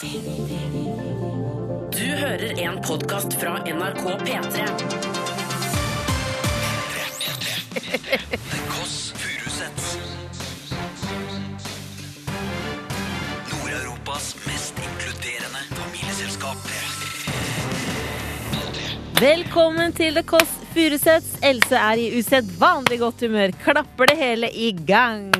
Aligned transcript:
Du 0.00 0.06
hører 1.98 2.58
en 2.58 2.80
podkast 2.82 3.34
fra 3.38 3.60
NRK 3.62 4.02
P3. 4.26 4.64
The 7.70 8.58
Kåss 8.72 9.12
Furuseths. 9.14 9.98
Nord-Europas 13.52 14.34
mest 14.46 14.74
inkluderende 14.82 15.62
familieselskap. 15.78 16.58
Velkommen 19.20 19.94
til 19.94 20.18
The 20.18 20.26
Kåss 20.26 20.58
Furuseths. 20.74 21.38
Else 21.42 21.78
er 21.78 22.02
i 22.02 22.10
usedvanlig 22.18 22.98
godt 22.98 23.20
humør. 23.28 23.54
Klapper 23.62 24.10
det 24.10 24.18
hele 24.18 24.50
i 24.50 24.72
gang. 24.86 25.30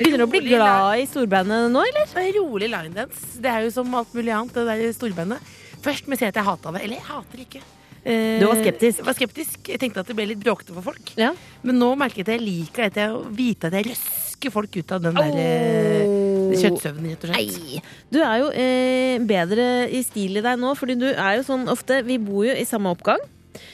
Begynner 0.00 0.22
du 0.22 0.24
å 0.24 0.30
bli 0.32 0.40
glad 0.48 1.02
i 1.02 1.08
storbandet 1.10 1.68
nå, 1.74 1.82
eller? 1.90 2.06
Det 2.08 2.22
er 2.24 2.38
rolig 2.40 2.70
linedance. 2.72 3.26
Det 3.44 3.50
er 3.52 3.66
jo 3.66 3.72
som 3.74 3.92
alt 4.00 4.14
mulig 4.16 4.32
annet, 4.32 4.56
det 4.56 4.64
der 4.70 4.94
storbandet. 4.96 5.52
Først 5.84 6.08
må 6.08 6.16
jeg 6.16 6.22
si 6.24 6.28
at 6.30 6.38
jeg 6.40 6.46
hata 6.48 6.72
det. 6.76 6.82
Eller 6.86 6.96
jeg 6.98 7.06
hater 7.10 7.42
ikke. 7.44 7.60
Eh, 8.00 8.38
Du 8.40 8.46
var 8.48 8.56
skeptisk? 8.62 9.02
Jeg 9.02 9.06
var 9.10 9.16
skeptisk. 9.18 9.58
Jeg 9.68 9.80
tenkte 9.82 10.00
at 10.00 10.08
det 10.08 10.16
ble 10.16 10.26
litt 10.30 10.40
bråkete 10.40 10.72
for 10.72 10.86
folk. 10.88 11.12
Ja. 11.20 11.34
Men 11.62 11.76
nå 11.82 11.90
merker 12.00 12.22
jeg 12.22 12.26
at 12.28 12.32
jeg 12.38 12.44
liker 12.46 12.86
dette 12.88 13.04
jeg 13.04 13.20
vite 13.36 13.68
at 13.68 13.76
jeg 13.76 13.90
røsker 13.90 14.54
folk 14.54 14.76
ut 14.80 14.94
av 14.96 15.02
den 15.04 15.18
der 15.20 15.36
eh, 15.36 16.54
kjøttsøvnen, 16.62 17.10
rett 17.12 17.26
og 17.28 17.34
slett. 17.34 17.58
Nei. 17.60 17.82
Du 18.12 18.18
er 18.24 18.38
jo 18.40 18.48
eh, 18.56 19.18
bedre 19.28 19.66
i 19.92 20.00
stil 20.06 20.40
i 20.40 20.44
deg 20.48 20.56
nå, 20.64 20.72
fordi 20.80 20.96
du 21.00 21.10
er 21.12 21.36
jo 21.38 21.44
sånn 21.46 21.68
ofte 21.68 22.00
Vi 22.08 22.16
bor 22.24 22.46
jo 22.48 22.56
i 22.56 22.64
samme 22.68 22.92
oppgang. 22.96 23.20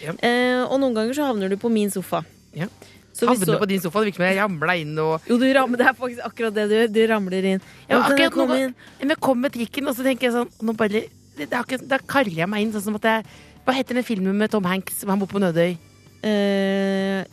Ja. 0.02 0.14
Eh, 0.26 0.64
og 0.66 0.80
noen 0.82 0.96
ganger 0.98 1.14
så 1.14 1.28
havner 1.30 1.52
du 1.52 1.56
på 1.62 1.70
min 1.70 1.90
sofa. 1.94 2.24
Ja. 2.56 2.66
Så 3.16 3.26
Havner 3.30 3.46
så- 3.48 3.58
på 3.58 3.66
din 3.68 3.80
sofa, 3.80 4.00
det 4.04 4.12
virker 4.12 4.20
som 4.20 4.26
jeg 4.28 4.36
ramla 4.38 4.74
inn 4.76 4.98
og 5.00 5.20
Jo, 5.26 5.38
du 5.40 5.46
ramler 5.56 5.78
det 5.80 5.86
er 5.88 5.94
faktisk 5.96 6.20
akkurat 6.20 6.52
det 6.54 6.68
du 6.68 6.74
gjør. 6.76 6.92
Du 6.92 7.00
ramler 7.12 7.44
inn. 7.54 7.60
Ja, 7.88 8.02
kan 8.02 8.18
jeg 8.18 8.30
nå- 8.30 8.58
inn? 8.60 8.74
Jeg 9.08 9.20
kom 9.20 9.40
med 9.40 9.52
trikken, 9.52 9.88
og 9.88 9.96
så 9.96 10.04
tenker 10.04 10.28
jeg 10.28 10.32
sånn 10.36 10.76
bare, 10.76 11.04
akkurat, 11.50 11.88
Da 11.88 11.98
kaller 11.98 12.30
jeg 12.36 12.48
meg 12.48 12.62
inn 12.62 12.72
sånn 12.72 12.82
som 12.82 12.94
at 12.96 13.02
jeg 13.02 13.24
Hva 13.66 13.72
heter 13.74 13.94
den 13.94 14.04
filmen 14.04 14.36
med 14.36 14.50
Tom 14.50 14.62
Hanks 14.64 15.02
hvor 15.02 15.10
han 15.10 15.18
bor 15.18 15.26
på 15.26 15.40
Nødøy? 15.40 15.76
Du- 16.22 17.24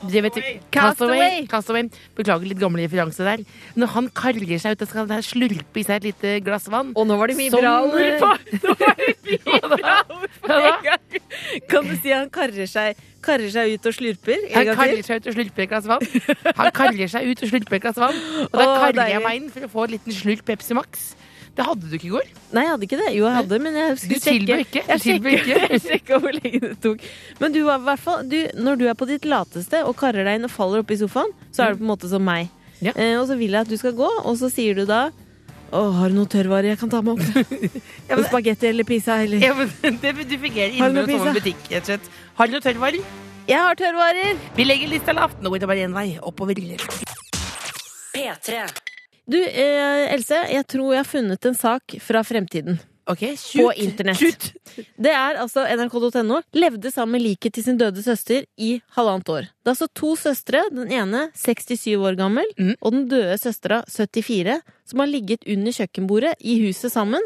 Castaway. 0.00 0.60
Castaway. 0.72 1.46
Castaway. 1.50 1.88
Beklager 2.16 2.48
litt 2.48 2.60
gamle 2.60 2.84
referanse 2.86 3.24
der. 3.26 3.42
Når 3.76 3.92
han 3.94 4.08
karger 4.16 4.60
seg 4.62 4.76
ut 4.78 4.84
og 4.86 4.90
skal 4.92 5.12
slurpe 5.26 5.80
i 5.80 5.84
seg 5.84 6.00
et 6.00 6.08
lite 6.10 6.32
glass 6.46 6.68
vann 6.72 6.94
og 6.96 7.06
nå 7.08 7.18
var 7.20 7.30
det 7.30 7.36
mye 7.38 7.52
Sånn, 7.52 7.64
bra 7.64 7.74
ord 7.84 8.16
på! 8.22 8.30
Nå 8.64 8.74
var 8.80 8.98
det 9.00 9.14
mye 9.28 9.70
bra 9.76 9.96
ord 10.16 10.40
på 10.40 10.58
en 10.58 10.84
gang. 10.88 11.22
Kan 11.70 11.88
du 11.90 11.94
si 12.00 12.12
han 12.14 12.30
karrer 12.32 12.68
seg, 12.70 12.98
karrer 13.24 13.52
seg 13.52 13.76
ut 13.76 13.88
og 13.90 13.96
slurper? 13.96 14.44
Han 14.56 14.72
karrer 14.74 15.04
seg 15.06 15.20
ut 15.20 15.30
og 15.30 15.36
slurper 15.38 15.66
et 15.66 15.72
glass 15.74 15.88
vann. 15.90 16.06
Han 16.58 16.72
karrer 16.80 17.12
seg 17.12 17.30
ut 17.30 17.44
og 17.44 17.52
slurper 17.52 17.78
et 17.80 17.84
glass 17.86 18.00
vann. 18.00 18.20
Og 18.48 18.56
da 18.56 18.68
karrer 18.86 19.12
jeg 19.14 19.24
meg 19.26 19.40
inn 19.42 19.50
for 19.52 19.66
å 19.68 19.72
få 19.76 19.86
en 19.86 19.94
liten 19.98 20.16
slurp 20.16 20.46
Pepsi 20.48 20.76
Max. 20.78 21.10
Det 21.56 21.64
hadde 21.66 21.88
du 21.90 21.94
ikke 21.98 22.06
i 22.08 22.12
går. 22.14 22.28
Nei, 22.54 22.62
jeg 22.64 22.70
hadde 22.72 22.86
ikke 22.86 22.98
det. 23.00 23.08
Jo, 23.16 23.24
jeg 23.26 23.34
hadde, 23.36 23.58
men 23.60 23.74
jeg 23.76 23.96
skulle 24.00 24.20
sjekke. 24.22 24.58
ikke. 24.64 24.82
Du 24.86 24.92
Jeg 24.92 25.16
ikke. 25.40 25.56
Jeg 25.74 25.80
sjekka 25.84 26.18
hvor 26.22 26.32
lenge 26.36 26.60
det 26.62 26.76
tok. 26.84 27.02
Men 27.42 27.52
du 27.56 27.58
var 27.66 27.80
i 27.82 27.86
hvert 27.88 28.00
fall 28.04 28.22
du, 28.30 28.36
Når 28.56 28.78
du 28.80 28.84
er 28.88 28.94
på 29.00 29.08
ditt 29.10 29.26
lateste 29.28 29.82
og 29.84 29.96
karrer 30.00 30.24
deg 30.28 30.38
inn 30.40 30.46
og 30.48 30.52
faller 30.54 30.84
oppi 30.84 30.96
sofaen, 31.00 31.34
så 31.52 31.66
er 31.66 31.74
du 31.74 31.82
på 31.82 31.86
en 31.88 31.90
måte 31.92 32.08
som 32.12 32.22
meg. 32.24 32.48
Ja. 32.80 32.94
Eh, 32.94 33.16
og 33.20 33.26
så 33.28 33.36
vil 33.36 33.50
jeg 33.52 33.66
at 33.66 33.68
du 33.72 33.76
skal 33.76 33.92
gå, 33.98 34.08
og 34.24 34.38
så 34.40 34.48
sier 34.52 34.78
du 34.78 34.86
da 34.88 35.10
å, 35.70 35.80
har 36.00 36.08
du 36.10 36.16
noe 36.16 36.26
tørrvarer 36.30 36.72
jeg 36.72 36.78
kan 36.80 36.90
ta 36.90 37.02
med 37.04 37.18
opp? 37.18 37.22
Ja, 38.10 38.16
men- 38.16 38.24
Spagetti 38.26 38.66
eller 38.70 38.86
pizza 38.88 39.20
eller 39.22 39.38
Ja, 39.44 39.52
men 39.54 39.68
det, 40.02 40.14
du 40.26 40.36
fungerer 40.40 40.72
Har 40.80 40.90
du 40.90 40.98
innimellom 40.98 41.10
som 41.10 41.14
en 41.14 41.26
sånn 41.28 41.38
butikk. 41.42 41.66
rett 41.70 41.82
og 41.84 41.90
slett. 41.92 42.08
Har 42.40 42.46
du 42.50 42.56
noe 42.56 42.64
tørrvarer? 42.64 43.02
Jeg 43.50 43.58
har 43.66 43.78
tørrvarer! 43.78 44.38
Vi 44.56 44.64
legger 44.66 44.90
lista 44.90 45.14
lavt. 45.14 45.38
Nå 45.42 45.50
går 45.52 45.62
det 45.62 45.68
bare 45.70 45.86
én 45.86 45.94
vei. 45.94 46.08
Oppover. 46.22 46.54
P3. 48.14 48.89
Du, 49.30 49.38
eh, 49.38 50.10
Else, 50.10 50.38
jeg 50.50 50.66
tror 50.66 50.94
jeg 50.94 51.04
har 51.04 51.06
funnet 51.06 51.46
en 51.46 51.54
sak 51.54 51.94
fra 52.02 52.22
fremtiden. 52.26 52.80
Ok, 53.10 53.22
shoot. 53.38 53.62
På 53.62 53.72
internett. 53.78 54.52
Det 54.98 55.10
er 55.10 55.38
altså 55.40 55.64
nrk.no. 55.66 56.40
Levde 56.54 56.90
sammen 56.94 57.16
med 57.16 57.24
liket 57.24 57.54
til 57.56 57.64
sin 57.66 57.78
døde 57.78 58.02
søster 58.02 58.44
i 58.58 58.76
halvannet 58.96 59.30
år. 59.32 59.48
Det 59.50 59.70
er 59.70 59.74
altså 59.74 59.88
to 59.98 60.14
søstre, 60.18 60.62
den 60.70 60.90
ene 60.94 61.28
67 61.38 61.96
år 61.98 62.18
gammel, 62.18 62.46
mm. 62.58 62.76
og 62.80 62.94
den 62.94 63.06
døde 63.10 63.38
søstera 63.38 63.82
74, 63.90 64.60
som 64.90 65.02
har 65.02 65.10
ligget 65.10 65.46
under 65.46 65.74
kjøkkenbordet 65.78 66.34
i 66.40 66.58
huset 66.64 66.94
sammen 66.94 67.22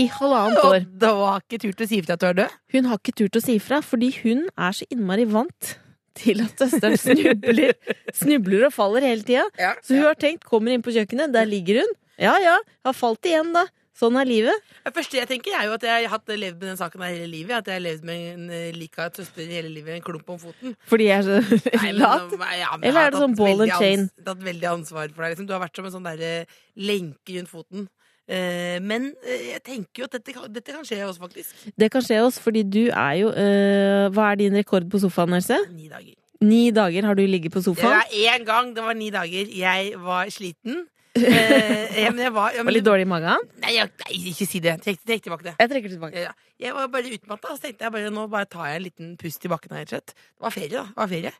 i 0.00 0.08
halvannet 0.12 0.60
år. 0.60 0.78
Og 0.84 1.00
da 1.04 1.14
har 1.22 1.44
ikke 1.44 1.62
turt 1.66 1.84
å 1.84 1.88
si 1.88 2.00
ifra 2.00 2.16
at 2.16 2.24
du 2.24 2.28
er 2.30 2.38
død? 2.42 2.60
Hun 2.76 2.92
har 2.92 3.00
ikke 3.00 3.16
turt 3.22 3.40
å 3.40 3.44
si 3.44 3.58
ifra, 3.60 3.80
fordi 3.84 4.12
hun 4.22 4.46
er 4.56 4.76
så 4.76 4.88
innmari 4.92 5.28
vant 5.28 5.76
til 6.18 6.42
at 6.44 6.58
søsteren 6.64 6.96
snubler, 7.00 7.72
snubler 8.16 8.66
og 8.68 8.74
faller 8.74 9.04
hele 9.06 9.22
tida. 9.26 9.46
Så 9.84 9.96
hun 9.96 10.06
har 10.08 10.18
tenkt, 10.20 10.44
kommer 10.48 10.72
inn 10.74 10.84
på 10.84 10.94
kjøkkenet, 10.96 11.32
der 11.36 11.48
ligger 11.48 11.82
hun. 11.84 11.96
Ja 12.20 12.36
ja, 12.40 12.54
har 12.86 12.94
falt 12.96 13.26
igjen, 13.28 13.52
da. 13.56 13.66
Sånn 13.96 14.12
er 14.20 14.26
livet. 14.28 14.64
Det 14.84 14.90
første 14.92 15.16
jeg 15.16 15.24
tenker, 15.30 15.54
er 15.56 15.70
jo 15.70 15.72
at 15.78 15.84
jeg 15.88 16.08
har 16.12 16.20
levd 16.28 16.58
med 16.60 16.66
den 16.68 16.76
saken 16.76 17.00
her 17.00 17.14
hele 17.14 17.30
livet. 17.32 17.54
At 17.62 17.68
jeg 17.70 17.78
har 17.78 17.84
levd 17.86 18.02
med 18.04 18.24
en 18.34 18.50
eh, 18.52 18.66
lika 18.76 19.06
søster 19.16 19.48
hele 19.48 19.70
livet, 19.72 19.94
en 19.96 20.04
klump 20.04 20.28
om 20.34 20.40
foten. 20.42 20.74
Fordi 20.84 21.06
jeg 21.08 21.22
er 21.22 21.24
så 21.24 21.92
lat. 21.96 22.34
ja, 22.60 22.74
Eller 22.82 23.00
er 23.06 23.14
det 23.14 23.22
sånn 23.22 23.36
ball 23.38 23.64
and 23.64 23.72
chain? 23.72 23.80
chain? 23.80 24.04
ans- 24.04 24.26
Tatt 24.28 24.44
veldig 24.44 24.68
ansvar 24.68 25.08
for 25.14 25.24
deg. 25.24 25.32
Liksom. 25.32 25.46
Du 25.48 25.54
har 25.56 25.62
vært 25.64 25.80
som 25.80 25.88
en 25.88 25.94
sånn 25.96 26.08
der, 26.10 26.44
lenke 26.76 27.38
rundt 27.38 27.48
foten. 27.54 27.88
Eh, 28.26 28.78
men 28.82 29.12
eh, 29.22 29.52
jeg 29.52 29.62
tenker 29.62 30.02
jo 30.02 30.08
at 30.08 30.16
dette, 30.18 30.34
dette 30.50 30.74
kan 30.74 30.86
skje 30.86 30.98
oss, 31.06 31.18
faktisk. 31.22 31.52
Det 31.78 31.90
kan 31.94 32.02
skje 32.02 32.18
oss, 32.26 32.40
fordi 32.42 32.64
du 32.66 32.82
er 32.88 33.12
jo 33.20 33.28
øh, 33.30 34.06
Hva 34.10 34.32
er 34.32 34.40
din 34.40 34.56
rekord 34.58 34.88
på 34.90 34.98
sofaen, 35.02 35.36
Else? 35.38 35.60
Ni 35.70 35.86
dager. 35.92 36.16
Ni 36.42 36.70
dager 36.74 37.06
har 37.06 37.14
du 37.16 37.22
ligget 37.22 37.54
på 37.54 37.62
sofaen? 37.62 37.94
Det 37.94 38.02
var 38.02 38.34
én 38.34 38.44
gang, 38.48 38.74
det 38.76 38.84
var 38.84 38.98
ni 38.98 39.10
dager. 39.14 39.52
Jeg 39.54 39.94
var 40.02 40.28
sliten. 40.34 40.84
Eh, 41.16 42.02
jeg, 42.02 42.10
men 42.12 42.24
jeg 42.26 42.34
var, 42.34 42.50
jeg, 42.50 42.64
men, 42.64 42.66
Var 42.72 42.76
litt 42.76 42.88
dårlig 42.88 43.06
i 43.06 43.10
magen? 43.14 43.46
Nei, 43.62 43.76
jeg, 43.78 43.92
nei, 44.02 44.18
ikke 44.32 44.48
si 44.50 44.60
det. 44.64 44.74
Trekk, 44.84 45.00
trekk 45.06 45.24
tilbake 45.28 45.48
det. 45.48 45.54
Jeg 45.62 45.72
trekker 45.72 45.88
det 45.88 45.96
tilbake. 45.96 46.26
Ja, 46.26 46.34
jeg 46.60 46.72
var 46.74 46.88
bare 46.88 47.12
utmatta, 47.16 47.54
så 47.56 47.60
tenkte 47.66 47.84
jeg 47.84 47.92
bare 47.92 48.12
nå 48.14 48.26
bare 48.32 48.48
tar 48.48 48.70
jeg 48.70 48.80
en 48.80 48.86
liten 48.86 49.16
pust 49.20 49.44
i 49.44 49.48
bakken. 49.52 49.76
her. 49.76 49.84
Det 49.84 50.14
var 50.40 50.50
ferie, 50.54 50.72
da. 50.72 50.84
Det 50.88 50.96
var 51.02 51.08
ferie. 51.12 51.32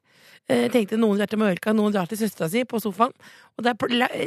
Eh, 0.49 0.63
Jeg 0.67 0.73
tenkte 0.75 0.99
Noen 1.01 1.19
drar 1.19 1.31
til 1.31 1.39
Mallorca, 1.39 1.73
noen 1.75 1.93
drar 1.95 2.07
til 2.11 2.19
søstera 2.21 2.49
si 2.51 2.63
på 2.65 2.81
sofaen. 2.83 3.13
Og 3.57 3.65
der, 3.65 3.73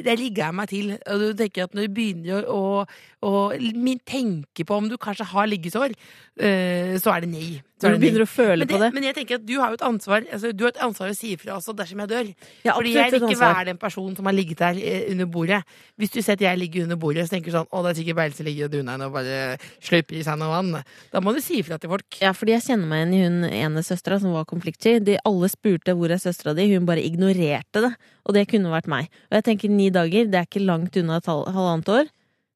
der 0.02 0.18
ligger 0.18 0.46
jeg 0.48 0.56
meg 0.58 0.70
til. 0.72 0.92
Og 1.06 1.20
du 1.22 1.34
tenker 1.38 1.64
at 1.68 1.74
når 1.78 1.88
du 1.88 1.94
begynner 1.94 2.48
å, 2.50 2.86
å, 3.22 3.32
å 3.54 4.00
tenke 4.10 4.66
på 4.66 4.76
om 4.76 4.90
du 4.90 4.98
kanskje 4.98 5.28
har 5.30 5.48
liggesår, 5.48 5.94
eh, 6.40 6.98
så 7.00 7.14
er 7.14 7.26
det 7.26 7.30
nei. 7.32 7.50
Så 7.80 7.94
du 7.94 8.02
begynner 8.02 8.26
å 8.26 8.28
føle 8.28 8.66
det, 8.66 8.74
på 8.76 8.80
det. 8.82 8.90
men 8.92 9.06
jeg 9.08 9.16
tenker 9.16 9.38
at 9.40 9.46
du 9.48 9.54
har 9.62 9.72
jo 9.72 9.78
et 9.78 9.84
ansvar 9.88 10.26
altså, 10.28 10.50
Du 10.52 10.66
har 10.66 10.74
et 10.74 10.82
ansvar 10.84 11.14
å 11.14 11.16
si 11.16 11.30
ifra 11.38 11.54
også 11.56 11.72
dersom 11.78 12.02
jeg 12.04 12.12
dør. 12.12 12.32
Ja, 12.66 12.74
Fordi 12.76 12.92
jeg 12.92 13.14
vil 13.14 13.24
ikke 13.30 13.40
være 13.40 13.70
den 13.70 13.80
personen 13.80 14.18
som 14.18 14.28
har 14.28 14.36
ligget 14.36 14.60
der 14.60 14.76
eh, 14.84 15.06
under 15.14 15.30
bordet. 15.32 15.62
Hvis 15.96 16.12
du 16.12 16.20
ser 16.20 16.36
at 16.36 16.44
jeg 16.44 16.60
ligger 16.60 16.84
under 16.90 17.00
bordet 17.00 17.30
så 17.30 17.38
tenker 17.38 17.54
du 17.54 17.56
sånn 17.56 17.70
Å, 17.72 17.84
det 17.86 17.94
er 17.94 18.00
sikkert 18.02 18.20
Beil 18.20 18.36
som 18.36 18.50
ligger 18.50 18.68
og 18.68 18.74
duner 18.76 19.06
og 19.08 19.16
bare 19.16 19.38
sløper 19.80 20.20
i 20.20 20.26
seg 20.28 20.42
noe 20.42 20.52
vann. 20.52 20.79
Da 21.14 21.22
må 21.24 21.34
du 21.36 21.42
si 21.44 21.60
ifra 21.62 21.78
til 21.82 21.90
folk. 21.92 22.20
Ja, 22.22 22.32
fordi 22.36 22.54
jeg 22.56 22.66
kjenner 22.68 22.88
meg 22.92 23.08
igjen 23.08 23.16
i 23.16 23.24
hun 23.24 23.50
ene 23.50 23.84
søstera 23.86 24.20
som 24.22 24.34
var 24.36 24.46
konfliktsky. 24.50 24.98
De 25.04 25.18
alle 25.26 25.50
spurte 25.52 25.96
hvor 25.98 26.12
er 26.14 26.22
søstera 26.22 26.54
di, 26.58 26.68
hun 26.74 26.86
bare 26.90 27.04
ignorerte 27.06 27.84
det. 27.86 27.92
Og 28.26 28.36
det 28.38 28.48
kunne 28.52 28.72
vært 28.74 28.88
meg. 28.92 29.10
Og 29.32 29.40
jeg 29.40 29.48
tenker 29.50 29.70
ni 29.74 29.90
dager, 29.94 30.30
det 30.30 30.40
er 30.42 30.48
ikke 30.48 30.64
langt 30.66 30.96
unna 31.02 31.18
et 31.22 31.30
halv- 31.30 31.50
halvannet 31.56 31.90
år. 31.96 32.10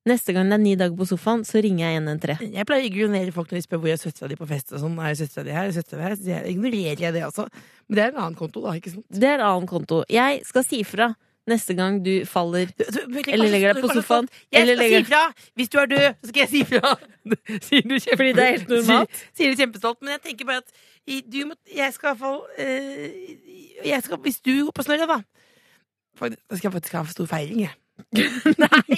Neste 0.05 0.33
gang 0.35 0.49
det 0.51 0.57
er 0.57 0.59
ni 0.59 0.73
dager 0.75 0.97
på 0.99 1.05
sofaen, 1.07 1.45
så 1.47 1.61
ringer 1.63 1.85
jeg 1.87 2.01
113. 2.03 2.49
Jeg 2.51 2.67
pleier 2.67 2.83
å 2.83 2.89
ignorere 2.89 3.31
folk 3.31 3.47
når 3.53 3.61
de 3.61 3.63
spør 3.63 3.79
hvor 3.79 3.91
er 3.93 4.01
søstera 4.01 4.27
di 4.27 4.35
på 4.35 4.47
fest. 4.49 4.73
og 4.75 4.81
sånn, 4.81 4.97
er 4.99 5.15
søstera 5.15 5.45
di 5.47 5.53
her, 5.55 5.69
er 5.69 5.75
søstera 5.77 6.09
her, 6.09 6.15
så 6.19 6.41
ignorerer 6.51 6.99
jeg 7.05 7.13
det 7.15 7.21
også. 7.23 7.45
Men 7.87 7.95
det 7.95 8.03
er 8.03 8.11
en 8.11 8.19
annen 8.25 8.35
konto, 8.35 8.59
da. 8.65 8.73
ikke 8.75 8.91
sant? 8.97 9.05
Det 9.07 9.29
er 9.29 9.37
en 9.39 9.45
annen 9.47 9.69
konto. 9.71 10.01
Jeg 10.11 10.41
skal 10.49 10.65
si 10.67 10.81
fra 10.83 11.13
neste 11.47 11.73
gang 11.75 11.97
du 12.05 12.25
faller 12.29 12.65
Du- 12.77 12.83
du- 12.85 13.07
du- 13.13 13.31
Eller 13.31 13.49
legger 13.51 13.73
deg 13.73 13.83
på 13.83 13.89
sofaen, 13.93 14.29
Jeg 14.51 14.61
eller 14.61 14.75
skal 14.75 14.83
legger- 14.85 15.03
si 15.03 15.09
fra! 15.11 15.23
Hvis 15.59 15.69
du 15.69 15.77
er 15.79 15.85
død, 15.91 16.07
så 16.23 16.27
skal 16.31 16.39
jeg 16.45 16.49
si 16.49 16.63
fra! 16.63 16.93
Sier 17.67 17.81
du 17.87 17.95
kjempe... 17.99 18.17
Fordi 18.17 18.31
det 18.33 18.43
er 18.43 18.51
helt 18.57 18.69
normalt? 18.69 19.09
Sier, 19.11 19.29
sier 19.37 19.51
du 19.55 19.61
kjempestolt. 19.61 20.01
Men 20.01 20.11
jeg 20.17 20.21
tenker 20.29 20.45
bare 20.45 20.63
at 20.63 21.31
du 21.33 21.39
må, 21.49 21.55
jeg 21.75 21.93
skal 21.93 22.13
i 22.13 22.17
hvert 22.17 22.19
fall 22.23 22.41
eh, 22.57 23.87
jeg 23.89 24.03
skal, 24.03 24.17
Hvis 24.23 24.39
du 24.41 24.51
går 24.65 24.71
på 24.79 24.83
snørra, 24.87 25.07
da 25.07 26.29
Da 26.29 26.55
skal 26.55 26.69
jeg 26.69 26.75
faktisk 26.79 26.93
ha 26.99 27.03
stor 27.11 27.25
feiring, 27.27 27.65
jeg. 27.67 27.75
Nei, 28.63 28.97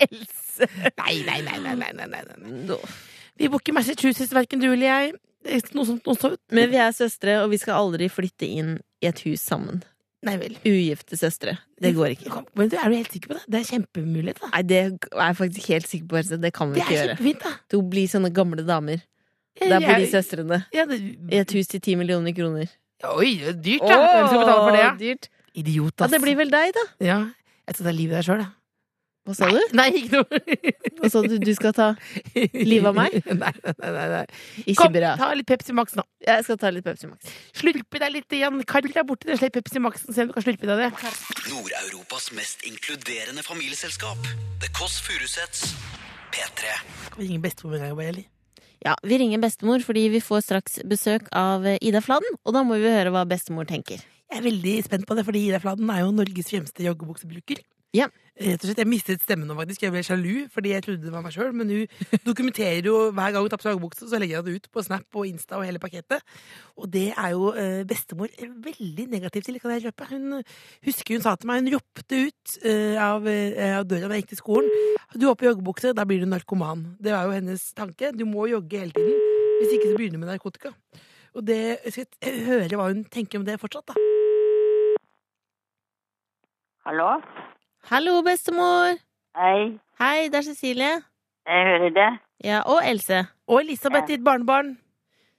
Else! 0.00 0.66
Nei, 0.98 1.14
nei, 1.26 1.40
nei, 1.44 1.58
nei, 1.62 1.74
nei, 1.74 1.92
nei, 1.92 2.06
nei, 2.08 2.24
nei. 2.40 2.78
Vi 3.38 3.48
bor 3.50 3.60
ikke 3.62 3.72
i 3.72 3.76
Massachusetts, 3.76 4.32
verken 4.34 4.60
du 4.62 4.68
eller 4.72 4.86
jeg. 4.86 5.12
Noe 5.74 5.84
sånt, 5.86 6.04
noe 6.06 6.16
sånt. 6.16 6.40
Men 6.54 6.70
vi 6.72 6.78
er 6.80 6.92
søstre, 6.96 7.40
og 7.42 7.50
vi 7.52 7.58
skal 7.60 7.76
aldri 7.82 8.06
flytte 8.08 8.46
inn 8.48 8.76
i 9.02 9.08
et 9.10 9.20
hus 9.26 9.42
sammen. 9.44 9.82
Nei 10.24 10.36
vel. 10.40 10.54
Ugifte 10.64 11.18
søstre. 11.20 11.56
Det 11.80 11.90
går 11.96 12.14
ikke. 12.14 12.44
Men 12.56 12.70
er 12.72 12.88
du 12.90 12.96
helt 12.96 13.12
sikker 13.12 13.28
på 13.32 13.36
det? 13.38 13.42
Det 13.50 13.60
er 13.60 13.66
kjempemulighet, 13.72 14.40
da. 14.40 14.48
Nei, 14.54 14.62
det 14.70 14.78
er 14.80 14.90
jeg 15.20 15.36
faktisk 15.40 15.68
helt 15.74 15.88
sikker 15.90 16.06
på, 16.08 16.18
Else. 16.22 16.38
Det 16.40 16.52
kan 16.56 16.72
vi 16.72 16.80
Det 16.80 16.86
ikke 16.86 16.96
er 17.02 17.10
gjøre. 17.16 17.34
da. 17.42 17.52
To 17.74 17.82
blir 17.82 18.08
sånne 18.08 18.32
gamle 18.34 18.64
damer. 18.66 19.02
Der 19.60 19.78
bor 19.84 20.00
de 20.02 20.08
søstrene. 20.10 20.64
Ja, 20.74 20.84
det, 20.90 20.98
I 21.30 21.38
et 21.44 21.52
hus 21.54 21.68
til 21.70 21.80
ti 21.84 21.94
millioner 21.94 22.34
kroner. 22.34 22.66
Oi, 23.04 23.34
det 23.38 23.48
er 23.52 23.60
dyrt, 23.62 23.84
da. 23.86 23.98
Hvem 24.00 24.26
skal 24.32 24.40
betale 24.40 24.62
for 24.64 24.72
det? 24.74 24.82
Ja? 24.82 24.92
Dyrt. 24.98 25.28
Idiot, 25.54 25.94
Ja, 26.00 26.06
det 26.10 26.20
blir 26.24 26.36
vel 26.40 26.50
deg, 26.50 26.72
da. 26.74 26.84
Ja. 27.04 27.18
Jeg 27.68 27.76
tror 27.76 27.84
det 27.86 27.92
er 27.92 27.98
livet 28.00 28.16
deg 28.18 28.24
sjøl, 28.26 28.40
jeg. 28.42 28.50
Hva 29.24 29.32
sa 29.38 29.46
du? 29.48 29.56
Nei, 29.72 29.86
ikke 30.02 30.18
noe. 30.20 30.40
Hva 31.00 31.08
sa 31.08 31.22
du? 31.24 31.38
Du 31.40 31.50
skal 31.56 31.72
ta 31.76 31.86
Livet 32.34 32.90
av 32.90 32.96
meg? 32.98 33.14
Nei, 33.24 33.52
nei, 33.64 33.90
nei. 33.94 34.04
nei. 34.12 34.24
Ikke 34.66 34.82
Kom, 34.82 34.92
bra. 34.92 35.14
ta 35.16 35.30
litt 35.36 35.48
Pepsi 35.48 35.72
Max 35.76 35.96
nå. 35.96 36.04
Jeg 36.26 36.44
skal 36.44 36.58
ta 36.60 36.72
litt 36.74 36.84
Pepsi 36.84 37.08
Max. 37.08 37.32
Slurpe 37.56 38.02
deg 38.02 38.12
litt 38.18 38.36
igjen. 38.36 38.60
Karl 38.68 38.90
deg 38.92 39.06
borti 39.08 39.30
det, 39.30 39.38
slipp 39.40 39.56
Pepsi 39.56 39.80
Maxen, 39.80 40.12
se 40.12 40.26
om 40.26 40.28
du 40.28 40.36
kan 40.36 40.44
slurpe 40.44 40.68
deg 40.68 40.82
det. 40.84 40.90
Nord-Europas 41.48 42.30
mest 42.36 42.64
inkluderende 42.68 43.42
familieselskap. 43.46 44.28
The 44.60 44.68
Kåss 44.76 45.00
Furuseths. 45.08 45.72
P3. 46.34 46.76
Skal 47.08 47.20
vi 47.22 47.28
ringe 47.30 47.42
bestemor 47.44 47.78
en 47.78 47.86
gang, 47.88 48.00
eller? 48.10 48.24
Ja, 48.84 48.92
Vi 49.00 49.16
ringer 49.22 49.40
bestemor 49.40 49.80
fordi 49.80 50.08
vi 50.12 50.20
får 50.20 50.42
straks 50.44 50.80
besøk 50.84 51.30
av 51.32 51.64
eh, 51.64 51.78
Ida 51.80 52.02
Fladen, 52.04 52.36
og 52.44 52.52
da 52.56 52.60
må 52.66 52.76
vi 52.82 52.90
høre 52.92 53.12
hva 53.14 53.22
bestemor 53.28 53.64
tenker. 53.70 54.02
Jeg 54.28 54.40
er 54.40 54.44
veldig 54.44 54.74
spent 54.84 55.06
på 55.08 55.16
det, 55.16 55.24
fordi 55.24 55.46
Ida 55.48 55.60
Fladen 55.62 55.88
er 55.94 56.02
jo 56.02 56.10
Norges 56.12 56.50
fremste 56.50 56.84
joggebuksebruker. 56.84 57.62
Ja. 57.94 58.10
Rett 58.34 58.64
og 58.64 58.66
slett, 58.66 58.80
Jeg 58.82 58.90
mistet 58.90 59.22
stemmen 59.22 59.46
nå, 59.46 59.54
faktisk. 59.54 59.84
Jeg 59.84 59.92
ble 59.94 60.00
sjalu 60.02 60.48
fordi 60.50 60.72
jeg 60.72 60.82
trodde 60.82 61.06
det 61.06 61.12
var 61.14 61.22
meg 61.22 61.34
sjøl. 61.36 61.52
Men 61.54 61.70
hun 61.70 62.16
dokumenterer 62.26 62.88
jo 62.88 62.96
hver 63.14 63.30
gang 63.30 63.44
hun 63.44 63.52
tapper 63.52 63.78
på 63.78 63.90
så 64.00 64.18
legger 64.18 64.42
hun 64.42 64.48
det 64.48 64.56
ut 64.58 64.66
på 64.74 64.82
Snap 64.82 65.18
og 65.20 65.28
Insta 65.28 65.60
og 65.60 65.66
hele 65.68 65.78
pakettet. 65.78 66.24
Og 66.74 66.90
det 66.90 67.12
er 67.14 67.30
jo 67.30 67.52
eh, 67.54 67.84
bestemor 67.86 68.34
veldig 68.42 69.06
negativ 69.12 69.46
til, 69.46 69.60
kan 69.62 69.76
jeg 69.76 69.86
røpe. 69.86 70.10
Hun 70.10 70.42
husker 70.82 71.14
hun 71.14 71.22
sa 71.22 71.36
til 71.38 71.52
meg, 71.52 71.62
hun 71.62 71.76
ropte 71.76 72.24
ut 72.26 72.58
eh, 72.66 72.98
av, 72.98 73.30
eh, 73.30 73.78
av 73.78 73.86
døra 73.86 74.10
da 74.10 74.18
jeg 74.18 74.26
gikk 74.26 74.34
til 74.34 74.42
skolen. 74.42 74.92
Du 75.14 75.28
har 75.30 75.38
på 75.38 75.46
joggebukse, 75.46 75.94
da 75.94 76.02
blir 76.02 76.26
du 76.26 76.26
narkoman. 76.26 76.88
Det 76.98 77.14
var 77.14 77.30
jo 77.30 77.38
hennes 77.38 77.70
tanke. 77.78 78.10
Du 78.18 78.26
må 78.26 78.50
jogge 78.50 78.82
hele 78.82 78.98
tiden. 78.98 79.14
Hvis 79.62 79.78
ikke 79.78 79.92
så 79.92 79.96
begynner 80.00 80.18
du 80.18 80.26
med 80.26 80.34
narkotika. 80.34 80.74
Og 81.38 81.46
det, 81.46 81.62
jeg 81.86 81.94
skal 81.94 82.42
høre 82.50 82.78
hva 82.78 82.90
hun 82.90 83.06
tenker 83.06 83.38
om 83.38 83.46
det 83.46 83.60
fortsatt, 83.62 83.94
da. 83.94 84.22
Hallo? 86.84 87.12
Hallo, 87.90 88.20
bestemor! 88.24 88.96
Hei, 89.36 89.78
Hei, 90.00 90.28
det 90.30 90.38
er 90.40 90.46
Cecilie. 90.46 90.92
jeg 91.46 91.66
hører 91.68 91.90
det. 91.94 92.08
Ja, 92.44 92.62
Og 92.66 92.80
Else. 92.86 93.26
Og 93.48 93.60
Elisabeth, 93.60 94.06
ditt 94.08 94.24
barnebarn. 94.24 94.76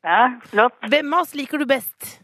Ja, 0.03 0.27
flott. 0.51 0.75
Hvem 0.89 1.13
av 1.13 1.21
oss 1.25 1.33
liker 1.35 1.57
du 1.57 1.65
best? 1.65 2.19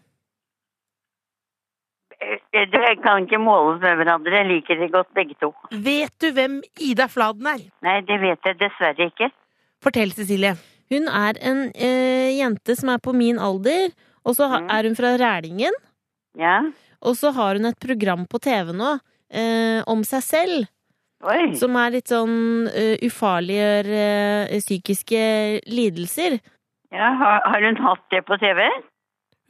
Jeg 2.53 2.97
kan 3.01 3.23
ikke 3.25 3.39
måles 3.41 3.81
med 3.81 3.97
hverandre. 3.97 4.31
Jeg 4.35 4.47
liker 4.51 4.77
det 4.77 4.91
godt 4.93 5.09
begge 5.17 5.33
to. 5.41 5.53
Vet 5.71 6.13
du 6.21 6.29
hvem 6.31 6.59
Ida 6.79 7.07
Fladen 7.09 7.47
er? 7.49 7.63
Nei, 7.81 8.01
det 8.05 8.19
vet 8.21 8.45
jeg 8.45 8.59
dessverre 8.59 9.07
ikke. 9.09 9.31
Fortell, 9.81 10.11
Cecilie. 10.13 10.53
Hun 10.91 11.07
er 11.09 11.39
en 11.41 11.63
eh, 11.73 12.37
jente 12.37 12.75
som 12.77 12.89
er 12.93 12.99
på 13.01 13.13
min 13.15 13.39
alder, 13.39 13.89
og 14.23 14.35
så 14.37 14.47
Mm. 14.59 14.69
er 14.69 14.83
hun 14.83 14.95
fra 14.95 15.15
Rælingen. 15.17 15.73
Ja? 16.37 16.61
Og 17.01 17.15
så 17.17 17.31
har 17.33 17.55
hun 17.57 17.65
et 17.65 17.79
program 17.79 18.27
på 18.27 18.37
TV 18.39 18.71
nå 18.73 18.99
eh, 19.31 19.81
om 19.89 20.03
seg 20.07 20.23
selv, 20.25 20.69
Oi. 21.23 21.51
som 21.57 21.75
er 21.77 21.97
litt 21.97 22.11
sånn 22.11 22.69
uh, 22.69 22.95
ufarliggjør 23.05 23.89
uh, 23.91 24.55
psykiske 24.61 25.21
lidelser. 25.69 26.39
Ja, 26.91 27.11
har, 27.19 27.43
har 27.45 27.67
hun 27.67 27.77
hatt 27.85 28.07
det 28.11 28.23
på 28.27 28.37
TV? 28.41 28.65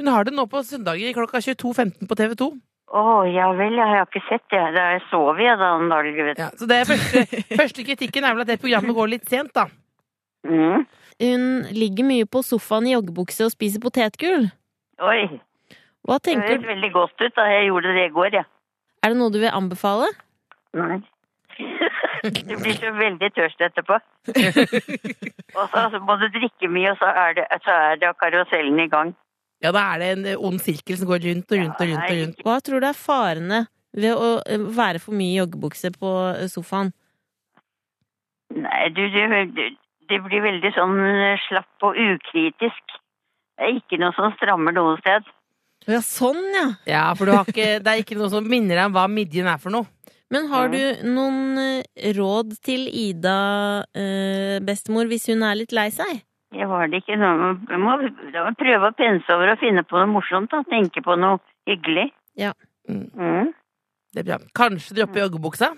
Hun 0.01 0.12
har 0.12 0.28
det 0.28 0.33
nå 0.36 0.45
på 0.51 0.62
søndager 0.66 1.16
klokka 1.16 1.42
22.15 1.42 2.10
på 2.10 2.18
TV 2.19 2.36
2. 2.44 2.50
Å, 2.92 3.04
ja 3.31 3.48
vel, 3.56 3.78
jeg 3.80 3.88
har 3.88 4.07
ikke 4.07 4.24
sett 4.28 4.44
det. 4.51 4.62
Da 4.75 4.86
sov 5.07 5.39
jeg 5.39 5.56
da 5.62 5.75
en 5.78 5.92
dag, 5.92 6.07
vet 6.12 6.36
du. 6.36 6.42
Ja, 6.42 6.50
så 6.60 6.68
det 6.68 6.81
er 6.81 6.89
første, 6.89 7.24
første 7.62 7.86
kritikken 7.88 8.28
er 8.28 8.36
vel 8.36 8.44
at 8.44 8.51
det 8.51 8.60
programmet 8.63 8.98
går 8.98 9.13
litt 9.13 9.30
sent, 9.31 9.54
da. 9.56 9.69
Mm. 10.44 10.83
Hun 11.22 11.45
ligger 11.78 12.07
mye 12.07 12.28
på 12.28 12.42
sofaen 12.44 12.89
i 12.89 12.95
joggebukse 12.95 13.45
og 13.45 13.54
spiser 13.54 13.83
potetgull. 13.83 14.50
Oi, 15.01 15.22
Hva 16.07 16.18
det 16.25 16.36
høres 16.42 16.66
veldig 16.66 16.92
godt 16.94 17.22
ut 17.22 17.38
da. 17.38 17.45
Jeg 17.54 17.69
gjorde 17.69 17.94
det 17.95 18.07
i 18.10 18.13
går, 18.18 18.38
ja. 18.42 18.44
Er 19.01 19.13
det 19.13 19.18
noe 19.18 19.33
du 19.33 19.39
vil 19.42 19.53
anbefale? 19.53 20.12
Nei. 20.77 21.01
Du 22.21 22.53
blir 22.62 22.75
så 22.77 22.92
veldig 22.94 23.31
tørst 23.33 23.62
etterpå. 23.65 23.95
Og 25.57 25.63
så, 25.71 25.77
altså, 25.80 26.00
må 26.06 26.15
du 26.21 26.27
drikke 26.30 26.68
mye, 26.69 26.92
og 26.94 27.00
så 27.00 27.09
er 27.09 27.33
det, 27.39 27.45
så 27.65 27.74
er 27.89 27.95
det 27.98 28.12
karusellen 28.19 28.77
i 28.80 28.86
gang. 28.92 29.15
Ja, 29.63 29.71
da 29.74 29.81
er 29.94 30.01
det 30.01 30.09
en 30.12 30.27
eh, 30.30 30.44
ond 30.50 30.62
sirkel 30.62 31.00
som 31.00 31.09
går 31.09 31.24
rundt 31.25 31.51
og 31.51 31.57
rundt 31.57 31.81
og 31.81 31.89
rundt. 31.89 32.06
og 32.06 32.19
rundt. 32.19 32.44
Hva 32.45 32.59
tror 32.62 32.81
du 32.81 32.88
er 32.88 32.98
farene 32.98 33.59
ved 33.98 34.13
å 34.13 34.30
eh, 34.45 34.63
være 34.77 35.01
for 35.04 35.18
mye 35.18 35.33
i 35.33 35.39
joggebukse 35.42 35.92
på 35.97 36.13
eh, 36.30 36.47
sofaen? 36.54 36.94
Nei, 38.54 38.80
du, 38.94 39.01
du, 39.09 39.65
det 40.13 40.21
blir 40.30 40.45
veldig 40.45 40.74
sånn 40.77 40.95
slapp 41.47 41.89
og 41.89 41.97
ukritisk. 42.06 42.97
Det 43.57 43.68
er 43.68 43.77
ikke 43.81 44.01
noe 44.01 44.13
som 44.18 44.33
strammer 44.38 44.77
noe 44.77 44.97
sted. 45.01 45.25
Ja, 45.89 46.00
sånn, 46.06 46.42
ja. 46.54 46.66
Ja, 46.86 47.04
for 47.18 47.25
du 47.25 47.31
har 47.33 47.48
ikke, 47.50 47.80
det 47.81 47.88
er 47.89 48.01
ikke 48.04 48.18
noe 48.19 48.30
som 48.30 48.45
minner 48.48 48.78
deg 48.78 48.86
om 48.86 48.94
hva 48.94 49.07
midjen 49.10 49.48
er 49.50 49.57
for 49.62 49.74
noe. 49.74 49.88
Men 50.31 50.45
har 50.48 50.69
du 50.72 50.78
noen 51.04 51.57
eh, 51.60 52.12
råd 52.16 52.54
til 52.63 52.86
Ida, 52.88 53.83
eh, 53.98 54.60
bestemor, 54.63 55.10
hvis 55.12 55.25
hun 55.28 55.42
er 55.44 55.57
litt 55.60 55.74
lei 55.75 55.89
seg? 55.92 56.22
Jeg 56.51 56.68
har 56.68 56.88
det 56.92 57.01
ikke 57.01 57.16
Da 57.18 57.31
må, 57.80 57.95
da 58.31 58.44
må 58.45 58.54
prøve 58.60 58.89
å 58.92 58.95
pense 58.95 59.31
over 59.33 59.54
og 59.54 59.60
finne 59.60 59.83
på 59.88 59.98
noe 60.00 60.07
morsomt. 60.12 60.51
da. 60.51 60.62
Tenke 60.69 61.01
på 61.04 61.16
noe 61.19 61.39
hyggelig. 61.68 62.12
Mm, 62.89 63.07
Mm. 63.16 63.54
det 64.13 64.19
er 64.19 64.28
bra. 64.28 64.38
Kanskje 64.57 64.95
droppe 64.98 65.19
joggebuksa? 65.22 65.69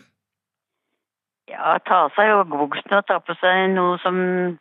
Ja, 1.51 1.77
ta 1.85 2.05
av 2.05 2.13
seg 2.15 2.29
joggebuksene 2.31 2.97
og 3.01 3.07
ta 3.09 3.17
på 3.19 3.35
seg 3.41 3.73
noe 3.75 3.97
som 4.03 4.59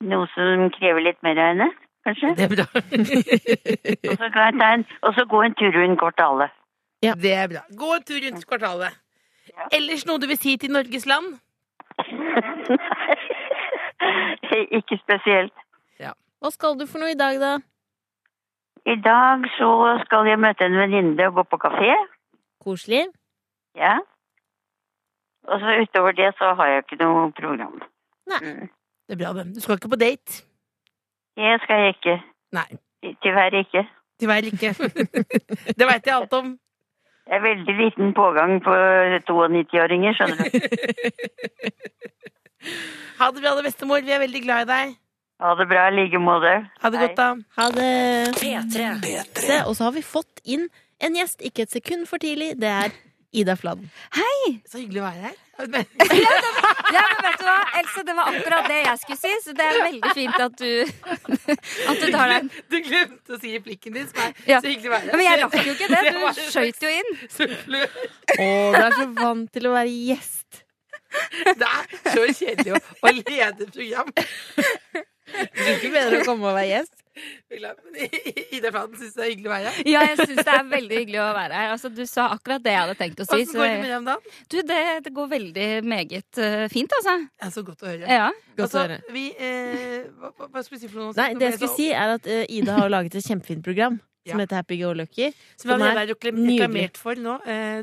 Noe 0.00 0.28
som 0.30 0.68
krever 0.70 1.02
litt 1.02 1.18
mer 1.26 1.34
av 1.42 1.48
henne, 1.50 1.66
kanskje. 2.08 2.32
Det 2.38 2.46
er 2.46 2.52
bra. 2.54 2.66
Og 4.10 4.16
så, 4.16 4.30
kan 4.34 4.42
jeg 4.46 4.56
ta 4.60 4.72
en, 4.74 4.84
og 5.02 5.14
så 5.14 5.26
gå 5.30 5.42
en 5.46 5.54
tur 5.60 5.72
rundt 5.76 6.00
kvartalet. 6.00 6.56
Ja. 7.02 7.12
Det 7.14 7.32
er 7.34 7.46
bra. 7.52 7.62
Gå 7.82 7.92
en 7.94 8.04
tur 8.10 8.20
rundt 8.24 8.48
kvartalet. 8.48 8.98
Ellers 9.72 10.04
noe 10.06 10.20
du 10.22 10.26
vil 10.30 10.38
si 10.40 10.56
til 10.60 10.74
Norges 10.74 11.06
land? 11.06 11.38
Nei, 14.48 14.60
ikke 14.78 14.98
spesielt. 15.02 15.56
Hva 16.38 16.50
skal 16.54 16.76
du 16.78 16.86
for 16.86 17.02
noe 17.02 17.10
i 17.10 17.18
dag, 17.18 17.40
da? 17.42 17.56
I 18.86 18.94
dag 19.02 19.46
så 19.56 19.70
skal 20.04 20.28
jeg 20.30 20.38
møte 20.40 20.68
en 20.68 20.76
venninne 20.78 21.26
og 21.28 21.40
gå 21.40 21.44
på 21.50 21.58
kafé. 21.64 21.90
Koselig? 22.62 23.08
Ja. 23.76 23.96
Og 25.48 25.60
så 25.60 25.74
utover 25.82 26.14
det 26.14 26.30
så 26.38 26.52
har 26.54 26.70
jeg 26.70 26.84
ikke 26.84 27.00
noe 27.02 27.30
program. 27.34 27.80
Nei. 28.30 28.40
Mm. 28.44 28.68
Det 29.08 29.16
er 29.16 29.20
bra, 29.24 29.32
det. 29.34 29.48
Du 29.56 29.60
skal 29.64 29.80
ikke 29.80 29.90
på 29.90 29.98
date? 29.98 30.44
Det 31.38 31.56
skal 31.64 31.84
jeg 31.84 31.94
ikke. 31.96 32.16
Nei. 32.58 32.68
Dessverre 33.22 33.62
ikke. 33.64 33.84
Dessverre 34.18 34.50
ikke. 34.50 34.72
det 35.78 35.86
veit 35.86 36.08
jeg 36.08 36.14
alt 36.16 36.32
om. 36.38 36.56
Det 37.28 37.36
er 37.36 37.44
veldig 37.44 37.74
liten 37.76 38.14
pågang 38.16 38.56
på 38.64 38.72
92-åringer, 38.72 40.16
skjønner 40.16 40.36
du. 40.40 40.48
Ha 43.18 43.28
det 43.34 43.42
bra, 43.42 43.52
det 43.56 43.64
bestemor. 43.66 44.02
Vi 44.06 44.12
er 44.14 44.20
veldig 44.22 44.40
glad 44.44 44.64
i 44.64 44.68
deg. 44.68 44.96
Ha 45.42 45.54
det 45.58 45.66
bra 45.70 45.84
i 45.88 45.94
like 45.94 46.18
måte. 46.22 46.52
Ha 46.82 46.90
det 46.90 46.98
Hei. 47.00 47.06
godt, 47.06 47.18
da. 47.18 47.28
Ha 47.58 47.66
det. 47.74 47.90
P3. 48.38 48.86
Se, 49.38 49.58
og 49.64 49.76
så 49.78 49.88
har 49.88 49.94
vi 49.94 50.02
fått 50.06 50.42
inn 50.44 50.66
en 51.02 51.18
gjest, 51.18 51.42
ikke 51.46 51.66
et 51.66 51.74
sekund 51.74 52.06
for 52.10 52.22
tidlig. 52.22 52.56
Det 52.58 52.70
er 52.70 52.94
Ida 53.36 53.56
Fladen. 53.60 53.90
Hei! 54.16 54.54
Så 54.70 54.78
hyggelig 54.80 55.02
å 55.02 55.08
være 55.08 55.28
her. 55.28 55.36
Ja, 56.88 57.02
men 57.04 57.18
vet 57.20 57.34
du 57.36 57.44
hva, 57.44 57.56
Else, 57.76 58.02
det 58.06 58.14
var 58.16 58.28
akkurat 58.30 58.68
det 58.70 58.76
jeg 58.86 59.00
skulle 59.02 59.18
si, 59.20 59.32
så 59.44 59.52
det 59.58 59.64
er 59.66 59.78
veldig 59.84 60.12
fint 60.16 60.38
at 60.40 60.54
du, 60.56 60.70
at 61.92 61.98
du 62.00 62.06
tar 62.14 62.30
den. 62.32 62.46
Du 62.72 62.76
glemte 62.86 63.34
å 63.36 63.40
si 63.42 63.50
replikken 63.52 63.98
din, 63.98 64.06
som 64.08 64.22
er 64.24 64.32
Ja. 64.48 64.60
så 64.64 64.70
hyggelig 64.70 64.88
å 64.88 64.94
være 64.94 65.10
her. 65.10 65.18
Men 65.20 65.26
jeg 65.26 65.42
rakk 65.42 65.58
jo 65.66 65.74
ikke 65.74 65.90
det. 65.92 66.00
Du 66.38 66.40
skøyt 66.54 66.86
jo 66.86 66.94
inn. 66.94 67.12
Å, 68.38 68.48
du 68.72 68.80
er 68.80 68.96
så 68.96 69.06
vant 69.18 69.52
til 69.58 69.68
å 69.68 69.74
være 69.76 69.92
gjest. 70.08 70.62
Det 71.58 71.68
er 71.68 71.92
så 72.14 72.24
kjedelig 72.40 72.78
å, 72.78 72.80
å 73.04 73.12
lede 73.18 73.68
program. 73.74 74.10
Det 74.16 75.66
er 75.66 75.74
ikke 75.76 75.92
bedre 75.92 76.22
å 76.22 76.26
komme 76.30 76.48
og 76.48 76.56
være 76.56 76.70
gjest. 76.72 76.94
Ida 77.50 78.70
Fladen 78.72 78.96
syns 79.00 79.14
det 79.16 79.24
er 79.24 79.30
hyggelig 79.32 79.48
å 79.48 79.52
være 79.54 79.72
her. 79.74 79.88
Ja, 79.90 80.02
jeg 80.08 80.18
syns 80.20 80.40
det 80.44 80.54
er 80.54 80.66
veldig 80.70 80.98
hyggelig 81.02 81.20
å 81.22 81.28
være 81.36 81.60
her. 81.60 81.72
Altså, 81.74 81.90
du 81.94 82.02
sa 82.08 82.26
akkurat 82.34 82.64
det 82.64 82.74
jeg 82.74 82.82
hadde 82.84 82.96
tenkt 83.00 83.22
å 83.22 83.28
si. 83.28 83.38
Hvordan 83.48 83.54
går 83.54 83.68
det 83.68 83.78
med 83.84 83.92
dem 83.94 84.08
da? 84.08 84.16
du, 84.52 84.56
det, 84.72 84.80
det 85.06 85.12
går 85.18 85.30
veldig 85.34 85.68
meget 85.88 86.40
eh, 86.44 86.66
fint, 86.72 86.94
altså. 87.00 87.16
Er 87.46 87.54
så 87.54 87.64
godt 87.66 87.82
å 87.86 87.90
høre. 87.92 88.04
Ja. 88.20 88.28
Godt 88.58 88.60
å 88.60 88.66
Altså, 88.68 88.84
høre. 88.84 89.00
vi, 89.14 89.24
eh, 89.38 90.04
hva, 90.20 90.32
hva- 90.48 90.62
skal 90.66 90.76
vi 90.76 90.82
si 90.84 90.90
for 90.92 91.06
noe? 91.06 91.16
Nei, 91.18 91.30
det 91.38 91.48
jeg 91.52 91.58
skulle 91.60 91.76
si, 91.78 91.88
er 91.94 92.14
at 92.18 92.28
uh, 92.28 92.44
Ida 92.58 92.76
har 92.82 92.92
laget 92.92 93.18
et 93.20 93.26
kjempefint 93.30 93.64
program 93.64 93.98
Ja. 94.28 94.34
som 94.34 94.42
heter 94.42 94.58
Happy 94.60 94.76
Go 94.82 94.92
Lucky. 94.92 95.30
Som 95.56 95.70
vi 95.70 95.76
som 95.78 95.84
er 95.88 96.00
reklamert 96.10 96.98
for 97.00 97.16
nå. 97.16 97.38
Eh, 97.48 97.82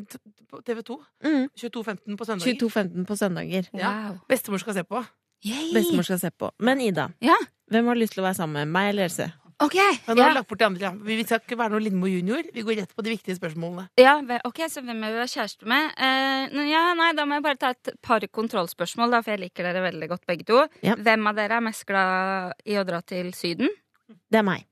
TV 0.65 0.81
2. 0.85 0.97
Mm. 1.25 1.47
22.15 1.57 2.17
på 2.19 2.25
søndager. 2.27 2.59
22.15 2.61 3.05
på 3.09 3.17
søndager. 3.19 3.69
Ja. 3.73 3.91
Wow. 4.11 4.19
Bestemor 4.29 4.61
skal 4.61 4.77
se 4.77 4.83
på. 4.87 5.01
Yay. 5.45 5.71
Bestemor 5.75 6.03
skal 6.07 6.19
se 6.19 6.31
på. 6.31 6.51
Men 6.59 6.81
Ida, 6.81 7.09
Ja. 7.21 7.35
hvem 7.71 7.85
har 7.87 7.95
lyst 7.95 8.13
til 8.15 8.23
å 8.23 8.27
være 8.27 8.35
sammen 8.39 8.53
med 8.65 8.67
meg 8.73 8.89
eller 8.93 9.03
Else? 9.09 9.31
OK. 9.63 9.75
Men 10.07 10.17
nå 10.17 10.21
har 10.21 10.27
Ja. 10.27 10.29
vi 10.33 10.35
lagt 10.39 10.47
bort 10.49 10.59
de 10.59 10.65
andre. 10.65 10.89
Vi 11.05 11.23
skal 11.23 11.39
ikke 11.39 11.55
være 11.57 11.71
noe 11.71 11.79
Lindmo 11.79 12.07
junior. 12.07 12.43
Vi 12.53 12.61
går 12.61 12.75
rett 12.81 12.93
på 12.95 13.01
de 13.03 13.11
viktige 13.15 13.37
spørsmålene. 13.39 13.87
Ja, 13.97 14.17
ok, 14.43 14.57
Så 14.67 14.81
hvem 14.83 15.01
er 15.03 15.11
du 15.13 15.15
være 15.21 15.31
kjæreste 15.31 15.65
med? 15.65 15.91
Eh, 15.97 16.67
ja, 16.69 16.93
nei, 16.93 17.13
Da 17.13 17.23
må 17.25 17.35
jeg 17.35 17.43
bare 17.43 17.55
ta 17.57 17.69
et 17.69 18.01
par 18.01 18.19
kontrollspørsmål, 18.19 19.11
da, 19.11 19.21
for 19.21 19.31
jeg 19.31 19.39
liker 19.39 19.63
dere 19.63 19.91
veldig 19.93 20.09
godt 20.09 20.25
begge 20.27 20.45
to. 20.45 20.67
Ja. 20.83 20.95
Hvem 20.95 21.27
av 21.27 21.35
dere 21.35 21.51
er 21.57 21.61
mest 21.61 21.85
glad 21.85 22.53
i 22.65 22.73
å 22.73 22.85
dra 22.85 22.99
til 23.01 23.31
Syden? 23.31 23.69
Det 24.29 24.39
er 24.39 24.43
meg. 24.43 24.65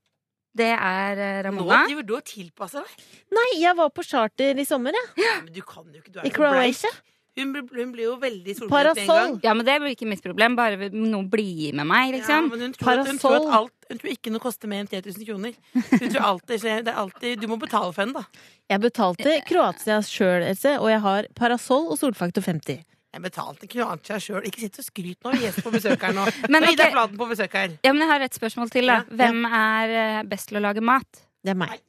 Det 0.55 0.67
er 0.77 1.43
Ramona. 1.43 1.83
Nå 1.83 1.87
driver 1.87 2.03
du 2.05 2.15
og 2.17 2.25
tilpasser 2.25 2.83
deg. 2.83 3.05
Nei, 3.31 3.59
jeg 3.61 3.75
var 3.75 3.89
på 3.89 4.03
charter 4.05 4.59
i 4.59 4.65
sommer, 4.65 4.91
jeg. 4.91 5.25
Men 5.45 5.53
du 5.53 5.61
kan 5.61 5.85
jo 5.85 6.01
ikke. 6.01 6.11
Du 6.11 6.19
er 6.19 6.25
I 6.25 6.29
Croatia. 6.29 6.89
bleik. 6.91 7.01
Hun, 7.33 7.53
hun 7.73 7.91
blir 7.95 8.05
jo 8.05 8.13
veldig 8.21 8.53
solbrent 8.59 8.93
med 8.93 9.03
en 9.03 9.07
gang. 9.09 9.39
Ja, 9.41 9.53
men 9.57 9.65
Det 9.65 9.75
blir 9.81 9.95
ikke 9.95 10.05
mitt 10.09 10.21
problem. 10.21 10.55
Bare 10.59 10.89
noen 10.93 11.25
blir 11.31 11.73
med 11.73 11.87
meg, 11.89 12.11
liksom. 12.19 12.45
Ja, 12.45 12.51
men 12.51 12.61
hun 12.67 12.75
tror, 12.77 13.01
at, 13.01 13.09
hun, 13.09 13.19
tror 13.21 13.37
at 13.39 13.55
alt, 13.57 13.87
hun 13.89 14.01
tror 14.03 14.11
ikke 14.13 14.33
noe 14.35 14.43
koster 14.43 14.69
mer 14.69 14.83
enn 14.83 14.89
3000 14.91 15.25
kroner. 15.25 15.55
Hun 15.73 16.07
tror 16.13 16.27
alltid, 16.27 16.67
det 16.85 16.93
er 16.93 16.99
alltid, 17.03 17.41
du 17.41 17.47
må 17.49 17.57
betale 17.61 17.89
for 17.95 18.05
henne, 18.05 18.21
da. 18.21 18.49
Jeg 18.69 18.83
betalte 18.85 19.37
Kroatia 19.49 19.97
sjøl, 20.05 20.45
Else, 20.51 20.75
og 20.77 20.91
jeg 20.93 21.01
har 21.07 21.29
parasoll 21.37 21.89
og 21.89 21.97
solfaktor 22.01 22.45
50. 22.45 22.83
Jeg 23.13 23.21
betalte 23.21 23.67
Kroatia 23.69 24.17
sjøl. 24.21 24.45
Ikke 24.49 24.63
sitt 24.63 24.77
og 24.81 24.85
skryt 24.85 25.25
nå. 25.25 25.33
Gjest 25.41 25.61
på 25.65 25.73
besøk 25.73 26.01
her 26.05 26.15
nå. 26.17 26.23
Men 26.53 26.65
er 26.65 26.73
Ida. 26.73 26.87
På 27.17 27.27
besøk 27.29 27.57
her. 27.57 27.75
Ja, 27.85 27.91
men 27.93 28.01
jeg 28.05 28.09
har 28.09 28.25
et 28.25 28.37
spørsmål 28.37 28.71
til, 28.73 28.89
da. 28.89 29.03
Hvem 29.09 29.43
er 29.49 29.97
eh, 30.05 30.21
best 30.29 30.49
til 30.49 30.57
å 30.57 30.63
lage 30.65 30.81
mat? 30.81 31.21
Det 31.45 31.53
er 31.53 31.59
meg. 31.65 31.81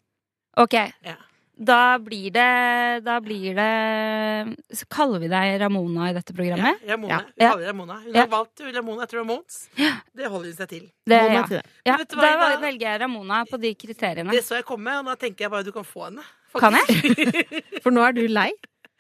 Ok, 0.61 0.77
Ja. 1.05 1.17
Da 1.57 1.99
blir 2.03 2.33
det 2.35 3.05
Da 3.07 3.21
blir 3.23 3.55
det 3.55 4.57
Så 4.75 4.87
kaller 4.91 5.21
vi 5.23 5.29
deg 5.31 5.61
Ramona 5.63 6.09
i 6.11 6.15
dette 6.17 6.35
programmet? 6.35 6.81
Ja, 6.83 6.97
Ramona. 6.97 7.21
Ja. 7.39 7.47
Hun 7.47 7.53
kaller 7.53 7.67
Ramona. 7.71 7.95
Hun 8.03 8.15
Ja. 8.15 8.21
har 8.21 8.29
valgt 8.33 8.61
Ramona 8.75 9.03
etter 9.05 9.19
Ramones. 9.19 9.69
Det 9.77 10.27
holder 10.27 10.51
hun 10.51 10.57
seg 10.59 10.69
til. 10.69 10.91
Det, 11.07 11.21
ja. 11.33 11.47
til 11.47 11.57
det. 11.59 11.65
Ja, 11.87 11.97
da 11.97 12.31
Ida? 12.35 12.61
velger 12.61 12.87
jeg 12.91 13.01
Ramona 13.01 13.45
på 13.47 13.61
de 13.61 13.75
kriteriene. 13.75 14.31
Det 14.31 14.43
så 14.45 14.57
jeg 14.59 14.65
komme, 14.65 14.99
og 14.99 15.07
da 15.07 15.15
tenker 15.15 15.45
jeg 15.47 15.51
bare 15.51 15.63
du 15.65 15.73
kan 15.73 15.85
få 15.85 16.09
henne. 16.09 16.23
Kan 16.59 16.75
jeg? 16.75 17.63
For 17.83 17.91
nå 17.91 18.03
er 18.07 18.13
du 18.13 18.27
lei. 18.29 18.51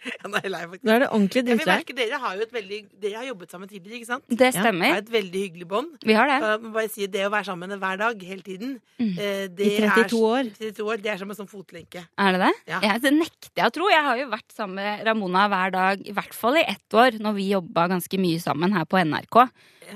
Ja, 0.14 0.28
nå 0.28 0.36
er 0.38 0.44
jeg 0.46 0.52
lei, 0.52 0.60
faktisk. 0.68 0.84
Nå 0.84 0.92
er 0.94 1.02
det 1.04 1.08
ordentlig 1.10 1.42
vil 1.44 1.96
dere 1.98 2.18
har 2.20 2.36
jo 2.36 2.42
et 2.44 2.52
veldig 2.54 2.78
Dere 3.00 3.16
har 3.20 3.26
jobbet 3.28 3.50
sammen 3.54 3.68
tidligere, 3.70 4.00
ikke 4.00 4.10
sant? 4.10 4.24
Det 4.28 4.50
Ja. 4.54 4.62
Det 4.70 4.82
er 4.90 4.98
et 5.02 5.12
veldig 5.14 5.40
hyggelig 5.44 5.68
bånd. 5.68 5.94
Vi 6.04 6.16
har 6.16 6.28
det. 6.28 6.38
Jeg 6.44 6.60
må 6.64 6.72
bare 6.74 6.90
si 6.92 7.06
Det 7.06 7.24
å 7.26 7.30
være 7.32 7.44
sammen 7.48 7.70
hver 7.78 7.98
dag 7.98 8.22
hele 8.22 8.42
tiden 8.42 8.80
Mm. 9.00 9.18
eh, 9.18 9.46
det 9.48 9.66
I 9.66 9.80
32 9.82 10.20
er, 10.38 10.50
32 10.54 10.84
år. 10.86 11.02
Det 11.02 11.10
er 11.10 11.18
som 11.18 11.30
en 11.30 11.36
sånn 11.36 11.50
fotlenke. 11.50 12.04
Er 12.16 12.32
det 12.32 12.40
det? 12.44 12.52
Ja. 12.70 12.80
Ja, 12.80 12.98
det 12.98 13.12
nekter 13.12 13.50
jeg 13.56 13.66
å 13.66 13.72
tro. 13.74 13.88
Jeg 13.90 14.04
har 14.04 14.16
jo 14.20 14.28
vært 14.30 14.52
sammen 14.54 14.76
med 14.76 15.06
Ramona 15.06 15.48
hver 15.50 15.72
dag, 15.74 16.04
i 16.06 16.12
hvert 16.12 16.34
fall 16.34 16.56
i 16.60 16.62
ett 16.62 16.94
år, 16.94 17.18
når 17.18 17.34
vi 17.34 17.48
jobba 17.50 17.88
ganske 17.90 18.20
mye 18.20 18.38
sammen 18.40 18.72
her 18.72 18.84
på 18.86 19.00
NRK. 19.02 19.48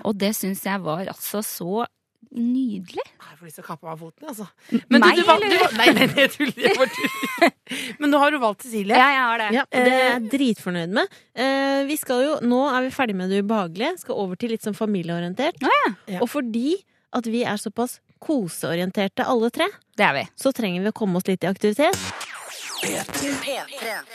Og 0.04 0.18
det 0.18 0.34
syns 0.36 0.64
jeg 0.66 0.80
var 0.82 1.06
altså 1.06 1.40
så 1.46 1.86
nydelig. 2.34 3.04
Jeg 3.06 3.36
får 3.38 3.46
lyst 3.48 3.56
til 3.60 3.64
å 3.64 3.68
kappe 3.68 3.88
av 3.92 4.00
foten, 4.02 4.28
altså. 4.28 4.46
Meg, 4.92 5.06
du, 5.16 5.22
valg- 5.28 5.44
du, 5.48 5.56
nei, 5.78 5.86
nei, 5.96 6.08
jeg 6.18 6.32
tuller. 6.34 6.58
Jeg 6.66 6.76
bare 6.78 6.90
tuller. 6.96 7.54
Men 8.02 8.12
nå 8.12 8.20
har 8.22 8.34
du 8.34 8.38
valgt 8.42 8.66
Cecilie. 8.66 8.96
Ja, 8.98 9.06
jeg 9.14 9.22
har 9.24 9.42
det. 9.42 9.48
Ja, 9.56 9.64
det 9.72 9.94
er 9.94 10.04
jeg 10.10 10.28
dritfornøyd 10.34 10.92
med. 10.98 11.16
Eh, 11.38 11.80
vi 11.88 11.96
skal 12.00 12.24
jo, 12.26 12.34
nå 12.44 12.60
er 12.72 12.86
vi 12.88 12.92
ferdig 12.94 13.16
med 13.20 13.32
det 13.32 13.40
ubehagelige. 13.44 13.94
Skal 14.04 14.20
over 14.24 14.36
til 14.40 14.52
litt 14.54 14.66
sånn 14.66 14.76
familieorientert. 14.78 15.60
Å, 15.64 15.72
ja. 15.80 15.94
Ja. 16.16 16.20
Og 16.24 16.30
fordi 16.32 16.76
at 17.16 17.24
vi 17.32 17.44
er 17.48 17.56
såpass 17.60 17.98
koseorienterte 18.20 19.24
alle 19.24 19.48
tre, 19.54 19.68
Det 19.96 20.04
er 20.04 20.12
vi. 20.18 20.24
så 20.36 20.50
trenger 20.52 20.82
vi 20.84 20.90
å 20.90 20.96
komme 20.96 21.20
oss 21.20 21.28
litt 21.30 21.44
i 21.46 21.48
aktivitet. 21.48 21.96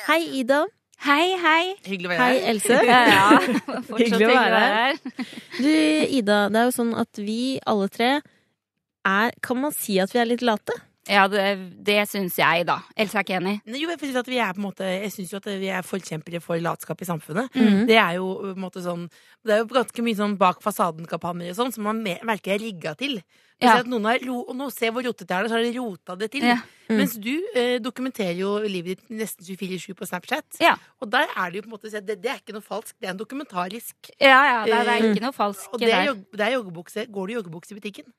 Hei, 0.08 0.22
Ida. 0.40 0.66
Hei, 1.04 1.34
hei. 1.36 1.64
Hyggelig 1.84 2.08
å 2.08 2.12
være 2.14 2.26
Hei. 2.30 2.36
Else. 2.54 2.78
Ja, 2.88 3.00
ja. 3.12 3.26
Fortsatt 3.36 4.00
Hyggelig 4.00 4.28
å 4.30 4.36
være 4.38 4.62
her. 4.64 5.02
Du, 5.58 5.68
Ida, 6.20 6.38
det 6.54 6.62
er 6.62 6.70
jo 6.70 6.76
sånn 6.78 6.94
at 6.96 7.20
vi 7.20 7.40
alle 7.68 7.90
tre 7.92 8.12
er 9.04 9.34
Kan 9.44 9.60
man 9.60 9.76
si 9.76 9.98
at 10.00 10.14
vi 10.16 10.22
er 10.22 10.30
litt 10.30 10.46
late? 10.46 10.78
Ja, 11.10 11.28
det, 11.28 11.44
det 11.84 11.98
syns 12.08 12.38
jeg, 12.40 12.66
da. 12.66 12.78
Else 12.96 13.18
er 13.20 13.26
ikke 13.26 13.36
enig. 13.42 13.58
Jo, 13.68 13.90
jeg 13.92 14.00
synes 14.00 14.28
vi 14.30 14.38
er 14.40 14.54
på 14.56 14.62
en 14.62 14.68
måte 14.70 14.88
Jeg 14.88 15.12
synes 15.12 15.32
jo 15.34 15.38
at 15.42 15.46
vi 15.60 15.68
er 15.68 15.82
forkjempere 15.84 16.40
for 16.42 16.56
latskap 16.64 17.02
i 17.04 17.06
samfunnet. 17.10 17.50
Mhm. 17.54 17.86
Det 17.90 17.98
er 18.00 18.14
jo 18.22 18.30
på 18.40 18.54
en 18.56 18.62
måte 18.64 18.80
sånn 18.86 19.10
Det 19.44 19.52
er 19.52 19.58
jo 19.66 19.66
ganske 19.68 20.02
mye 20.06 20.16
sånn 20.16 20.38
bak 20.40 20.62
fasaden-kampanjer 20.64 21.52
og 21.52 21.58
sånn 21.60 21.74
som 21.76 21.84
man 21.84 22.00
merker 22.04 22.56
er 22.56 22.60
rigga 22.64 22.96
til. 22.96 23.22
Ja. 23.64 23.78
at 23.80 23.88
noen 23.88 24.04
har 24.04 24.20
og 24.28 24.56
nå 24.58 24.66
Se 24.74 24.90
hvor 24.92 25.04
rotete 25.06 25.28
det 25.30 25.36
er, 25.38 25.48
så 25.48 25.56
har 25.56 25.62
de 25.64 25.78
rota 25.80 26.16
det 26.20 26.32
til. 26.34 26.44
Ja. 26.44 26.58
Mm. 26.90 26.98
Mens 26.98 27.14
du 27.16 27.30
eh, 27.56 27.78
dokumenterer 27.80 28.36
jo 28.36 28.58
livet 28.60 28.98
ditt 29.00 29.10
nesten 29.22 29.46
24-7 29.46 29.94
på 29.96 30.08
Snapchat. 30.10 30.58
Ja. 30.60 30.74
Og 31.00 31.08
der 31.14 31.28
er 31.32 31.50
det 31.52 31.62
jo 31.62 31.62
på 31.62 31.70
en 31.72 31.76
måte 31.78 31.92
det, 31.94 32.18
det 32.22 32.32
er 32.32 32.42
ikke 32.42 32.56
noe 32.58 32.66
falskt, 32.66 32.98
det 33.00 33.08
er 33.08 33.14
en 33.14 33.22
dokumentarisk. 33.22 33.96
Ja, 34.20 34.42
ja, 34.44 34.66
det, 34.66 34.74
er- 34.74 34.84
det 34.84 34.94
er 34.98 35.02
Mm. 35.04 35.16
ikke 35.16 35.26
noe 35.28 35.32
falsk 35.38 35.70
Og 35.72 35.80
det 35.80 35.94
er, 35.94 36.06
der. 36.12 36.14
det 36.34 36.42
er 36.48 36.52
joggebukse. 36.58 37.06
Går 37.12 37.28
du 37.28 37.32
i 37.32 37.36
joggebukse 37.38 37.72
i 37.72 37.80
butikken? 37.80 38.12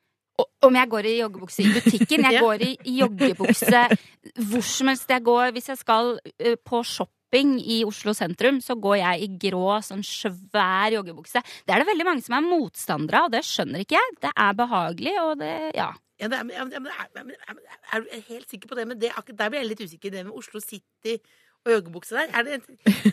Om 0.65 0.77
jeg 0.79 0.91
går 0.91 1.07
i 1.07 1.19
joggebukse 1.21 1.63
i 1.63 1.73
butikken? 1.77 2.25
Jeg 2.27 2.41
går 2.43 2.63
i 2.67 2.95
joggebukse 2.99 3.83
hvor 4.49 4.65
som 4.67 4.89
helst. 4.91 5.11
Jeg 5.11 5.23
går, 5.23 5.53
hvis 5.55 5.69
jeg 5.69 5.79
skal 5.79 6.17
eh, 6.41 6.57
på 6.57 6.81
shopping 6.89 7.59
i 7.61 7.83
Oslo 7.87 8.15
sentrum, 8.17 8.59
så 8.65 8.75
går 8.75 8.97
jeg 9.03 9.27
i 9.27 9.29
grå, 9.47 9.77
sånn 9.85 10.03
svær 10.07 10.95
joggebukse. 10.97 11.43
Det 11.67 11.75
er 11.75 11.83
det 11.83 11.91
veldig 11.91 12.07
mange 12.09 12.25
som 12.25 12.39
er 12.39 12.47
motstandere 12.47 13.21
av, 13.21 13.29
og 13.29 13.37
det 13.37 13.45
skjønner 13.47 13.85
ikke 13.85 13.99
jeg. 13.99 14.17
Det 14.25 14.33
er 14.33 14.59
behagelig, 14.59 15.15
og 15.23 15.37
det 15.43 15.53
Ja. 15.77 15.93
Ja, 16.23 16.29
det 16.31 16.39
er, 16.39 16.51
ja, 16.55 16.65
men 16.79 16.93
er, 16.95 17.09
er, 17.51 17.63
er 17.93 18.05
du 18.05 18.13
helt 18.29 18.47
sikker 18.49 18.71
på 18.71 18.77
det? 18.79 18.85
Men 18.87 19.01
det, 19.03 19.11
der 19.35 19.49
blir 19.51 19.59
jeg 19.59 19.71
litt 19.73 19.81
usikker. 19.83 20.13
Det 20.15 20.23
med 20.29 20.37
Oslo 20.39 20.61
City 20.63 21.17
og 21.65 21.73
joggebukse 21.73 22.15
der. 22.19 22.29
Er 22.35 22.43
det, 22.45 22.61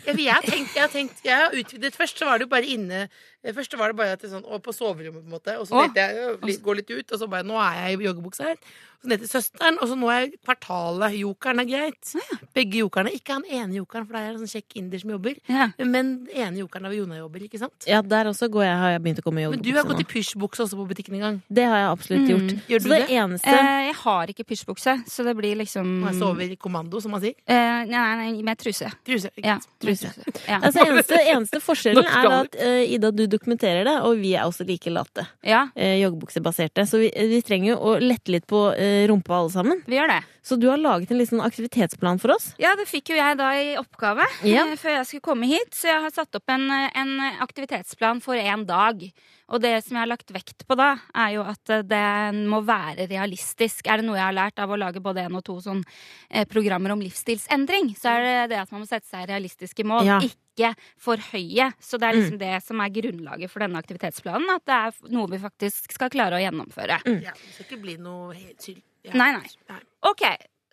jeg, 0.06 0.16
jeg 0.18 0.32
har 0.34 0.42
tenkt, 0.44 0.74
jeg 0.76 0.82
har 0.82 0.92
tenkt 0.92 1.24
Jeg 1.24 1.36
har 1.40 1.54
utvidet 1.56 1.94
Først 1.96 2.18
så 2.18 2.26
var 2.28 2.38
det 2.38 2.44
jo 2.46 2.52
bare 2.52 2.68
inne 2.68 3.08
Først 3.56 3.72
så 3.74 3.78
var 3.80 3.90
det 3.90 3.96
bare 3.98 4.12
at 4.14 4.20
det 4.22 4.28
sånn, 4.30 4.44
og 4.46 4.60
på 4.62 4.70
soverommet, 4.70 5.18
på 5.24 5.26
en 5.26 5.32
måte. 5.34 5.54
Og 5.58 5.66
så 5.66 5.80
tenkte 5.82 6.04
jeg 6.04 6.60
gå 6.62 6.74
litt 6.78 6.90
ut, 6.94 7.08
og 7.10 7.18
så 7.18 7.26
bare 7.26 7.42
Nå 7.42 7.56
er 7.58 7.88
jeg 7.88 7.96
i 7.98 8.04
joggebukse 8.06 8.44
her. 8.46 8.58
Så 9.02 9.08
ned 9.10 9.18
til 9.18 9.30
søsteren, 9.32 9.80
og 9.82 9.88
så 9.90 9.96
nå 9.98 10.06
er 10.14 10.28
kvartalet. 10.46 11.16
Jokeren 11.18 11.58
er 11.58 11.66
greit. 11.66 12.12
Begge 12.54 12.78
jokerne. 12.84 13.10
Ikke 13.16 13.34
han 13.34 13.42
ene 13.50 13.80
jokeren, 13.80 14.06
for 14.06 14.14
det 14.14 14.20
er 14.22 14.36
en 14.36 14.44
sånn 14.44 14.52
kjekk 14.52 14.76
inder 14.78 15.02
som 15.02 15.10
jobber. 15.16 15.40
ja. 15.50 15.66
Men 15.82 16.12
den 16.28 16.30
ene 16.38 16.60
jokeren 16.62 16.86
av 16.86 16.94
Jona 16.94 17.18
jobber, 17.18 17.42
ikke 17.48 17.58
sant? 17.64 17.88
Ja, 17.90 17.98
der 18.06 18.30
også 18.30 18.46
går 18.54 18.62
jeg, 18.68 18.76
har 18.84 18.94
jeg 18.94 19.02
begynt 19.08 19.18
å 19.18 19.26
komme 19.26 19.42
i 19.42 19.48
Men 19.56 19.64
du 19.66 19.72
har 19.74 19.90
gått 19.90 20.04
i 20.04 20.06
pysjbukse 20.12 20.62
også 20.68 20.78
på 20.78 20.86
butikken 20.92 21.18
en 21.18 21.24
gang. 21.26 21.40
Det 21.50 21.66
har 21.66 21.82
jeg 21.82 21.90
absolutt 21.96 22.22
Mm. 22.22 22.30
gjort. 22.30 22.54
Gjør 22.70 22.78
Så 22.78 22.84
du 22.86 22.94
det 22.94 23.00
det? 23.08 23.10
eneste 23.18 23.56
Eh, 23.56 23.82
jeg 23.88 23.94
har 24.04 24.26
ikke 24.36 24.46
pysjbukse, 24.52 24.94
så 25.10 25.24
det 25.26 25.34
blir 25.36 25.58
liksom 25.58 25.90
er 26.06 26.12
jeg 26.12 26.20
sover 26.22 26.46
i 26.54 26.56
kommando, 26.62 27.02
som 27.02 27.10
man 27.10 27.20
sier. 27.26 27.34
eh, 27.48 27.84
Nei, 27.90 28.14
nei, 28.22 28.41
med 28.44 28.58
truse. 28.60 28.90
Truse. 29.06 29.30
Ja. 29.40 29.58
Truse. 29.82 30.10
Ja. 30.48 30.58
Altså, 30.62 30.84
eneste, 30.86 31.18
eneste 31.32 31.60
forskjellen 31.62 32.04
er 32.04 32.30
at 32.42 32.58
uh, 32.60 32.82
Ida, 32.84 33.10
du 33.14 33.24
dokumenterer 33.30 33.84
det, 33.88 33.96
og 34.06 34.18
vi 34.20 34.34
er 34.34 34.44
også 34.48 34.66
like 34.68 34.90
late. 34.92 35.26
ja, 35.46 35.68
Uh, 35.76 35.96
joggebuksebaserte. 36.02 36.84
Så 36.86 36.98
vi, 37.02 37.10
vi 37.32 37.40
trenger 37.46 37.72
jo 37.72 37.78
å 37.78 37.96
lette 38.02 38.32
litt 38.34 38.46
på 38.50 38.68
uh, 38.74 39.02
rumpa 39.08 39.38
alle 39.40 39.50
sammen. 39.54 39.82
vi 39.86 39.96
gjør 39.98 40.12
det. 40.16 40.20
Så 40.42 40.56
du 40.58 40.66
har 40.66 40.80
laget 40.82 41.10
en 41.14 41.20
liten 41.20 41.38
aktivitetsplan 41.40 42.18
for 42.18 42.34
oss. 42.34 42.48
Ja, 42.58 42.72
det 42.74 42.88
fikk 42.90 43.12
jo 43.12 43.16
jeg 43.16 43.36
da 43.38 43.52
i 43.54 43.76
oppgave 43.78 44.24
Ja. 44.42 44.64
eh, 44.66 44.74
før 44.80 44.96
jeg 44.96 45.06
skulle 45.06 45.22
komme 45.28 45.46
hit. 45.46 45.70
Så 45.78 45.86
jeg 45.86 46.00
har 46.02 46.10
satt 46.10 46.34
opp 46.34 46.50
en, 46.50 46.64
eh, 46.66 46.88
en 46.98 47.12
aktivitetsplan 47.46 48.18
for 48.24 48.34
én 48.34 48.64
dag. 48.66 49.04
Og 49.52 49.60
det 49.62 49.84
som 49.84 49.94
jeg 49.94 50.00
har 50.02 50.10
lagt 50.10 50.32
vekt 50.34 50.64
på 50.66 50.74
da, 50.80 50.96
er 51.14 51.36
jo 51.36 51.44
at 51.46 51.70
det 51.86 52.02
må 52.50 52.58
være 52.66 53.06
realistisk. 53.10 53.86
Er 53.86 54.00
det 54.00 54.06
noe 54.08 54.16
jeg 54.18 54.24
har 54.24 54.34
lært 54.34 54.58
av 54.64 54.70
å 54.74 54.78
lage 54.80 55.02
både 55.04 55.22
én 55.28 55.36
og 55.38 55.44
to 55.46 55.60
sånn, 55.62 55.84
eh, 56.30 56.42
programmer 56.50 56.90
om 56.96 57.02
livsstilsendring, 57.04 57.92
så 57.94 58.16
er 58.16 58.26
det 58.26 58.31
det 58.50 58.60
at 58.62 58.72
man 58.74 58.84
må 58.84 58.88
sette 58.88 59.08
seg 59.08 59.26
realistiske 59.30 59.86
mål. 59.88 60.08
Ja. 60.08 60.20
Ikke 60.24 60.72
for 61.00 61.20
høye. 61.32 61.70
Så 61.82 62.00
det 62.00 62.08
er 62.08 62.18
liksom 62.18 62.38
det 62.40 62.54
som 62.66 62.80
er 62.84 62.94
grunnlaget 62.94 63.52
for 63.52 63.64
denne 63.64 63.80
aktivitetsplanen. 63.80 64.48
At 64.56 64.64
det 64.68 64.78
er 64.78 65.12
noe 65.16 65.30
vi 65.32 65.42
faktisk 65.42 65.94
skal 65.96 66.12
klare 66.12 66.38
å 66.38 66.42
gjennomføre. 66.42 67.02
Ja, 67.24 67.34
det 67.36 67.54
skal 67.56 67.68
ikke 67.68 67.82
bli 67.84 67.98
noe 68.02 68.32
helt 68.36 68.64
sylt. 68.64 68.84
Ja. 69.02 69.16
Nei, 69.18 69.32
nei. 69.34 69.78
Ok, 70.06 70.22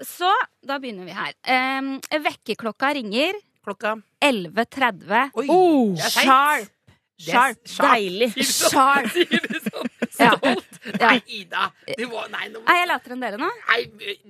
så 0.06 0.30
da 0.66 0.78
begynner 0.82 1.08
vi 1.08 1.16
her. 1.18 1.34
Um, 1.80 1.96
vekkerklokka 2.28 2.92
ringer 3.00 3.39
Klokka 3.66 3.98
11.30. 4.24 5.32
Oi! 5.36 5.48
Oh, 5.50 5.96
det 5.96 6.06
er. 6.06 6.10
Sharp! 6.10 6.75
Sharp. 7.20 7.58
sharp. 7.68 7.92
Deilig. 7.92 8.30
Sharp. 8.48 9.10
Sier 9.13 9.44
du 9.46 9.60
sånn? 9.66 9.89
Ja. 10.20 10.34
Stolt? 10.36 10.66
Ja. 10.84 11.12
Nei, 11.13 11.20
Ida. 11.32 11.68
Du 11.96 12.01
må, 12.12 12.25
nei, 12.28 12.50
nå, 12.51 12.60
Er 12.68 12.82
jeg 12.82 12.88
latere 12.89 13.16
enn 13.16 13.22
dere 13.24 13.38
nå? 13.39 13.48
nei, 13.70 13.78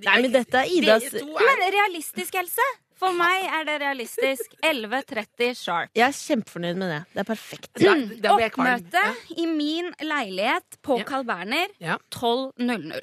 Nei, 0.04 0.18
men 0.22 0.34
dette 0.34 0.60
er 0.60 0.70
Idas 0.70 1.06
er 1.08 1.24
Men 1.26 1.64
realistisk, 1.74 2.36
Else. 2.38 2.66
For 3.00 3.14
meg 3.16 3.46
er 3.48 3.64
det 3.64 3.76
realistisk. 3.80 4.52
11.30 4.66 5.54
sharp. 5.56 5.90
Jeg 5.96 6.04
er 6.04 6.16
kjempefornøyd 6.18 6.76
med 6.82 6.90
det. 6.92 6.98
Det 7.14 7.22
er 7.22 7.28
perfekt. 7.30 7.70
Da. 7.80 8.34
Oppmøte 8.36 8.92
Ja. 9.00 9.14
i 9.40 9.46
min 9.48 9.88
leilighet 10.04 10.76
på 10.84 10.98
Ja. 11.00 11.04
Carl 11.08 11.24
Berner 11.24 11.68
Ja. 11.80 11.96
12.00. 12.12 13.00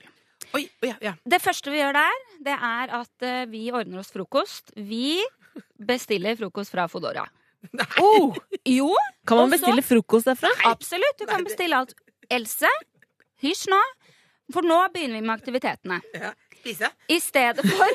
Oi, 0.55 0.61
oi, 0.83 0.87
ja, 0.89 0.95
ja. 1.01 1.13
Det 1.27 1.41
første 1.43 1.71
vi 1.73 1.81
gjør 1.81 1.93
der, 1.97 2.21
det 2.45 2.53
er 2.55 2.93
at 3.01 3.25
eh, 3.25 3.45
vi 3.51 3.65
ordner 3.71 3.99
oss 3.99 4.11
frokost. 4.13 4.71
Vi 4.77 5.17
bestiller 5.81 6.37
frokost 6.39 6.71
fra 6.71 6.85
Fodora. 6.87 7.25
Nei. 7.73 7.85
Oh, 7.99 8.35
jo, 8.63 8.93
Kan 9.25 9.37
man 9.41 9.51
Og 9.51 9.59
så- 9.59 9.65
bestille 9.65 9.83
frokost 9.83 10.25
derfra? 10.29 10.51
absolutt. 10.69 11.17
Du 11.17 11.25
Nei, 11.25 11.33
kan 11.33 11.43
bestille 11.43 11.73
alt. 11.75 11.93
Else, 12.29 12.69
hysj 13.41 13.67
nå. 13.73 13.81
For 14.53 14.61
nå 14.63 14.77
begynner 14.93 15.19
vi 15.19 15.27
med 15.27 15.41
aktivitetene. 15.41 16.01
Ja. 16.13 16.31
Spise? 16.67 16.89
I 17.07 17.19
stedet 17.23 17.63
for, 17.63 17.87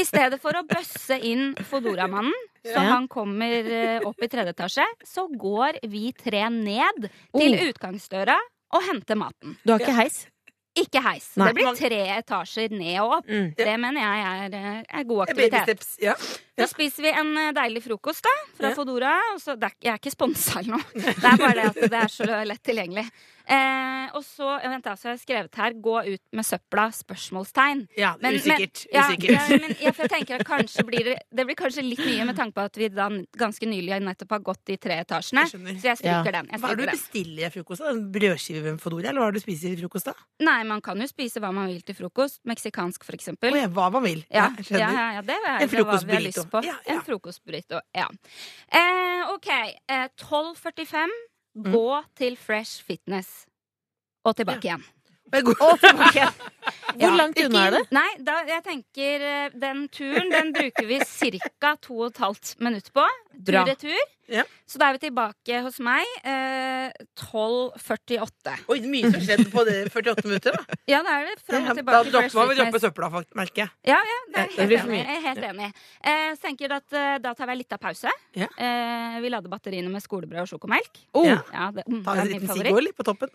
I 0.00 0.04
stedet 0.04 0.40
for 0.42 0.58
å 0.58 0.62
bøsse 0.66 1.18
inn 1.22 1.52
Fodoramannen, 1.70 2.34
så 2.66 2.74
Ja. 2.74 2.86
han 2.96 3.06
kommer 3.08 3.62
eh, 3.70 4.00
opp 4.04 4.18
i 4.22 4.28
tredje 4.28 4.52
etasje, 4.54 4.86
så 5.06 5.28
går 5.30 5.78
vi 5.86 6.10
tre 6.12 6.48
ned 6.50 7.06
til 7.36 7.54
Oh. 7.54 7.66
utgangsdøra 7.70 8.36
og 8.74 8.82
henter 8.90 9.14
maten. 9.16 9.56
Du 9.64 9.72
har 9.72 9.78
ikke 9.80 9.94
heis? 9.94 10.26
Ikke 10.76 11.00
heis. 11.00 11.30
Nei. 11.38 11.46
Det 11.52 11.54
blir 11.56 11.78
tre 11.78 12.00
etasjer 12.18 12.70
ned 12.74 12.98
og 13.00 13.12
opp. 13.20 13.28
Mm. 13.30 13.54
Det 13.56 13.76
mener 13.80 14.02
jeg 14.02 14.26
er, 14.26 14.58
eh, 14.58 14.82
er 15.00 15.04
god 15.08 15.26
Baby 15.30 15.46
aktivitet. 15.46 15.62
steps. 15.62 15.96
Ja. 16.02 16.14
Så 16.56 16.66
spiser 16.72 17.02
vi 17.04 17.10
en 17.12 17.32
eh, 17.36 17.52
deilig 17.56 17.82
frokost 17.84 18.24
da, 18.24 18.32
fra 18.56 18.70
Ja. 18.72 18.74
Fodora. 18.78 19.14
Og 19.34 19.40
så, 19.42 19.56
det 19.60 19.68
er, 19.70 19.74
jeg 19.82 19.92
er 19.92 19.98
ikke 20.00 20.14
sponsa 20.14 20.60
eller 20.60 20.78
noe. 20.78 20.84
Det 21.22 21.24
er 21.32 21.36
bare 21.40 21.54
det 21.54 21.64
at 21.70 21.80
det 21.92 22.02
er 22.04 22.12
så 22.12 22.28
lett 22.48 22.62
tilgjengelig. 22.64 23.06
Eh, 23.46 24.08
og 24.18 24.24
så 24.26 24.56
jeg 24.58 24.70
vent, 24.72 24.82
da, 24.88 24.96
så 24.98 25.06
har 25.06 25.12
jeg 25.14 25.20
skrevet 25.22 25.54
her 25.60 25.74
'gå 25.78 25.94
ut 26.14 26.22
med 26.34 26.44
søpla?' 26.48 26.88
spørsmålstegn. 26.96 27.86
ja 27.96 28.14
Men- 28.20 28.34
usikkert. 28.34 28.86
Ja, 28.92 29.04
usikkert. 29.06 29.30
ja, 29.30 29.58
men, 29.58 29.76
ja, 29.80 29.90
for 29.92 30.02
jeg 30.02 30.10
tenker 30.10 30.34
at 30.40 30.46
kanskje 30.46 30.82
blir 30.86 31.04
det, 31.04 31.18
det 31.30 31.46
blir 31.46 31.54
kanskje 31.54 31.84
litt 31.86 32.00
mye 32.02 32.24
med 32.26 32.36
tanke 32.36 32.54
på 32.54 32.64
at 32.64 32.76
vi 32.76 32.88
da 32.88 33.08
ganske 33.38 33.62
nylig 33.68 34.00
nettopp 34.02 34.30
har 34.30 34.40
gått 34.40 34.68
i 34.74 34.76
tre 34.76 34.98
etasjene. 35.04 35.44
Jeg. 35.46 35.78
Så 35.78 35.86
jeg 35.92 35.98
stryker 36.00 36.32
den. 36.32 36.48
Jeg 36.50 36.60
Hva 36.60 36.70
er 36.72 36.76
det 36.76 36.86
du 36.86 36.90
bestiller 36.96 37.46
i 37.46 37.50
frokost? 37.54 37.80
da? 37.84 37.90
En 37.90 38.12
brødskive 38.12 38.62
med 38.72 38.80
Fodora, 38.80 39.08
eller 39.10 39.20
hva 39.20 39.28
er 39.28 39.32
det 39.32 39.42
du 39.42 39.46
spiser 39.46 39.70
i 39.70 39.76
frokost? 39.76 40.06
da? 40.10 40.14
Nei, 40.40 40.62
man 40.64 40.80
kan 40.80 40.98
jo 40.98 41.06
spise 41.06 41.38
hva 41.38 41.52
man 41.54 41.68
vil 41.70 41.82
til 41.82 41.94
frokost. 41.94 42.40
Meksikansk, 42.44 43.04
for 43.04 43.12
eksempel. 43.14 43.52
Oh, 43.52 43.58
ja, 43.58 43.68
hva 43.68 43.90
man 43.92 44.02
vil. 44.02 44.24
Ja, 44.30 44.50
jeg 44.58 44.80
ja, 44.80 44.90
ja, 44.90 45.12
ja, 45.12 45.20
det 45.22 45.36
er 45.38 45.62
En 45.62 45.68
det 45.68 46.45
på. 46.52 46.62
Ja, 46.64 46.76
ja. 46.86 46.94
En 46.96 47.02
frokostburrito. 47.06 47.80
Ja. 47.96 48.08
Eh, 48.72 49.32
OK. 49.34 49.48
Eh, 49.88 50.08
12.45. 50.20 51.14
Mm. 51.56 51.72
Gå 51.72 52.02
til 52.16 52.36
Fresh 52.36 52.84
Fitness. 52.84 53.46
Og 54.24 54.36
tilbake 54.36 54.68
igjen. 54.68 54.84
Går- 55.32 55.78
tilbake. 55.82 56.28
Hvor 56.96 57.12
langt 57.18 57.38
unna 57.42 57.62
er 57.66 57.74
det? 57.76 57.80
Nei, 57.94 58.08
da, 58.24 58.38
jeg 58.48 58.62
tenker 58.64 59.24
eh, 59.30 59.48
den 59.58 59.86
turen 59.92 60.30
den 60.32 60.52
bruker 60.54 60.86
vi 60.88 61.00
ca. 61.04 61.74
2 61.82 62.10
15 62.14 62.62
minutter 62.64 62.94
på. 62.96 63.04
Bra. 63.36 63.64
Tur-retur. 63.66 64.12
Ja. 64.32 64.42
Så 64.66 64.80
da 64.80 64.88
er 64.90 64.96
vi 64.96 65.02
tilbake 65.04 65.60
hos 65.62 65.76
meg 65.84 66.02
eh, 66.26 66.88
12.48. 67.20 68.54
Oi, 68.72 68.78
mye 68.90 69.10
som 69.12 69.22
skjedde 69.22 69.46
på 69.52 69.62
det 69.68 69.76
48 69.92 70.24
minutter, 70.26 70.56
da. 70.56 70.78
Ja, 70.90 71.02
da 71.06 71.18
er 71.20 71.28
det 71.28 71.36
fram 71.44 71.68
og 71.70 71.78
tilbake. 71.78 72.00
Da 72.00 72.10
dropper 72.16 72.38
man 72.40 72.50
Fitness. 72.50 72.58
droppe 72.64 72.82
søpla, 72.86 73.10
merker 73.42 73.62
jeg. 73.66 73.74
Ja, 73.92 73.98
ja, 74.10 74.18
det 74.32 74.42
er 74.42 74.50
det 74.56 74.66
helt 74.80 74.90
enig. 74.90 75.00
Jeg 75.02 75.16
er 75.20 75.24
helt 75.28 75.46
enig. 75.50 75.68
Eh, 76.02 76.28
så 76.34 76.46
tenker 76.48 76.76
at 76.80 76.96
eh, 76.96 77.12
Da 77.22 77.34
tar 77.38 77.50
vi 77.50 77.56
en 77.56 77.60
liten 77.62 77.82
pause. 77.82 78.14
Ja. 78.38 78.48
Eh, 78.56 79.18
vi 79.22 79.30
lader 79.36 79.52
batteriene 79.52 79.92
med 79.92 80.02
skolebrød 80.04 80.46
og 80.46 80.50
sjokomelk. 80.54 81.02
Oh, 81.14 81.26
Ja. 81.28 81.70
Det, 81.76 81.86
mm, 81.86 82.02
Ta 82.06 82.16
en 82.22 82.32
liten 82.32 82.82
litt 82.88 82.96
på 82.98 83.06
toppen. 83.06 83.30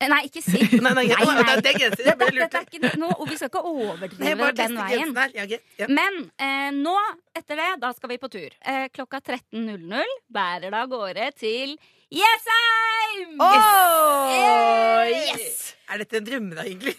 Eh, 0.00 0.08
Nei, 0.08 0.22
ikke 0.30 0.40
si. 0.40 0.56
Nei, 0.84 0.92
nei, 0.96 1.06
Nei, 1.12 1.24
nei, 1.28 1.56
det 1.60 1.72
er 1.74 1.78
grenser. 1.78 2.04
det 2.06 2.14
Dette, 2.16 2.32
dette 2.40 2.60
er 2.62 2.68
ikke 2.70 2.92
noe, 3.02 3.12
og 3.20 3.28
vi 3.28 3.36
skal 3.36 3.50
ikke 3.50 3.60
overdrive 3.68 4.50
den 4.56 4.78
veien. 4.78 5.12
Ja, 5.36 5.44
okay. 5.44 5.58
Ja. 5.76 5.88
Men 5.92 6.16
eh, 6.40 6.70
nå, 6.72 6.94
etter 7.36 7.60
det, 7.60 7.66
da 7.82 7.90
skal 7.96 8.14
vi 8.14 8.18
på 8.22 8.30
tur. 8.32 8.54
Eh, 8.64 8.86
klokka 8.96 9.20
13.00 9.20 10.14
bærer 10.32 10.70
det 10.70 10.78
av 10.80 10.88
gårde 10.92 11.28
til 11.36 11.76
Jessheim! 12.10 13.36
Oh! 13.38 14.30
Yes! 15.12 15.60
Er 15.90 16.00
dette 16.00 16.16
en 16.20 16.26
drømmedag, 16.26 16.66
egentlig? 16.70 16.94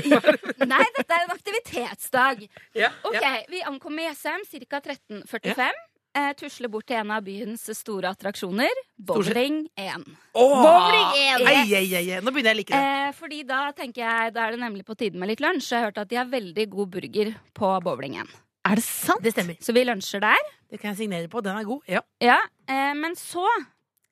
Nei, 0.72 0.82
dette 0.96 1.16
er 1.16 1.24
en 1.26 1.32
aktivitetsdag. 1.34 2.44
Ja, 2.78 2.90
Ok, 3.04 3.16
ja. 3.20 3.36
Vi 3.50 3.60
ankommer 3.66 4.08
Jessheim 4.08 4.42
ca. 4.48 4.80
13.45. 4.88 5.80
Eh, 6.10 6.32
tusler 6.34 6.66
bort 6.72 6.88
til 6.90 6.98
en 6.98 7.12
av 7.14 7.22
byens 7.22 7.68
store 7.78 8.10
attraksjoner, 8.10 8.78
Bowling 8.98 9.60
1. 9.78 10.06
Oh! 10.34 10.56
Bowling 10.58 11.12
igjen! 11.14 11.44
Ai, 11.46 11.60
ai, 11.78 11.84
ai, 12.00 12.00
ai. 12.16 12.20
Nå 12.24 12.32
begynner 12.34 12.50
jeg 12.50 12.56
å 12.56 12.60
like 12.64 12.74
det. 12.74 12.80
Eh, 13.06 13.10
fordi 13.14 13.38
da 13.46 13.60
tenker 13.76 14.02
jeg, 14.02 14.32
da 14.34 14.48
er 14.48 14.56
det 14.56 14.62
nemlig 14.64 14.82
på 14.88 14.96
tide 14.98 15.20
med 15.22 15.30
litt 15.30 15.42
lunsj. 15.44 15.68
Jeg 15.70 15.78
har 15.78 15.92
hørt 15.92 16.00
at 16.02 16.10
de 16.10 16.18
har 16.18 16.26
veldig 16.32 16.64
god 16.72 16.90
burger 16.96 17.30
på 17.54 17.70
Bowling 17.86 18.16
1. 18.24 18.32
er 18.70 18.80
det 18.80 18.84
sant? 18.88 19.22
Det 19.22 19.32
stemmer. 19.36 19.60
Så 19.62 19.72
vi 19.76 19.84
lunsjer 19.86 20.24
der. 20.24 20.48
Det 20.70 20.80
kan 20.82 20.90
jeg 20.90 21.04
signere 21.04 21.30
på. 21.30 21.42
Den 21.46 21.60
er 21.60 21.68
god. 21.68 21.86
Ja. 21.86 22.02
Ja, 22.20 22.40
eh, 22.66 22.90
Men 22.98 23.14
så 23.14 23.46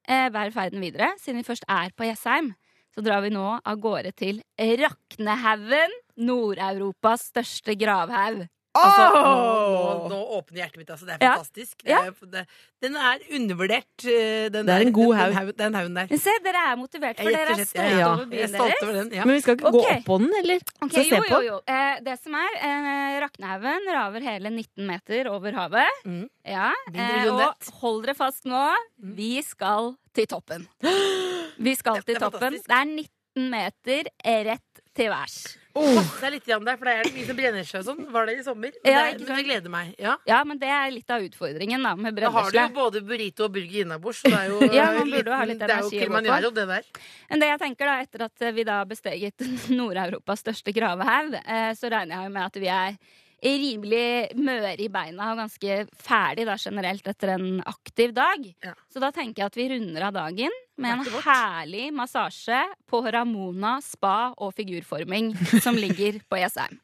eh, 0.07 0.28
bærer 0.31 0.55
ferden 0.55 0.81
videre. 0.81 1.11
Siden 1.19 1.43
vi 1.43 1.49
først 1.50 1.67
er 1.67 1.90
på 1.99 2.07
Jessheim, 2.07 2.52
så 2.95 3.02
drar 3.02 3.26
vi 3.26 3.35
nå 3.35 3.59
av 3.59 3.83
gårde 3.83 4.14
til 4.14 4.38
Raknehaugen. 4.59 5.99
Nord-Europas 6.19 7.26
største 7.33 7.75
gravhaug. 7.78 8.47
Altså, 8.78 9.04
nå, 9.14 9.23
nå, 9.28 10.08
nå 10.12 10.18
åpner 10.38 10.58
hjertet 10.62 10.78
mitt. 10.80 10.90
Altså. 10.94 11.06
Det 11.08 11.14
er 11.16 11.25
Ja. 11.25 11.32
fantastisk. 11.37 11.76
Det 11.85 11.92
er, 11.99 12.11
det, 12.35 12.42
den 12.82 12.97
er 12.97 13.18
undervurdert. 13.35 14.04
eh, 14.04 14.49
Den 14.54 14.66
Det 14.66 14.75
er 14.75 14.80
en 14.87 14.92
der- 14.92 15.16
haug. 15.16 15.16
den, 15.18 15.35
haugen- 15.38 15.56
den 15.58 15.75
haugen 15.75 15.94
der. 15.99 16.06
Men 16.11 16.18
se, 16.18 16.30
dere 16.44 16.62
er 16.73 16.76
motivert, 16.76 17.16
for 17.20 17.30
dere 17.30 17.50
er 17.54 17.64
stolte 17.64 17.99
ja. 17.99 18.06
over 18.12 18.23
er 18.23 18.30
byen 18.32 18.52
deres. 18.52 18.82
over 18.82 18.92
den. 18.99 19.11
Ja. 19.12 19.25
Men 19.25 19.35
vi 19.35 19.40
skal 19.40 19.56
ikke 19.56 19.66
okay. 19.68 19.78
gå 19.78 19.97
opp 19.99 20.04
på 20.06 20.18
den, 20.23 20.30
eller? 20.42 20.58
Okay, 20.82 21.02
Så 21.02 21.08
se 21.08 21.16
jo, 21.16 21.23
på. 21.23 21.28
jo, 21.28 21.40
jo. 21.52 21.61
Eh, 21.66 22.00
det 22.06 22.18
som 22.23 22.35
er, 22.35 22.50
eh, 22.62 23.20
Raknehaugen 23.25 23.88
raver 23.99 24.20
hele 24.20 24.50
19 24.50 24.87
meter 24.87 25.28
over 25.32 25.52
havet. 25.52 26.02
Mm. 26.06 26.28
Ja, 26.47 26.73
eh, 26.94 27.26
og 27.32 27.54
hold 27.80 28.04
dere 28.06 28.14
fast 28.14 28.44
nå. 28.44 28.64
Mhm. 29.02 29.14
Vi 29.16 29.42
skal 29.42 29.97
til 30.14 30.26
toppen. 30.26 30.66
Vi 31.58 31.75
skal 31.75 32.02
til 32.02 32.14
det 32.14 32.23
toppen. 32.23 32.40
fantastisk. 32.40 32.68
Det 32.68 32.76
er 32.76 32.85
19 32.85 33.50
meter 33.50 34.02
rett 34.49 34.67
til 34.99 35.11
værs. 35.14 35.38
Pass 35.78 36.14
deg 36.23 36.33
litt 36.35 36.49
igjen 36.49 36.64
der, 36.67 36.78
for 36.81 36.88
det 36.88 36.95
er 36.99 37.09
mye 37.14 37.26
som 37.28 37.37
brenner 37.38 37.67
seg 37.67 37.81
og 37.83 37.87
sånn. 37.87 38.07
Var 38.11 38.26
det 38.26 38.35
i 38.38 38.45
sommer. 38.47 38.73
Men, 38.75 38.88
Ja, 38.90 39.02
det, 39.05 39.12
ikke 39.14 39.28
men 39.28 39.38
jeg 39.38 39.47
gleder 39.47 39.73
meg. 39.75 39.93
Ja. 40.02 40.14
Ja, 40.26 40.38
men 40.49 40.59
det 40.59 40.71
er 40.75 40.88
litt 40.90 41.12
av 41.14 41.26
utfordringen, 41.26 41.85
da, 41.87 41.93
med 41.99 42.19
Da 42.19 42.33
har 42.35 42.50
du 42.50 42.59
jo 42.59 42.67
både 42.75 43.02
burrito 43.07 43.47
og 43.47 43.55
burger 43.55 43.85
innabords, 43.85 44.25
så 44.25 44.33
det 44.33 44.40
er 44.40 44.50
jo 44.50 44.59
Ja, 44.78 44.88
man 44.97 45.12
burde 45.12 45.31
jo 45.31 45.38
ha 45.38 45.47
litt 45.47 45.62
Det 45.62 45.69
er 45.69 45.75
jo 45.76 45.78
energi 45.78 45.87
å 45.87 45.87
gå 45.87 45.93
på. 45.93 46.02
Kilimanjaro, 46.02 46.50
det 46.57 46.67
der. 46.73 46.90
Men 47.31 47.45
det 47.45 47.52
jeg 47.52 47.62
tenker 47.62 47.93
da, 47.93 47.97
etter 48.09 48.26
at 48.26 48.47
vi 48.59 48.67
da 48.67 48.81
besteget 48.90 49.47
Nord-Europas 49.78 50.43
største 50.43 50.75
gravehaug, 50.75 51.39
eh, 51.45 51.71
så 51.78 51.93
regner 51.95 52.17
jeg 52.17 52.30
jo 52.30 52.37
med 52.41 52.49
at 52.49 52.61
vi 52.65 52.73
er 52.75 52.99
rimelig 53.42 54.34
møre 54.38 54.74
i 54.82 54.88
beina 54.92 55.32
og 55.32 55.42
ganske 55.42 55.78
ferdig 56.02 56.46
da 56.48 56.56
generelt 56.58 57.06
etter 57.10 57.34
en 57.36 57.62
aktiv 57.68 58.12
dag. 58.16 58.48
Ja. 58.64 58.74
Så 58.90 59.02
da 59.02 59.12
tenker 59.14 59.44
jeg 59.44 59.52
at 59.52 59.58
vi 59.58 59.68
runder 59.74 60.08
av 60.08 60.16
dagen 60.16 60.58
med 60.78 60.90
en 60.96 61.22
herlig 61.26 61.88
massasje 61.94 62.60
på 62.88 63.02
Ramona 63.06 63.78
spa 63.84 64.32
og 64.36 64.54
figurforming 64.58 65.32
som 65.64 65.78
ligger 65.78 66.20
på 66.28 66.42
Jessheim. 66.42 66.78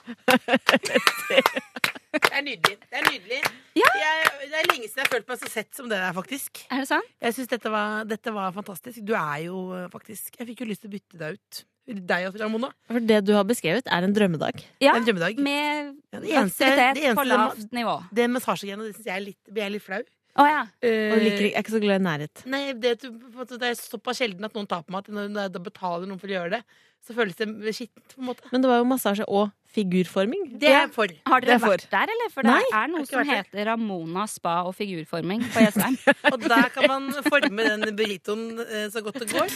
Det 2.10 2.30
er 2.34 2.42
nydelig. 2.42 2.76
Det 2.90 2.98
er 2.98 3.04
nydelig. 3.06 3.40
Jeg, 3.78 4.22
det 4.50 4.58
er 4.58 4.66
lenge 4.66 4.88
siden 4.88 4.98
jeg 4.98 5.04
har 5.04 5.10
følt 5.12 5.28
meg 5.30 5.38
så 5.38 5.50
sett 5.50 5.76
som 5.76 5.86
det 5.90 5.98
der, 6.00 6.14
faktisk. 6.16 6.62
Er 6.66 6.82
det 6.82 6.88
sånn? 6.90 7.04
Jeg 7.22 7.36
synes 7.36 7.50
dette 7.52 7.70
var, 7.70 8.06
dette 8.10 8.32
var 8.34 8.54
fantastisk. 8.56 9.04
Du 9.06 9.12
er 9.14 9.44
jo 9.44 9.60
eh, 9.76 9.86
faktisk 9.92 10.40
Jeg 10.40 10.48
fikk 10.50 10.64
jo 10.64 10.70
lyst 10.72 10.82
til 10.82 10.90
å 10.90 10.94
bytte 10.96 11.20
deg 11.20 11.38
ut. 11.38 11.60
Deg 11.94 12.26
og 12.28 12.36
Ramona. 12.40 12.70
For 12.86 13.00
det 13.00 13.24
du 13.26 13.32
har 13.34 13.44
beskrevet, 13.44 13.82
er 13.90 14.04
en 14.06 14.14
drømmedag. 14.14 14.62
Ja, 14.80 14.94
En 14.96 15.04
drømmedag. 15.04 15.38
med 15.38 15.96
Ja, 16.12 16.20
det 16.20 16.30
eneste- 16.30 16.64
aktivitet 16.64 16.94
det 16.94 17.04
eneste 17.04 17.16
på 17.16 17.26
lavt 17.26 17.72
nivå. 17.72 17.96
Det 18.14 18.30
massasjegreiene 18.30 18.92
syns 18.94 19.04
jeg 19.04 19.16
er 19.16 19.24
litt, 19.24 19.38
blir 19.50 19.62
jeg 19.64 19.72
litt 19.72 19.82
flau. 19.82 20.02
Å 20.38 20.46
ja. 20.46 20.60
Og 20.62 21.22
liker, 21.24 21.46
jeg 21.48 21.54
er 21.54 21.64
ikke 21.64 21.74
så 21.74 21.82
glad 21.82 22.02
i 22.02 22.04
nærhet. 22.06 22.44
Nei, 22.50 22.62
det, 22.78 22.98
det 23.02 23.70
er 23.72 23.74
såpass 23.78 24.20
sjelden 24.20 24.46
at 24.46 24.54
noen 24.54 24.68
tar 24.70 24.84
på 24.86 24.94
meg 24.94 25.08
at 25.08 25.10
når 25.10 25.50
da 25.50 25.62
betaler 25.62 26.06
noen 26.06 26.20
for 26.22 26.30
å 26.30 26.36
gjøre 26.36 26.58
det, 26.58 26.62
så 27.06 27.16
føles 27.16 27.36
det 27.38 27.48
skittent, 27.72 28.12
på 28.12 28.20
en 28.20 28.28
måte. 28.28 28.44
Men 28.52 28.62
det 28.62 28.68
var 28.70 28.80
jo 28.82 28.86
massasje 28.88 29.24
og 29.24 29.48
figurforming. 29.72 30.42
Det 30.60 30.72
er 30.74 30.90
for. 30.92 31.12
Har 31.30 31.44
dere 31.44 31.56
er 31.56 31.62
vært 31.62 31.86
der, 31.92 32.10
eller? 32.12 32.32
For 32.34 32.46
det 32.46 32.56
Nei, 32.56 32.64
er 32.76 32.90
noe 32.92 33.06
som 33.08 33.28
heter 33.28 33.70
Ramona 33.70 34.26
spa 34.30 34.56
og 34.68 34.74
figurforming 34.76 35.46
på 35.54 35.64
Jessheim. 35.64 35.96
Og 36.32 36.44
der 36.44 36.68
kan 36.74 36.88
man 36.90 37.08
forme 37.24 37.68
den 37.70 37.96
burritoen 37.96 38.60
eh, 38.66 38.88
så 38.92 39.02
godt 39.06 39.22
det 39.22 39.30
går. 39.32 39.54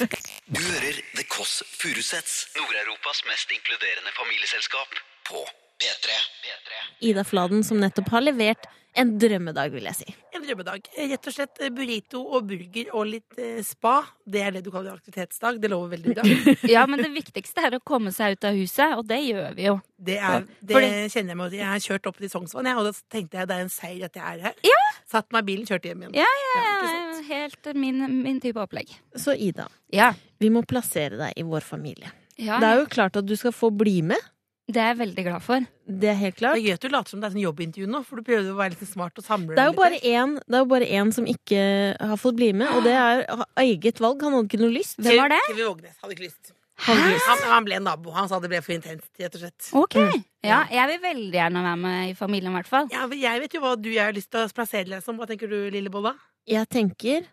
Du 0.49 0.61
hører 0.63 1.03
The 1.19 1.27
Kåss 1.29 1.59
Furuseths, 1.69 2.39
Nord-Europas 2.57 3.25
mest 3.29 3.53
inkluderende 3.53 4.15
familieselskap, 4.17 4.97
på 5.29 5.45
P3. 5.83 6.17
P3. 6.47 6.81
Ida 7.11 7.27
Fladen 7.29 7.65
som 7.67 7.83
nettopp 7.83 8.09
har 8.15 8.25
levert 8.25 8.71
en 8.97 9.11
drømmedag, 9.19 9.73
vil 9.75 9.87
jeg 9.89 9.97
si. 9.99 10.13
En 10.35 10.43
drømmedag. 10.45 10.85
Rett 11.11 11.27
og 11.31 11.35
slett 11.35 11.61
eh, 11.65 11.71
burrito 11.75 12.21
og 12.37 12.45
burger 12.47 12.93
og 12.95 13.09
litt 13.11 13.39
eh, 13.43 13.59
spa. 13.67 13.97
Det 14.25 14.43
er 14.47 14.55
det 14.55 14.63
du 14.67 14.71
kaller 14.75 14.95
aktivitetsdag. 14.95 15.59
Det 15.63 15.71
lover 15.73 15.97
veldig 15.97 16.15
bra. 16.15 16.27
Ja, 16.75 16.85
men 16.87 17.03
det 17.03 17.11
viktigste 17.15 17.65
er 17.67 17.77
å 17.79 17.83
komme 17.83 18.13
seg 18.15 18.37
ut 18.39 18.47
av 18.49 18.55
huset, 18.59 18.95
og 18.99 19.07
det 19.11 19.19
gjør 19.27 19.57
vi 19.59 19.67
jo. 19.67 19.77
Det, 19.99 20.19
er, 20.19 20.47
det 20.61 20.77
Fordi- 20.77 21.09
kjenner 21.15 21.35
jeg 21.35 21.41
meg. 21.43 21.57
Jeg 21.59 21.71
har 21.73 21.85
kjørt 21.89 22.07
opp 22.11 22.19
til 22.23 22.31
Sognsvann, 22.33 22.71
og 22.77 22.87
da 22.89 22.93
tenkte 23.15 23.41
jeg 23.41 23.51
det 23.51 23.57
er 23.59 23.65
en 23.67 23.73
seier 23.73 24.07
at 24.09 24.19
jeg 24.21 24.25
er 24.39 24.45
her. 24.49 24.59
Ja. 24.71 24.81
Satt 25.11 25.31
meg 25.35 25.43
i 25.45 25.49
bilen, 25.53 25.67
kjørte 25.69 25.91
hjem 25.91 26.05
igjen. 26.07 26.19
Ja, 26.23 26.29
ja, 26.49 26.63
ja. 26.65 27.23
Helt 27.31 27.71
min, 27.79 28.03
min 28.23 28.39
type 28.43 28.61
opplegg. 28.63 28.91
Så 29.17 29.35
Ida, 29.35 29.67
Ja. 29.95 30.13
vi 30.43 30.51
må 30.55 30.63
plassere 30.69 31.17
deg 31.21 31.35
i 31.41 31.43
vår 31.47 31.65
familie. 31.67 32.11
ja. 32.37 32.59
Det 32.61 32.69
er 32.71 32.81
jo 32.83 32.87
klart 32.91 33.17
at 33.17 33.27
du 33.27 33.35
skal 33.39 33.53
få 33.55 33.71
bli 33.75 34.03
med. 34.03 34.21
Det 34.66 34.81
er 34.81 34.87
jeg 34.94 34.98
veldig 35.03 35.22
glad 35.27 35.42
for. 35.44 35.64
Det 35.85 36.09
er 36.09 36.14
helt 36.16 36.35
Det 36.37 36.40
klart. 36.40 36.57
er 36.57 36.62
gøy 36.64 36.72
at 36.72 36.81
du 36.81 36.88
later 36.88 37.11
som 37.12 37.20
det 37.20 37.27
er 37.29 37.33
sånn 37.35 37.42
jobbintervju 37.44 37.87
nå, 37.92 37.98
for 38.09 38.16
du 38.16 38.22
prøver 38.24 38.46
å 38.48 38.57
være 38.57 38.72
litt 38.72 38.88
smart 38.88 39.18
og 39.20 39.24
samle 39.27 39.55
Det 39.55 39.61
er 39.61 39.68
jo 39.68 39.77
bare 39.77 39.90
litt. 39.98 40.05
én, 40.09 40.35
det 40.40 40.57
er 40.57 40.62
jo 40.64 40.68
bare 40.72 40.88
én 40.88 41.12
som 41.12 41.27
ikke 41.29 41.61
har 42.00 42.16
fått 42.16 42.37
bli 42.38 42.48
med, 42.57 42.68
og 42.72 42.83
det 42.87 42.94
er 42.96 43.27
eget 43.61 44.00
valg. 44.00 44.22
Han 44.24 44.33
hadde 44.38 44.48
ikke 44.48 44.62
noe 44.64 44.72
lyst. 44.72 44.96
Hvem 45.05 45.18
var 45.20 45.29
det? 45.35 45.40
Kevin 45.50 45.68
Vågnes 45.68 45.98
hadde 46.00 46.16
ikke 46.16 46.24
lyst. 46.31 46.55
Hadde 46.87 46.98
ikke 47.05 47.12
lyst. 47.12 47.29
Han, 47.29 47.38
han 47.53 47.64
ble 47.68 47.79
nabo. 47.85 48.11
Han 48.16 48.29
sa 48.33 48.40
det 48.40 48.48
ble 48.50 48.62
for 48.64 48.72
intenst, 48.74 49.11
rett 49.20 49.37
og 49.37 49.44
slett. 49.44 49.68
Ok. 49.85 49.94
Ja, 50.42 50.62
jeg 50.72 50.88
vil 50.94 51.00
veldig 51.05 51.37
gjerne 51.38 51.62
være 51.68 51.77
med 51.85 52.09
i 52.09 52.14
familien, 52.18 52.50
i 52.50 52.57
hvert 52.57 52.72
fall. 52.72 52.88
Ja, 52.90 53.05
jeg 53.07 53.40
vet 53.44 53.55
jo 53.55 53.61
hva 53.61 53.77
du 53.77 53.90
jeg 53.92 54.03
har 54.09 54.16
lyst 54.16 54.31
til 54.33 54.48
å 54.48 54.48
plassere 54.57 54.88
deg 54.88 55.05
som. 55.05 55.20
Hva 55.20 55.29
tenker 55.29 55.46
du, 55.53 55.59
lille 55.70 55.92
Bolla? 55.92 56.16
Jeg 56.48 56.66
tenker 56.72 57.29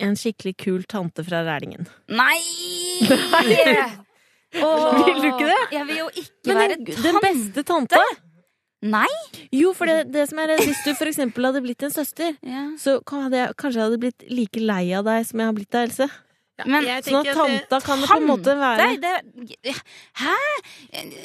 en 0.00 0.16
skikkelig 0.16 0.56
kul 0.64 0.82
tante 0.88 1.22
fra 1.28 1.44
Rælingen. 1.44 1.86
Nei! 2.08 2.40
Vil 4.52 5.20
du 5.22 5.28
ikke 5.28 5.48
det? 5.50 5.60
Jeg 5.72 5.86
vil 5.86 5.96
jo 6.00 6.08
ikke 6.14 6.46
Men 6.48 6.56
være 6.62 6.76
den, 6.76 7.02
den 7.04 7.18
beste 7.24 7.62
tante! 7.68 8.00
Nei! 8.80 9.08
Jo, 9.52 9.72
for 9.74 9.90
det, 9.90 10.12
det 10.14 10.28
som 10.30 10.38
er 10.38 10.52
Hvis 10.60 10.84
du 10.86 10.92
for 10.94 11.10
eksempel 11.10 11.48
hadde 11.48 11.60
blitt 11.64 11.82
en 11.82 11.90
søster, 11.90 12.36
Ja. 12.46 12.68
så 12.78 13.00
hadde 13.10 13.36
jeg, 13.40 13.56
kanskje 13.58 13.80
jeg 13.80 13.88
hadde 13.90 13.98
blitt 14.04 14.24
like 14.30 14.60
lei 14.62 14.84
av 14.94 15.04
deg 15.08 15.26
som 15.26 15.40
jeg 15.42 15.50
har 15.50 15.56
blitt 15.56 15.74
av 15.74 15.88
Else. 15.88 16.08
Men 16.66 16.82
Sånn 16.82 16.90
at 16.98 17.04
tenker 17.04 17.18
at 17.20 17.36
det- 17.50 17.68
tanta 17.68 17.80
kan 17.86 18.00
det 18.00 18.08
på 18.08 18.16
en 18.16 18.26
måte 18.26 18.54
være 18.58 18.86
det, 19.00 19.22
det 19.62 19.74
Hæ? 20.18 20.34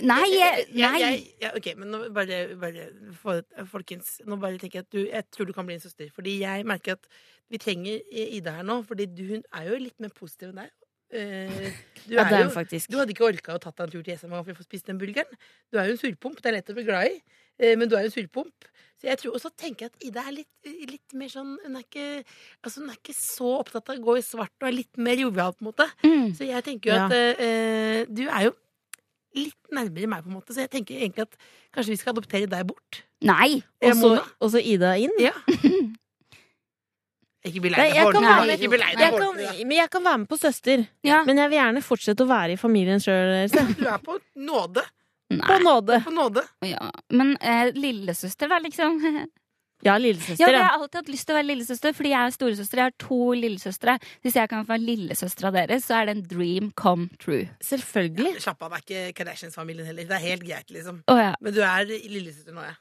Nei, 0.04 0.28
jeg, 0.30 0.68
Jeg- 0.74 0.92
nei. 0.92 1.00
jeg- 1.00 1.34
ja, 1.42 1.50
ok, 1.56 1.74
men 1.78 1.90
nå 1.92 2.14
bare, 2.14 2.56
bare 2.56 2.90
for, 3.22 3.42
folkens, 3.66 4.20
nå 4.28 4.38
bare 4.40 4.58
tenker 4.60 4.74
jeg 4.82 4.86
at 4.86 4.90
du 4.92 5.06
Jeg 5.10 5.24
tror 5.32 5.46
du 5.48 5.54
kan 5.54 5.66
bli 5.66 5.74
en 5.76 5.80
søster. 5.82 6.12
Fordi 6.14 6.38
jeg 6.40 6.66
merker 6.66 6.92
at 6.94 7.08
vi 7.50 7.58
trenger 7.58 8.00
Ida 8.12 8.52
her 8.52 8.64
nå, 8.64 8.84
fordi 8.86 9.06
du, 9.16 9.24
hun 9.28 9.44
er 9.54 9.70
jo 9.70 9.78
litt 9.80 10.00
mer 10.00 10.10
positiv 10.10 10.50
enn 10.50 10.56
deg. 10.56 10.70
Eh, 11.14 11.72
du, 12.04 12.16
Ja, 12.18 12.26
jo, 12.28 12.50
du 12.50 12.98
hadde 13.00 13.14
ikke 13.14 13.28
orka 13.30 13.56
å 13.56 13.62
tatt 13.62 13.78
deg 13.78 13.86
en 13.86 13.92
tur 13.94 14.02
til 14.04 14.12
Jessheim 14.14 14.34
for 14.36 14.52
å 14.52 14.58
få 14.58 14.66
spist 14.66 14.90
den 14.90 15.00
burgeren. 15.00 15.30
Du 15.72 15.78
er 15.80 15.88
jo 15.88 15.96
en 15.96 16.02
surpomp. 16.02 16.42
Det 16.42 16.52
er 16.52 16.58
lett 16.58 16.72
å 16.74 16.76
bli 16.76 16.84
glad 16.88 17.08
i, 17.12 17.22
eh, 17.60 17.76
men 17.80 17.88
du 17.88 17.96
er 17.96 18.08
jo 18.08 18.12
en 18.12 18.16
surpomp. 18.18 18.68
Så 19.00 19.08
jeg 19.10 19.20
tror, 19.20 19.34
Og 19.36 19.42
så 19.42 19.50
tenker 19.56 19.86
jeg 19.86 19.92
at 19.92 20.04
Ida 20.08 20.22
er 20.28 20.36
litt, 20.38 20.90
litt 20.90 21.14
mer 21.14 21.28
sånn 21.32 21.58
hun 21.64 21.76
er, 21.76 21.84
ikke, 21.84 22.24
altså 22.64 22.82
hun 22.82 22.90
er 22.92 23.00
ikke 23.00 23.16
så 23.18 23.50
opptatt 23.60 23.90
av 23.90 23.98
å 23.98 24.04
gå 24.06 24.18
i 24.18 24.22
svart 24.26 24.54
og 24.62 24.68
er 24.70 24.78
litt 24.78 24.98
mer 24.98 25.16
jovial, 25.20 25.54
på 25.54 25.66
en 25.66 25.72
måte. 25.72 25.88
Mm. 26.04 26.30
Så 26.38 26.48
jeg 26.48 26.64
tenker 26.64 26.92
jo 26.92 26.96
Ja. 26.96 27.06
at 27.08 27.12
uh, 27.40 28.14
du 28.14 28.24
er 28.30 28.44
jo 28.48 28.54
litt 29.36 29.72
nærmere 29.74 30.08
meg, 30.08 30.24
på 30.24 30.30
en 30.32 30.38
måte. 30.38 30.54
Så 30.54 30.62
jeg 30.64 30.72
tenker 30.72 30.96
egentlig 30.96 31.26
at 31.28 31.36
kanskje 31.74 31.90
vi 31.90 32.00
skal 32.00 32.14
adoptere 32.14 32.48
deg 32.48 32.68
bort. 32.70 33.04
Nei! 33.24 33.64
Og 34.40 34.52
så 34.54 34.62
Ida 34.62 34.96
inn. 35.02 35.12
Ja. 35.20 35.34
Ikke 37.44 37.60
bli 37.66 37.74
lei 37.74 37.90
deg 37.90 37.98
jeg 37.98 38.08
for 38.08 38.16
ordentlig. 39.28 39.66
men 39.68 39.76
jeg 39.78 39.90
kan 39.92 40.04
være 40.06 40.18
med 40.22 40.30
på 40.32 40.38
søster. 40.40 40.84
Ja. 41.04 41.22
Men 41.28 41.42
jeg 41.42 41.52
vil 41.52 41.60
gjerne 41.60 41.82
fortsette 41.84 42.24
å 42.24 42.30
være 42.30 42.56
i 42.56 42.60
familien 42.60 43.04
sjøl. 43.04 43.50
Du 43.80 43.88
er 43.88 44.00
på 44.00 44.16
nåde. 44.40 44.84
På 45.44 45.58
nåde. 45.60 46.00
På 46.06 46.14
nåde. 46.14 46.44
Ja. 46.64 46.92
Men 47.12 47.36
eh, 47.42 47.72
lillesøster, 47.76 48.52
da, 48.52 48.60
liksom. 48.64 49.00
Ja, 49.84 49.98
Ja, 49.98 50.00
lillesøster. 50.00 50.48
jeg 50.48 50.64
har 50.64 50.78
alltid 50.78 50.96
hatt 51.02 51.10
lyst 51.12 51.26
til 51.28 51.36
å 51.36 51.38
være 51.42 51.48
lillesøster, 51.50 51.92
fordi 51.98 52.12
jeg 52.14 52.24
er 52.30 52.32
storesøster. 52.32 52.80
Jeg 52.80 52.88
har 52.88 52.94
to 53.04 53.18
lillesøstre. 53.36 53.98
Hvis 54.24 54.38
jeg 54.40 54.48
kan 54.48 54.64
få 54.64 54.72
være 54.78 54.86
lillesøstera 54.88 55.52
deres, 55.52 55.84
så 55.90 55.98
er 55.98 56.08
det 56.08 56.14
en 56.16 56.22
dream 56.32 56.70
come 56.80 57.10
true. 57.20 57.50
Selvfølgelig. 57.60 58.38
Slapp 58.46 58.64
av, 58.64 58.78
det 58.88 58.96
er 58.96 59.10
ikke 59.12 59.18
Kardashians-familien 59.18 59.90
heller. 59.90 60.08
Det 60.08 60.16
er 60.16 60.24
helt 60.24 60.46
greit, 60.48 60.72
liksom. 60.72 61.02
Oh, 61.12 61.20
ja. 61.20 61.34
Men 61.44 61.58
du 61.58 61.60
er 61.68 61.84
lillesøster 61.92 62.56
nå, 62.56 62.64
ja. 62.64 62.78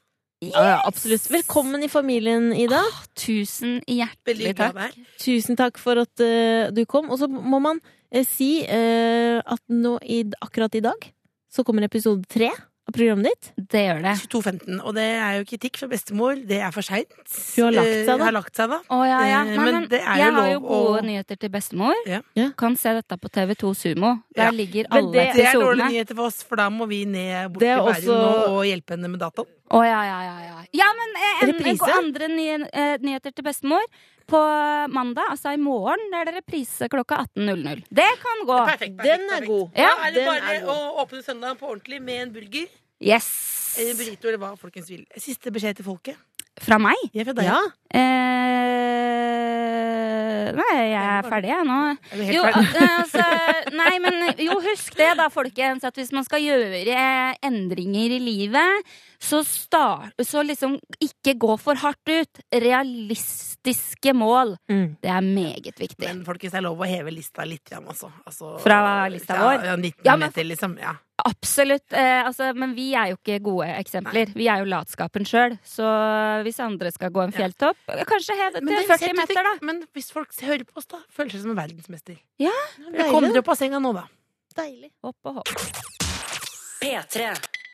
Ja, 0.51 0.63
ja, 0.67 0.77
absolutt. 0.87 1.29
Velkommen 1.31 1.83
i 1.85 1.89
familien, 1.91 2.51
Ida. 2.57 2.81
Tusen 3.15 3.79
hjertelig 3.87 4.55
takk. 4.57 4.97
Tusen 5.21 5.59
takk 5.59 5.79
for 5.81 6.01
at 6.03 6.23
uh, 6.23 6.73
du 6.73 6.83
kom. 6.89 7.11
Og 7.13 7.21
så 7.21 7.29
må 7.31 7.61
man 7.63 7.79
uh, 7.79 8.23
si 8.27 8.51
uh, 8.65 9.39
at 9.39 9.63
nå 9.71 9.95
i, 10.03 10.23
akkurat 10.43 10.75
i 10.75 10.83
dag 10.83 11.09
så 11.53 11.63
kommer 11.63 11.85
episode 11.85 12.25
tre 12.27 12.49
programmet 12.95 13.27
ditt. 13.31 13.49
Det 13.73 13.81
gjør 13.87 14.01
det. 14.05 14.13
22.15. 14.31 14.77
Og 14.83 14.93
det 14.97 15.05
er 15.17 15.37
jo 15.39 15.45
kritikk 15.49 15.79
fra 15.81 15.89
bestemor. 15.91 16.39
Det 16.47 16.59
er 16.63 16.71
for 16.75 16.85
seint. 16.85 17.11
Hun 17.57 17.65
har 17.65 17.73
lagt 17.75 17.93
seg, 17.93 18.05
da. 18.07 18.13
Hun 18.13 18.25
har 18.27 18.35
lagt 18.37 18.55
seg, 18.59 18.69
da. 18.73 18.79
Å 18.93 18.99
ja, 19.09 19.19
ja. 19.27 19.41
Eh, 19.43 19.51
Nei, 19.53 19.57
men 19.65 19.73
men 19.79 19.87
det 19.91 19.99
er 20.01 20.15
jo 20.17 20.23
jeg 20.23 20.33
har 20.37 20.49
jo 20.53 20.59
gode 20.67 21.01
å- 21.01 21.05
nyheter 21.09 21.39
til 21.43 21.49
bestemor. 21.49 21.95
Ja. 22.07 22.21
Ja. 22.39 22.49
Kan 22.57 22.75
se 22.77 22.93
dette 22.93 23.17
på 23.17 23.29
TV2 23.29 23.73
Sumo. 23.75 24.13
Der 24.35 24.43
Ja. 24.45 24.51
ligger 24.51 24.85
Men 24.89 24.97
alle 25.03 25.11
det- 25.13 25.35
Det 25.35 25.45
er 25.45 25.53
dårlige 25.59 25.89
nyheter 25.91 26.15
for 26.15 26.25
oss, 26.27 26.43
for 26.43 26.55
da 26.55 26.69
må 26.69 26.87
vi 26.87 27.05
ned 27.05 27.51
bort 27.53 27.59
til 27.59 27.67
Bærum 27.67 27.91
også- 27.93 28.47
og 28.49 28.63
hjelpe 28.65 28.89
henne 28.95 29.09
med 29.09 29.19
dataen. 29.19 29.45
Å 29.73 29.79
ja, 29.83 30.01
ja, 30.05 30.19
ja. 30.21 30.39
Ja, 30.43 30.65
ja 30.71 30.89
men 30.93 31.09
eh, 31.17 31.43
en, 31.43 31.53
Reprise? 31.53 31.93
andre 31.97 32.27
nye, 32.27 32.67
eh, 32.71 32.97
nyheter 33.01 33.31
til 33.33 33.43
bestemor. 33.43 33.81
På 34.25 34.39
mandag, 34.89 35.25
altså 35.31 35.51
i 35.53 35.57
morgen, 35.57 35.99
er 36.15 36.23
det 36.25 36.35
reprise 36.35 36.87
klokka 36.87 37.17
18.00. 37.35 37.83
Det 37.91 38.05
kan 38.23 38.45
gå. 38.47 38.55
Perfekt, 38.67 38.95
perfekt, 38.95 39.03
Den 39.03 39.21
er 39.25 39.29
perfekt. 39.41 39.47
god. 39.47 39.71
Ja, 39.75 39.83
Da 39.95 40.07
er 40.07 40.11
det 40.11 40.15
den 40.15 40.25
bare 40.25 40.55
er 40.55 40.61
å 40.63 40.77
åpne 41.03 41.23
søndagen 41.25 41.57
på 41.59 41.67
ordentlig 41.73 42.01
med 42.01 42.21
en 42.21 42.31
burger. 42.31 42.67
Yes. 43.03 43.27
Brito, 43.97 44.27
eller 44.29 44.39
hva 44.39 44.53
folkens 44.59 44.87
vil. 44.93 45.03
Siste 45.19 45.51
beskjed 45.51 45.75
til 45.81 45.85
folket. 45.87 46.15
Fra 46.61 46.77
meg? 46.79 46.95
Er 47.17 47.25
fra 47.25 47.33
deg. 47.33 47.47
Ja. 47.49 47.59
Eh, 48.83 50.51
nei, 50.57 50.75
jeg 50.91 51.01
er 51.01 51.25
ferdig, 51.27 51.49
jeg 51.51 51.65
nå. 51.67 51.77
Er 52.11 52.17
du 52.19 52.23
helt 52.27 52.35
Jo, 52.35 52.43
ferdig? 52.45 52.69
al- 52.69 52.91
altså, 52.99 53.25
nei, 53.79 53.93
men 54.03 54.15
jo, 54.45 54.57
husk 54.67 54.97
det 54.99 55.11
da, 55.19 55.27
folkens, 55.33 55.83
at 55.87 55.95
hvis 55.99 56.11
man 56.15 56.25
skal 56.27 56.43
gjøre 56.43 56.99
endringer 57.49 58.13
i 58.17 58.21
livet, 58.21 58.93
så, 59.23 59.39
start, 59.47 60.13
så 60.27 60.43
liksom 60.43 60.75
ikke 61.03 61.33
gå 61.39 61.55
for 61.61 61.79
hardt 61.79 62.09
ut. 62.11 62.41
Realistiske 62.51 64.13
mål. 64.17 64.57
Mm. 64.71 64.97
Det 65.01 65.09
er 65.09 65.21
meget 65.23 65.79
viktig. 65.79 66.03
Men 66.03 66.25
folkens, 66.27 66.51
det 66.51 66.59
er 66.59 66.65
lov 66.67 66.83
å 66.83 66.89
heve 66.89 67.13
lista 67.15 67.45
litt, 67.47 67.63
igjen, 67.71 67.87
altså. 67.87 68.11
altså 68.27 68.57
Fra 68.63 69.07
lista 69.13 69.37
ja, 69.39 69.47
vår? 69.47 69.65
Ja, 69.69 69.75
19 69.79 70.03
Ja, 70.09 70.15
men- 70.17 70.27
meter, 70.27 70.47
liksom. 70.49 70.75
Ja. 70.81 70.95
Absolutt. 71.23 71.93
Eh, 71.93 72.25
altså, 72.25 72.49
men 72.57 72.73
vi 72.75 72.89
er 72.99 73.13
jo 73.13 73.17
ikke 73.21 73.39
gode 73.45 73.69
eksempler. 73.77 74.33
Vi 74.35 74.47
er 74.51 74.59
jo 74.63 74.67
latskapen 74.67 75.23
sjøl. 75.29 75.55
Så 75.63 75.85
hvis 76.43 76.59
andre 76.59 76.91
skal 76.91 77.13
gå 77.15 77.23
en 77.23 77.31
fjelltopp, 77.31 77.77
kanskje 78.09 78.35
hev 78.41 78.57
det 78.57 78.65
til 78.67 78.87
40 78.91 79.15
meter, 79.21 79.43
da. 79.47 79.55
Men 79.61 79.83
hvis 79.95 80.11
folk 80.11 80.33
hører 80.41 80.65
på 80.67 80.81
oss, 80.81 80.89
da, 80.91 80.99
føler 81.13 81.37
seg 81.37 81.45
som 81.45 81.55
en 81.55 81.61
verdensmester. 81.61 82.19
Ja, 82.43 82.55
Kom 83.07 83.23
dere 83.29 83.39
opp 83.45 83.53
av 83.55 83.61
senga 83.61 83.79
nå, 83.79 83.93
da. 83.95 84.07
Deilig. 84.57 84.91
Hopp 85.05 85.31
og 85.31 85.39
hopp. 85.39 85.53
P3. 86.83 87.31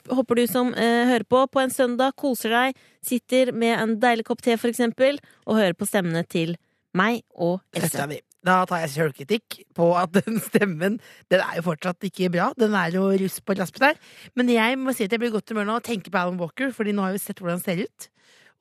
Håper 0.09 0.39
du 0.39 0.45
som 0.49 0.71
eh, 0.73 1.05
hører 1.09 1.27
på 1.29 1.43
på 1.51 1.61
en 1.61 1.73
søndag, 1.73 2.15
koser 2.19 2.55
deg, 2.55 2.79
sitter 3.05 3.53
med 3.53 3.75
en 3.77 3.99
deilig 4.01 4.25
kopp 4.29 4.41
te, 4.45 4.57
for 4.57 4.71
eksempel, 4.71 5.19
og 5.45 5.59
hører 5.59 5.77
på 5.77 5.87
stemmene 5.89 6.25
til 6.25 6.55
meg 6.97 7.21
og 7.37 7.59
Else. 7.77 8.23
Da 8.45 8.61
tar 8.63 8.85
jeg 8.85 8.91
sjølkritikk 8.93 9.57
på 9.75 9.89
at 9.99 10.13
den 10.15 10.37
stemmen 10.39 10.95
Den 11.31 11.41
er 11.43 11.57
jo 11.57 11.65
fortsatt 11.65 12.05
ikke 12.07 12.29
bra. 12.31 12.53
Den 12.55 12.75
er 12.77 12.93
jo 12.95 13.09
russ 13.19 13.41
på 13.43 13.55
raspen 13.59 13.89
her. 13.89 13.99
Men 14.39 14.51
jeg 14.53 14.77
må 14.79 14.95
si 14.95 15.03
at 15.03 15.11
jeg 15.11 15.19
blir 15.19 15.33
i 15.33 15.35
godt 15.35 15.51
humør 15.51 15.67
nå 15.67 15.75
og 15.81 15.83
tenker 15.83 16.13
på 16.13 16.21
Alan 16.21 16.39
Walker, 16.39 16.71
Fordi 16.71 16.95
nå 16.95 17.03
har 17.03 17.17
vi 17.17 17.19
sett 17.19 17.41
hvordan 17.41 17.59
han 17.59 17.65
ser 17.65 17.83
ut. 17.83 18.07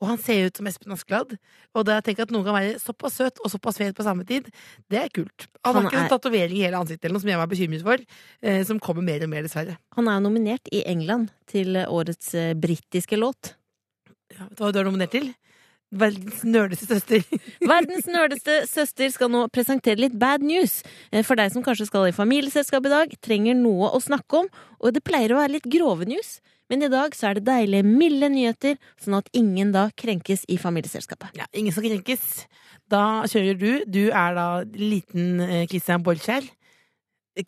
Og 0.00 0.06
han 0.12 0.18
ser 0.22 0.46
ut 0.46 0.56
som 0.60 0.66
Espen 0.70 0.92
Askeladd. 0.94 1.32
Og 1.74 1.84
da 1.88 1.96
tenker 2.00 2.22
jeg 2.22 2.28
at 2.28 2.34
noen 2.34 2.44
kan 2.46 2.54
være 2.54 2.76
såpass 2.78 3.16
søt 3.18 3.40
og 3.42 3.50
såpass 3.50 3.80
fet 3.80 3.96
på 3.98 4.04
samme 4.06 4.22
tid, 4.28 4.46
det 4.88 5.00
er 5.00 5.08
kult. 5.10 5.48
Han, 5.64 5.74
Han 5.74 5.82
har 5.84 5.90
ikke 5.90 5.98
er- 5.98 6.04
en 6.04 6.12
tatovering 6.12 6.56
i 6.56 6.62
hele 6.66 6.78
ansiktet 6.78 7.04
eller 7.08 7.18
noe 7.18 7.24
som 7.24 7.30
jeg 7.32 7.40
var 7.42 7.50
bekymret 7.50 7.82
for, 7.82 8.04
eh, 8.42 8.62
som 8.64 8.78
kommer 8.78 9.02
mer 9.02 9.24
og 9.26 9.28
mer, 9.32 9.42
dessverre. 9.42 9.76
Han 9.96 10.06
er 10.06 10.20
jo 10.20 10.28
nominert 10.28 10.70
i 10.70 10.84
England 10.86 11.30
til 11.50 11.74
årets 11.86 12.34
eh, 12.34 12.54
britiske 12.54 13.18
låt. 13.18 13.54
Ja, 14.30 14.44
vet 14.46 14.56
du 14.56 14.62
hva 14.64 14.72
du 14.72 14.78
er 14.80 14.84
nominert 14.90 15.10
til? 15.10 15.34
Verdens 15.90 16.42
nerdeste 16.44 16.86
søster. 16.86 17.22
Verdens 17.64 18.04
nerdeste 18.06 18.58
søster 18.68 19.08
skal 19.10 19.30
nå 19.32 19.46
presentere 19.50 19.96
litt 19.98 20.18
bad 20.20 20.42
news. 20.44 20.82
Eh, 21.10 21.22
For 21.24 21.34
deg 21.34 21.50
som 21.50 21.64
kanskje 21.64 21.86
skal 21.88 22.06
i 22.10 22.12
familieselskap 22.12 22.84
i 22.86 22.92
dag, 22.92 23.14
trenger 23.24 23.56
noe 23.56 23.88
å 23.90 23.98
snakke 24.04 24.44
om, 24.44 24.50
og 24.78 24.92
det 24.94 25.02
pleier 25.02 25.32
å 25.32 25.40
være 25.40 25.56
litt 25.56 25.68
grove 25.72 26.04
news. 26.06 26.38
Men 26.70 26.82
i 26.84 26.88
dag 26.92 27.14
så 27.16 27.30
er 27.30 27.38
det 27.38 27.44
deilige, 27.48 27.84
milde 27.88 28.28
nyheter, 28.28 28.76
sånn 29.00 29.16
at 29.18 29.28
ingen 29.36 29.70
da 29.72 29.86
krenkes 29.96 30.42
i 30.52 30.58
familieselskapet. 30.60 31.32
Ja, 31.38 31.46
ingen 31.56 31.72
skal 31.72 31.86
krenkes. 31.88 32.46
Da 32.92 33.22
kjører 33.28 33.56
du. 33.60 33.70
Du 33.88 34.02
er 34.10 34.34
da 34.36 34.46
liten 34.76 35.40
eh, 35.44 35.66
Christian 35.70 36.02
Borchkjær. 36.04 36.44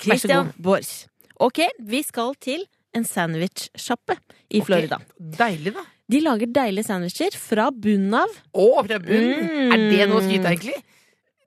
Christian. 0.00 0.52
Borch. 0.62 1.06
Ok, 1.40 1.62
vi 1.88 2.02
skal 2.04 2.34
til 2.40 2.64
en 2.96 3.04
sandwichsjappe 3.06 4.16
i 4.50 4.60
Ok. 4.60 4.66
Florida. 4.66 4.98
Deilig, 5.18 5.72
da. 5.76 5.84
De 6.10 6.20
lager 6.24 6.50
deilige 6.50 6.88
sandwicher 6.88 7.36
fra 7.38 7.68
bunnen 7.70 8.16
av. 8.18 8.32
Å, 8.56 8.66
fra 8.86 8.98
bunnen! 8.98 9.44
Mm. 9.46 9.74
Er 9.76 9.84
det 9.92 10.08
noe 10.10 10.18
å 10.20 10.24
skryte 10.24 10.48
av, 10.48 10.56
egentlig? 10.56 10.80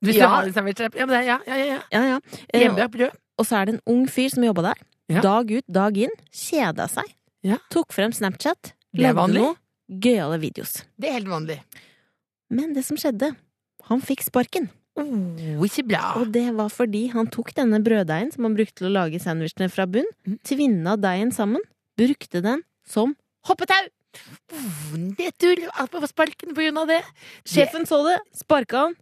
Hvis 0.04 0.16
Ja. 0.18 0.28
du 0.28 0.34
har 0.34 0.44
en 0.48 0.54
sandwich 0.54 0.80
Ja, 0.80 1.06
ja, 1.08 1.22
ja, 1.22 1.40
ja, 1.48 1.58
ja. 1.66 1.80
Ja, 1.92 2.02
ja. 2.14 2.20
Eh, 2.54 2.88
brød. 2.88 3.12
Og 3.40 3.46
så 3.48 3.58
er 3.60 3.66
det 3.66 3.74
en 3.76 3.82
ung 3.88 4.06
fyr 4.08 4.30
som 4.30 4.44
jobba 4.44 4.62
der. 4.70 4.82
Ja. 5.10 5.22
Dag 5.22 5.52
ut, 5.52 5.66
dag 5.68 5.98
inn. 5.98 6.12
Kjeda 6.32 6.88
seg. 6.92 7.08
Ja. 7.44 7.58
Tok 7.74 7.94
frem 7.96 8.14
Snapchat. 8.16 8.74
Det 8.94 9.02
er 9.04 9.10
Lagde 9.10 9.20
vanlig. 9.20 9.42
noe 9.42 10.00
gøyale 10.04 10.40
videos. 10.40 10.84
Det 11.00 11.10
er 11.10 11.18
helt 11.20 11.28
vanlig. 11.32 11.60
Men 12.54 12.74
det 12.74 12.86
som 12.86 12.98
skjedde 12.98 13.36
Han 13.90 14.00
fikk 14.00 14.22
sparken. 14.24 14.70
Oh, 14.96 15.66
ikke 15.66 15.84
bra. 15.90 16.14
Og 16.22 16.30
det 16.32 16.46
var 16.56 16.70
fordi 16.72 17.08
han 17.12 17.28
tok 17.28 17.50
denne 17.58 17.82
brøddeigen 17.84 18.30
som 18.32 18.46
han 18.46 18.54
brukte 18.56 18.78
til 18.80 18.88
å 18.88 18.94
lage 18.94 19.20
sandwichene 19.20 19.70
fra 19.74 19.86
bunn, 19.90 20.06
Mm. 20.26 20.38
tvinna 20.46 20.96
deigen 20.96 21.32
sammen, 21.34 21.60
brukte 21.98 22.42
den 22.42 22.62
som 22.88 23.16
hoppetau! 23.44 23.90
Oh, 24.54 25.30
tull, 25.40 25.68
Alt 25.74 25.92
man 25.92 26.02
få 26.04 26.08
sparken 26.08 26.54
på 26.54 26.62
grunn 26.62 26.78
av 26.78 26.88
det. 26.88 27.02
Sjefen 27.44 27.88
så 27.90 28.04
det, 28.06 28.20
sparka 28.38 28.78
han, 28.86 28.96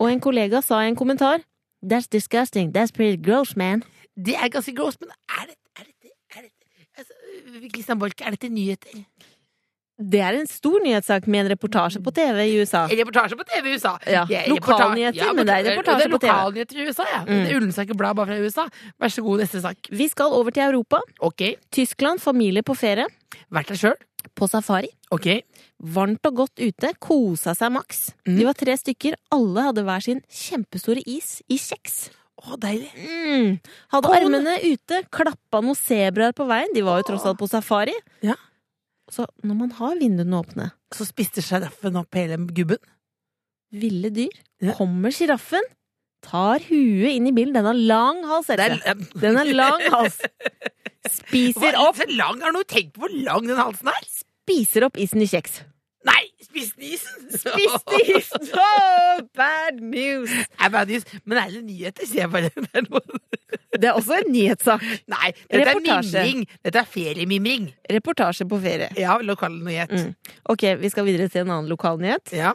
og 0.00 0.08
en 0.08 0.20
kollega 0.20 0.62
sa 0.62 0.80
i 0.84 0.88
en 0.88 0.96
kommentar 0.96 1.42
That's 1.84 2.08
disgusting. 2.08 2.72
That's 2.72 2.90
pretty 2.90 3.18
gross, 3.20 3.56
man. 3.56 3.82
Det 4.16 4.36
er 4.36 4.48
ganske 4.48 4.72
gross, 4.74 4.96
men 5.00 5.10
er 5.28 5.46
det 5.50 5.52
er 5.52 5.58
er 5.58 5.63
Christian 7.72 8.00
Borch, 8.00 8.20
er 8.24 8.36
dette 8.36 8.50
nyheter? 8.52 9.04
Det 9.94 10.18
er 10.18 10.34
en 10.34 10.48
stor 10.50 10.82
nyhetssak 10.82 11.28
med 11.30 11.44
en 11.44 11.52
reportasje 11.52 12.00
på 12.02 12.10
TV 12.14 12.40
i 12.48 12.54
USA. 12.58 12.80
En 12.90 12.98
Reportasje 12.98 13.36
på 13.38 13.44
TV 13.46 13.68
i 13.70 13.74
USA. 13.76 13.92
Ja, 14.10 14.24
er 14.26 14.48
lokalnyheter, 14.50 15.20
ja, 15.20 15.28
men 15.36 15.46
det 15.46 15.54
er 15.54 15.68
reportasje 15.68 16.08
på 16.10 16.18
TV. 16.18 16.24
Det 16.24 16.30
er 16.30 16.34
lokalnyheter 16.34 16.80
i 16.80 16.86
USA, 16.88 17.06
ja. 17.12 17.20
Mm. 17.22 17.30
Det 17.30 17.52
er 17.52 17.58
Ullensaker 17.60 17.98
Blad 18.00 18.18
bare 18.18 18.32
fra 18.32 18.38
USA. 18.42 18.64
Vær 18.98 19.14
så 19.14 19.22
god, 19.22 19.44
neste 19.44 19.62
sak. 19.62 19.92
Vi 19.94 20.08
skal 20.10 20.34
over 20.34 20.50
til 20.50 20.66
Europa. 20.66 20.98
Ok. 21.22 21.46
Tyskland, 21.70 22.22
familie 22.24 22.66
på 22.66 22.74
ferie. 22.74 23.06
Vært 23.54 23.70
der 23.70 23.78
sjøl? 23.84 23.94
På 24.34 24.48
safari. 24.50 24.90
Ok. 25.14 25.30
Varmt 25.94 26.26
og 26.26 26.42
godt 26.42 26.58
ute. 26.58 26.90
Kosa 26.98 27.54
seg 27.54 27.70
maks. 27.76 28.08
Mm. 28.26 28.34
De 28.40 28.48
var 28.50 28.58
tre 28.58 28.74
stykker. 28.80 29.14
Alle 29.36 29.68
hadde 29.68 29.86
hver 29.86 30.02
sin 30.02 30.24
kjempestore 30.26 31.06
is 31.06 31.36
i 31.46 31.60
kjeks. 31.60 32.08
Å, 32.44 32.56
deilig. 32.60 32.90
Mm. 32.94 33.54
Hadde 33.94 34.08
Kone. 34.10 34.18
armene 34.20 34.54
ute, 34.66 34.98
klappa 35.14 35.62
noen 35.64 35.78
sebraer 35.78 36.34
på 36.36 36.44
veien. 36.48 36.74
De 36.76 36.82
var 36.84 37.00
jo 37.00 37.06
tross 37.12 37.24
alt 37.30 37.38
på 37.40 37.48
safari. 37.48 37.94
Ja. 38.24 38.34
Så 39.10 39.24
når 39.44 39.56
man 39.62 39.70
har 39.78 39.96
vinduene 40.00 40.36
åpne, 40.42 40.70
Så 40.94 41.06
spiste 41.08 41.42
sjiraffen 41.44 41.96
opp 41.96 42.14
hele 42.14 42.36
gubben. 42.52 42.78
ville 43.72 44.10
dyr, 44.10 44.30
Ja. 44.62 44.72
kommer 44.74 45.10
sjiraffen, 45.10 45.62
tar 46.22 46.58
huet 46.60 47.16
inn 47.16 47.26
i 47.26 47.32
bilen. 47.32 47.52
Den 47.52 47.64
har 47.66 47.74
lang 47.74 48.22
hals, 48.24 48.48
Else. 48.50 48.94
Den 49.20 49.36
er 49.36 49.44
lang 49.52 49.80
hals. 49.90 50.20
Spiser 51.10 51.74
opp, 51.76 51.96
Så 51.96 52.06
lang, 52.16 52.40
har 52.40 52.52
du 52.52 52.62
tenkt 52.64 52.94
på 52.94 53.00
hvor 53.04 53.24
lang 53.24 53.46
den 53.46 53.56
halsen 53.56 53.88
er? 53.88 54.04
spiser 54.44 54.84
opp 54.84 54.96
isen 55.00 55.22
i 55.22 55.26
kjeks. 55.26 55.62
Nei, 56.04 56.22
spiste 56.44 56.84
isen! 56.84 57.28
Spiste 57.40 58.00
isen! 58.12 58.48
Oh, 58.60 59.22
bad 59.36 59.80
news! 59.80 60.32
Er 60.60 60.72
bad 60.72 60.92
news. 60.92 61.06
Men 61.24 61.40
er 61.40 61.54
det 61.54 61.62
nyheter, 61.64 62.08
sier 62.08 62.26
jeg 62.26 62.32
bare. 62.34 62.50
Det 62.64 62.82
er. 62.82 63.80
Det 63.80 63.88
er 63.88 63.96
også 63.98 64.18
en 64.20 64.28
nyhetssak. 64.30 64.84
Nei, 65.10 65.30
dette 65.50 65.72
er 65.72 65.80
mimring. 65.82 66.44
Dette 66.62 66.82
er 66.82 66.90
feriemimring. 66.90 67.70
Reportasje 67.90 68.46
på 68.50 68.60
ferie. 68.62 68.90
Ja, 68.98 69.16
lokal 69.22 69.56
nyhet. 69.66 69.90
Mm. 69.90 70.12
Ok, 70.52 70.66
vi 70.78 70.90
skal 70.92 71.08
videre 71.08 71.26
til 71.32 71.42
en 71.42 71.50
annen 71.56 71.72
lokalnyhet. 71.72 72.34
Ja. 72.36 72.52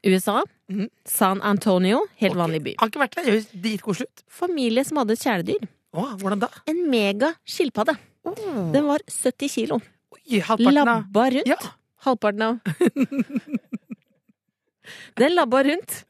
USA. 0.00 0.38
Mm. 0.72 0.88
San 1.08 1.42
Antonio. 1.44 2.06
Helt 2.22 2.32
okay. 2.32 2.40
vanlig 2.40 2.62
by. 2.64 2.74
Har 2.80 2.92
ikke 2.92 3.02
vært 3.04 3.18
der. 3.18 3.28
Høres 3.28 3.50
dritkoselig 3.52 4.08
ut. 4.08 4.24
Familie 4.40 4.86
som 4.88 5.02
hadde 5.02 5.18
et 5.18 5.26
kjæledyr. 5.26 5.68
Oh, 5.92 6.14
hvordan 6.22 6.46
da? 6.46 6.48
En 6.72 6.86
mega 6.88 7.34
skilpadde. 7.44 7.98
Oh. 8.24 8.72
Den 8.72 8.88
var 8.88 9.04
70 9.10 9.52
kilo. 9.58 9.80
Oi, 10.12 10.40
Labba 10.72 11.28
rundt. 11.34 11.48
Ja, 11.48 11.58
Halvparten 12.02 12.42
av. 12.42 12.58
Den 15.16 15.34
labba 15.36 15.62
rundt 15.64 16.04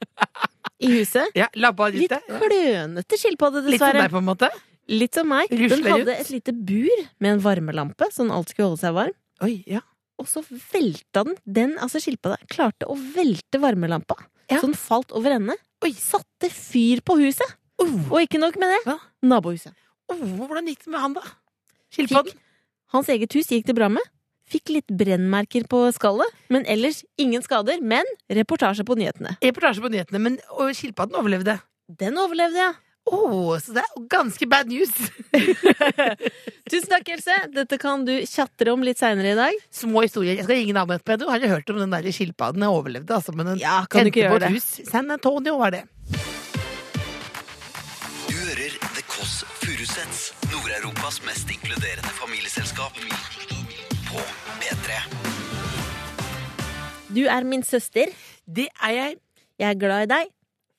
i 0.82 0.88
huset. 0.96 1.28
Ja, 1.36 1.46
labba 1.60 1.90
Litt 1.92 2.08
ute. 2.10 2.20
Klønete 2.40 3.18
skilpadde, 3.20 3.60
Litt 3.66 3.76
som 3.82 3.90
dessverre. 3.92 4.04
deg, 4.06 4.14
på 4.14 4.20
en 4.22 4.28
måte. 4.30 4.48
Litt 4.90 5.14
som 5.14 5.28
meg. 5.30 5.52
Den 5.52 5.84
hadde 5.86 6.14
et 6.18 6.30
lite 6.32 6.54
bur 6.56 7.02
med 7.22 7.34
en 7.36 7.42
varmelampe, 7.44 8.08
så 8.10 8.24
den 8.24 8.32
alltid 8.34 8.56
skulle 8.56 8.70
holde 8.72 8.80
seg 8.82 8.96
varm. 8.96 9.16
Oi, 9.44 9.54
ja. 9.70 9.82
Og 10.20 10.28
så 10.30 10.42
velta 10.46 11.24
den. 11.28 11.36
Den, 11.44 11.74
altså 11.82 12.00
skilpadda, 12.02 12.38
klarte 12.50 12.88
å 12.90 12.96
velte 13.14 13.60
varmelampa. 13.62 14.16
Ja. 14.50 14.58
Så 14.60 14.68
den 14.70 14.78
falt 14.78 15.12
over 15.16 15.36
ende. 15.36 15.56
Oi. 15.84 15.92
Satte 15.98 16.50
fyr 16.52 17.02
på 17.06 17.18
huset. 17.20 17.54
Oh, 17.82 17.92
Og 18.12 18.18
ikke 18.24 18.40
nok 18.40 18.56
med 18.62 18.70
det. 18.74 18.80
Hva? 18.88 18.96
Nabohuset. 19.26 19.72
oh, 20.12 20.18
hvordan 20.40 20.68
gikk 20.70 20.84
det 20.86 20.92
med 20.94 21.02
han, 21.02 21.14
da? 21.16 21.22
Skilpadden? 21.92 22.36
Hans 22.92 23.08
eget 23.12 23.32
hus 23.36 23.48
gikk 23.52 23.66
det 23.68 23.74
bra 23.78 23.88
med. 23.92 24.04
Fikk 24.52 24.68
litt 24.74 24.90
brennmerker 24.92 25.64
på 25.70 25.82
skallet, 25.96 26.28
men 26.52 26.66
ellers 26.68 27.02
ingen 27.20 27.40
skader. 27.44 27.80
Men 27.80 28.04
reportasje 28.28 28.84
på 28.84 28.96
nyhetene. 29.00 29.36
Reportasje 29.40 29.80
på 29.84 29.88
nyhetene, 29.94 30.20
men 30.20 30.36
og 30.58 30.72
skilpadden 30.76 31.16
overlevde. 31.16 31.58
Den 31.88 32.18
overlevde, 32.20 32.60
ja. 32.68 32.72
Å, 33.02 33.18
så 33.58 33.72
det 33.74 33.82
er 33.82 34.02
ganske 34.12 34.46
bad 34.46 34.68
news. 34.70 34.92
Tusen 36.70 36.86
takk, 36.92 37.08
Else. 37.16 37.34
Dette 37.50 37.78
kan 37.82 38.04
du 38.06 38.12
tjatre 38.30 38.70
om 38.76 38.84
litt 38.86 39.00
seinere 39.00 39.32
i 39.32 39.38
dag. 39.38 39.56
Små 39.74 40.04
historier. 40.04 40.36
Jeg 40.38 40.46
skal 40.46 40.60
ringe 40.60 40.76
naboen 40.76 41.00
etterpå. 41.00 41.16
Du 41.18 41.26
har 41.32 41.42
jo 41.42 41.50
hørt 41.50 41.72
om 41.74 41.80
den 41.82 41.90
der 41.96 42.06
skilpadden? 42.14 42.62
Jeg 42.62 42.76
overlevde, 42.78 43.16
altså. 43.18 43.34
Men 43.34 43.50
den 43.54 43.58
Ja, 43.64 43.80
kan 43.90 44.06
du 44.06 44.12
ikke 44.12 44.22
gjøre 44.28 44.44
det? 44.46 44.52
hus. 44.54 44.68
San 44.86 45.10
Antonio 45.10 45.56
var 45.58 45.74
det. 45.74 45.82
Du 48.28 48.36
hører 48.38 48.78
The 48.94 49.02
Kåss 49.10 49.42
Furuseths, 49.64 50.22
Nord-Europas 50.52 51.18
mest 51.26 51.50
inkluderende 51.50 51.81
Du 57.14 57.24
er 57.28 57.44
min 57.44 57.62
søster. 57.62 58.06
Det 58.46 58.68
er 58.82 58.92
jeg. 58.96 59.18
Jeg 59.60 59.68
er 59.74 59.78
glad 59.78 60.06
i 60.06 60.12
deg. 60.14 60.30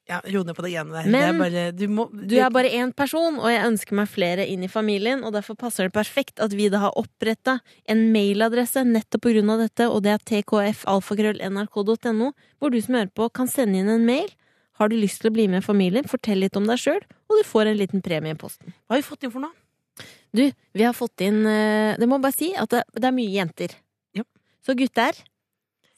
Ja, 0.10 0.18
ro 0.20 0.42
ned 0.44 0.56
på 0.58 0.64
det 0.66 0.74
greiene 0.74 0.92
der. 0.92 1.06
Men- 1.08 1.14
det 1.14 1.24
er 1.30 1.38
bare, 1.40 1.72
du 1.72 1.88
må, 1.88 2.10
Du 2.28 2.36
er 2.36 2.50
bare 2.52 2.70
én 2.76 2.92
person, 2.94 3.38
og 3.40 3.48
jeg 3.48 3.64
ønsker 3.64 3.94
meg 3.96 4.10
flere 4.12 4.44
inn 4.52 4.64
i 4.64 4.68
familien, 4.68 5.24
og 5.24 5.32
derfor 5.32 5.56
passer 5.56 5.86
det 5.88 5.94
perfekt 5.96 6.42
at 6.44 6.52
vi 6.52 6.68
da 6.70 6.80
har 6.80 6.92
oppretta 7.00 7.62
en 7.88 8.12
mailadresse 8.12 8.84
nettopp 8.84 9.22
på 9.24 9.32
grunn 9.34 9.50
av 9.54 9.60
dette, 9.64 9.88
og 9.88 10.04
det 10.04 10.12
er 10.12 10.20
tkfalfakrøll.nrk.no, 11.14 12.32
hvor 12.60 12.70
du 12.74 12.80
som 12.82 12.96
hører 12.98 13.12
på, 13.16 13.30
kan 13.34 13.48
sende 13.48 13.80
inn 13.80 13.90
en 13.90 14.06
mail. 14.06 14.30
Har 14.80 14.90
du 14.90 14.96
lyst 14.98 15.22
til 15.22 15.30
å 15.30 15.34
bli 15.36 15.48
med 15.48 15.64
familien, 15.64 16.04
fortell 16.10 16.42
litt 16.42 16.58
om 16.58 16.66
deg 16.68 16.78
sjøl, 16.82 17.02
og 17.30 17.38
du 17.40 17.44
får 17.48 17.70
en 17.72 17.78
liten 17.80 18.02
premie 18.04 18.34
i 18.34 18.40
posten. 18.40 18.74
Hva 18.88 18.96
har 18.98 19.04
vi 19.04 19.08
fått 19.08 19.24
inn 19.28 19.32
for 19.34 19.40
noe? 19.46 19.54
Du, 20.34 20.48
vi 20.74 20.84
har 20.84 20.96
fått 20.98 21.22
inn 21.22 21.44
eh, 21.46 21.94
Det 22.02 22.08
må 22.10 22.18
bare 22.20 22.34
si 22.34 22.48
at 22.58 22.72
det, 22.74 22.80
det 22.98 23.06
er 23.06 23.14
mye 23.14 23.30
jenter. 23.30 23.76
Ja. 24.18 24.24
Så 24.66 24.74
gutter, 24.76 25.14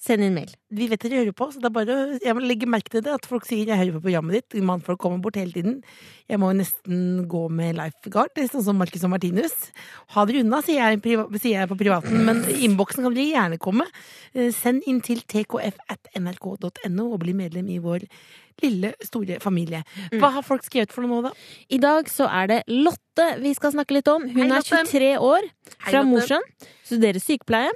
send 0.05 0.23
inn 0.25 0.35
mail. 0.35 0.51
Vi 0.75 0.87
vet 0.91 1.01
dere 1.01 1.23
hører 1.23 1.35
på, 1.35 1.47
så 1.51 1.61
det 1.61 1.69
er 1.69 1.73
bare 1.73 1.95
Jeg 2.21 2.35
må 2.37 2.43
legge 2.43 2.69
merke 2.69 2.91
til 2.93 3.03
det, 3.05 3.13
at 3.15 3.25
folk 3.25 3.45
sier 3.47 3.65
'jeg 3.65 3.77
hører 3.77 3.95
på 3.97 4.03
programmet 4.05 4.35
ditt'. 4.37 4.61
Mannfolk 4.61 4.99
kommer 4.99 5.21
bort 5.21 5.35
hele 5.35 5.51
tiden. 5.51 5.83
Jeg 6.29 6.39
må 6.39 6.51
jo 6.51 6.59
nesten 6.61 7.27
gå 7.27 7.49
med 7.49 7.75
lifeguard, 7.75 8.29
er 8.37 8.47
sånn 8.47 8.63
som 8.63 8.77
Marcus 8.77 9.03
og 9.03 9.11
Martinus. 9.11 9.71
Ha 10.09 10.25
dere 10.25 10.43
unna, 10.43 10.61
sier 10.61 10.81
jeg, 10.81 11.01
sier 11.41 11.59
jeg 11.59 11.69
på 11.69 11.77
privaten, 11.77 12.25
men 12.25 12.43
innboksen 12.45 13.03
kan 13.03 13.13
dere 13.13 13.33
gjerne 13.33 13.57
komme. 13.59 13.85
Eh, 14.33 14.51
Send 14.51 14.83
inn 14.87 15.01
til 15.01 15.21
tkf.nrk.no 15.21 17.13
og 17.13 17.19
bli 17.19 17.33
medlem 17.33 17.69
i 17.69 17.79
vår 17.79 18.05
lille, 18.63 18.93
store 19.03 19.39
familie. 19.43 19.83
Hva 20.15 20.31
har 20.37 20.45
folk 20.45 20.63
skrevet 20.63 20.93
for 20.95 21.03
noe 21.03 21.21
nå, 21.21 21.29
da? 21.29 21.33
I 21.69 21.79
dag 21.81 22.07
så 22.11 22.27
er 22.29 22.47
det 22.51 22.59
Lotte 22.71 23.27
vi 23.41 23.53
skal 23.57 23.73
snakke 23.75 23.97
litt 23.97 24.07
om. 24.11 24.27
Hun 24.27 24.51
Hei, 24.51 24.59
er 24.59 24.85
23 24.85 25.11
år, 25.19 25.49
fra. 25.79 26.03
Mosjøen, 26.07 26.45
studerer 26.85 27.19
sykepleie, 27.23 27.73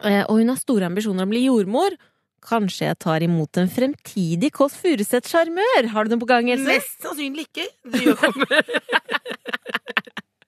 og 0.00 0.38
hun 0.38 0.52
har 0.52 0.58
store 0.60 0.88
ambisjoner 0.88 1.24
om 1.24 1.30
å 1.30 1.34
bli 1.34 1.44
jordmor. 1.46 1.96
Kanskje 2.40 2.86
jeg 2.88 2.96
tar 3.04 3.24
imot 3.24 3.58
en 3.60 3.68
fremtidig 3.68 4.48
Kåss 4.56 4.78
Furuseth-sjarmør? 4.80 5.90
Har 5.92 6.08
du 6.08 6.14
noe 6.14 6.22
på 6.22 6.28
gang, 6.30 6.48
Else? 6.54 6.64
Mest 6.70 7.02
sannsynlig 7.04 7.50
ikke. 7.50 7.66
Du 7.84 8.14
kommer 8.16 8.62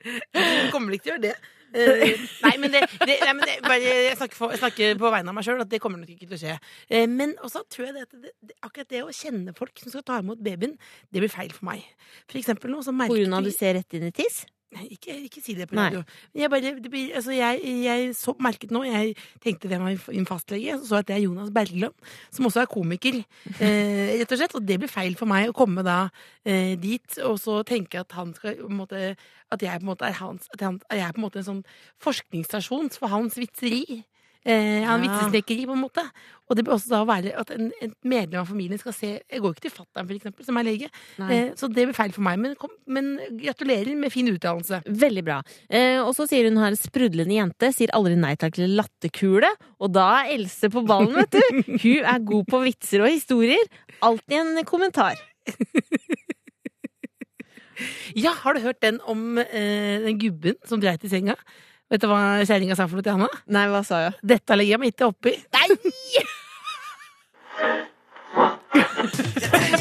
Du 0.02 0.70
kommer 0.72 0.96
ikke 0.96 1.04
til 1.04 1.12
å 1.12 1.16
gjøre 1.16 1.26
det. 1.28 1.34
Eh, 1.72 2.20
nei, 2.44 2.52
men, 2.60 2.72
det, 2.72 2.82
det, 3.00 3.14
nei, 3.22 3.32
men 3.32 3.46
det, 3.48 3.54
jeg, 3.80 4.16
snakker 4.18 4.36
for, 4.36 4.52
jeg 4.52 4.60
snakker 4.60 4.98
på 5.00 5.12
vegne 5.14 5.32
av 5.32 5.36
meg 5.36 5.46
sjøl 5.46 5.62
at 5.64 5.70
det 5.72 5.80
kommer 5.80 6.02
nok 6.02 6.10
ikke 6.12 6.26
til 6.26 6.36
å 6.36 6.40
skje. 6.42 6.56
Eh, 6.92 7.06
men 7.08 7.32
også 7.40 7.62
tror 7.72 7.86
jeg 7.86 7.94
det, 7.96 8.02
at 8.08 8.16
det, 8.24 8.32
det, 8.44 8.56
akkurat 8.60 8.90
det 8.92 9.04
å 9.04 9.14
kjenne 9.16 9.54
folk 9.56 9.80
som 9.80 9.94
skal 9.94 10.04
ta 10.08 10.18
imot 10.20 10.42
babyen, 10.44 10.74
det 11.08 11.22
blir 11.22 11.32
feil 11.32 11.52
for 11.54 11.70
meg. 11.70 11.86
For 12.26 12.40
eksempel 12.42 12.74
nå 12.74 12.82
så 12.84 12.92
På 12.92 13.00
merker 13.04 13.22
grunn 13.22 13.38
av 13.38 13.40
at 13.40 13.48
du 13.48 13.56
ser 13.56 13.78
rett 13.78 13.96
inn 13.96 14.08
i 14.10 14.12
tiss? 14.16 14.42
Ikke, 14.72 15.14
ikke 15.26 15.40
si 15.44 15.54
det 15.54 15.66
på 15.68 15.76
radio. 15.76 16.00
Jeg, 16.34 16.48
bare, 16.50 16.72
det 16.80 16.90
blir, 16.90 17.10
altså 17.14 17.34
jeg, 17.36 17.60
jeg 17.84 18.14
så, 18.16 18.32
merket 18.40 18.70
nå 18.72 18.82
Jeg 18.86 19.12
tenkte 19.44 19.68
hvem 19.68 19.84
var 19.84 20.06
min 20.08 20.28
fastlege, 20.28 20.78
så 20.80 20.92
så 20.92 21.00
at 21.00 21.08
det 21.08 21.16
er 21.16 21.24
Jonas 21.26 21.50
Bergland, 21.52 21.92
som 22.30 22.48
også 22.48 22.64
er 22.64 22.70
komiker. 22.72 23.22
Eh, 23.62 24.18
rett 24.18 24.32
og 24.32 24.38
slett. 24.38 24.54
Og 24.56 24.64
det 24.66 24.78
blir 24.80 24.90
feil 24.90 25.14
for 25.18 25.28
meg 25.30 25.50
å 25.50 25.56
komme 25.56 25.84
da 25.86 26.08
eh, 26.44 26.72
dit 26.80 27.18
og 27.26 27.36
så 27.40 27.60
tenke 27.68 28.00
at 28.00 28.14
han 28.16 28.32
skal 28.34 28.58
måte, 28.72 29.14
At 29.52 29.62
jeg 29.62 29.80
på 29.80 29.84
en 29.84 29.90
måte 29.92 30.08
er 30.08 30.16
hans 30.18 30.48
At 30.54 30.64
han, 30.64 30.80
at 30.88 30.98
jeg 30.98 31.06
er 31.06 31.12
på 31.12 31.20
en 31.20 31.26
måte 31.26 31.42
en 31.42 31.48
sånn 31.48 31.62
forskningsstasjon 32.02 32.90
for 32.96 33.12
hans 33.12 33.36
vitseri. 33.38 34.02
Eh, 34.44 34.82
han 34.82 35.02
Ja. 35.04 35.06
vitsesnekkeri, 35.06 35.66
på 35.68 35.74
en 35.76 35.82
måte. 35.84 36.02
Og 36.50 36.56
det 36.58 36.64
bør 36.66 36.74
også 36.74 36.90
da 36.90 37.04
være 37.06 37.30
at 37.38 37.50
en, 37.54 37.68
en 37.80 37.92
medlem 38.04 38.40
av 38.42 38.48
familien 38.50 38.78
skal 38.80 38.92
se 38.92 39.10
Jeg 39.30 39.40
går 39.40 39.54
ikke 39.54 39.62
til 39.68 39.70
fatter'n, 39.76 40.08
for 40.08 40.14
eksempel, 40.16 40.44
som 40.44 40.56
er 40.58 40.66
lege. 40.66 40.88
Eh, 41.22 41.52
så 41.56 41.68
det 41.72 41.86
blir 41.86 41.94
feil 41.96 42.12
for 42.12 42.22
meg. 42.26 42.40
Men, 42.42 42.56
kom, 42.60 42.70
men 42.86 43.12
gratulerer 43.38 43.94
med 43.96 44.10
fin 44.12 44.26
utdannelse. 44.28 44.82
Veldig 44.86 45.24
bra. 45.24 45.38
Eh, 45.70 46.00
og 46.02 46.10
så 46.18 46.26
sier 46.28 46.50
hun 46.50 46.58
her 46.60 46.74
sprudlende 46.76 47.38
jente, 47.38 47.70
sier 47.72 47.94
aldri 47.94 48.16
nei 48.18 48.34
takk 48.36 48.58
til 48.58 48.74
latterkule. 48.76 49.48
Og 49.80 49.92
da 49.94 50.08
er 50.24 50.34
Else 50.34 50.68
på 50.74 50.82
ballen, 50.86 51.14
vet 51.22 51.38
du. 51.38 51.62
Hun 51.78 52.04
er 52.04 52.18
god 52.34 52.44
på 52.50 52.62
vitser 52.66 53.06
og 53.06 53.12
historier. 53.14 53.62
Alltid 54.02 54.40
en 54.42 54.64
kommentar. 54.68 55.16
Ja, 58.14 58.30
har 58.44 58.54
du 58.54 58.60
hørt 58.62 58.82
den 58.84 59.00
om 59.08 59.38
eh, 59.40 59.98
den 60.04 60.18
gubben 60.20 60.54
som 60.68 60.78
dreit 60.82 61.02
i 61.02 61.10
senga? 61.10 61.34
Vet 61.92 62.00
du 62.00 62.08
hva 62.08 62.40
kjerringa 62.48 62.72
sa 62.72 62.86
for 62.88 62.96
noe 62.96 63.04
til 63.04 63.12
Hanna? 63.18 63.28
Nei, 63.52 63.66
hva 63.68 63.82
sa 63.84 63.98
jeg? 64.06 64.14
Dette 64.24 64.56
legger 64.56 64.78
jeg 64.78 64.80
meg 64.80 64.94
ikke 64.94 65.10
oppi. 65.10 65.34
Nei! 65.52 65.66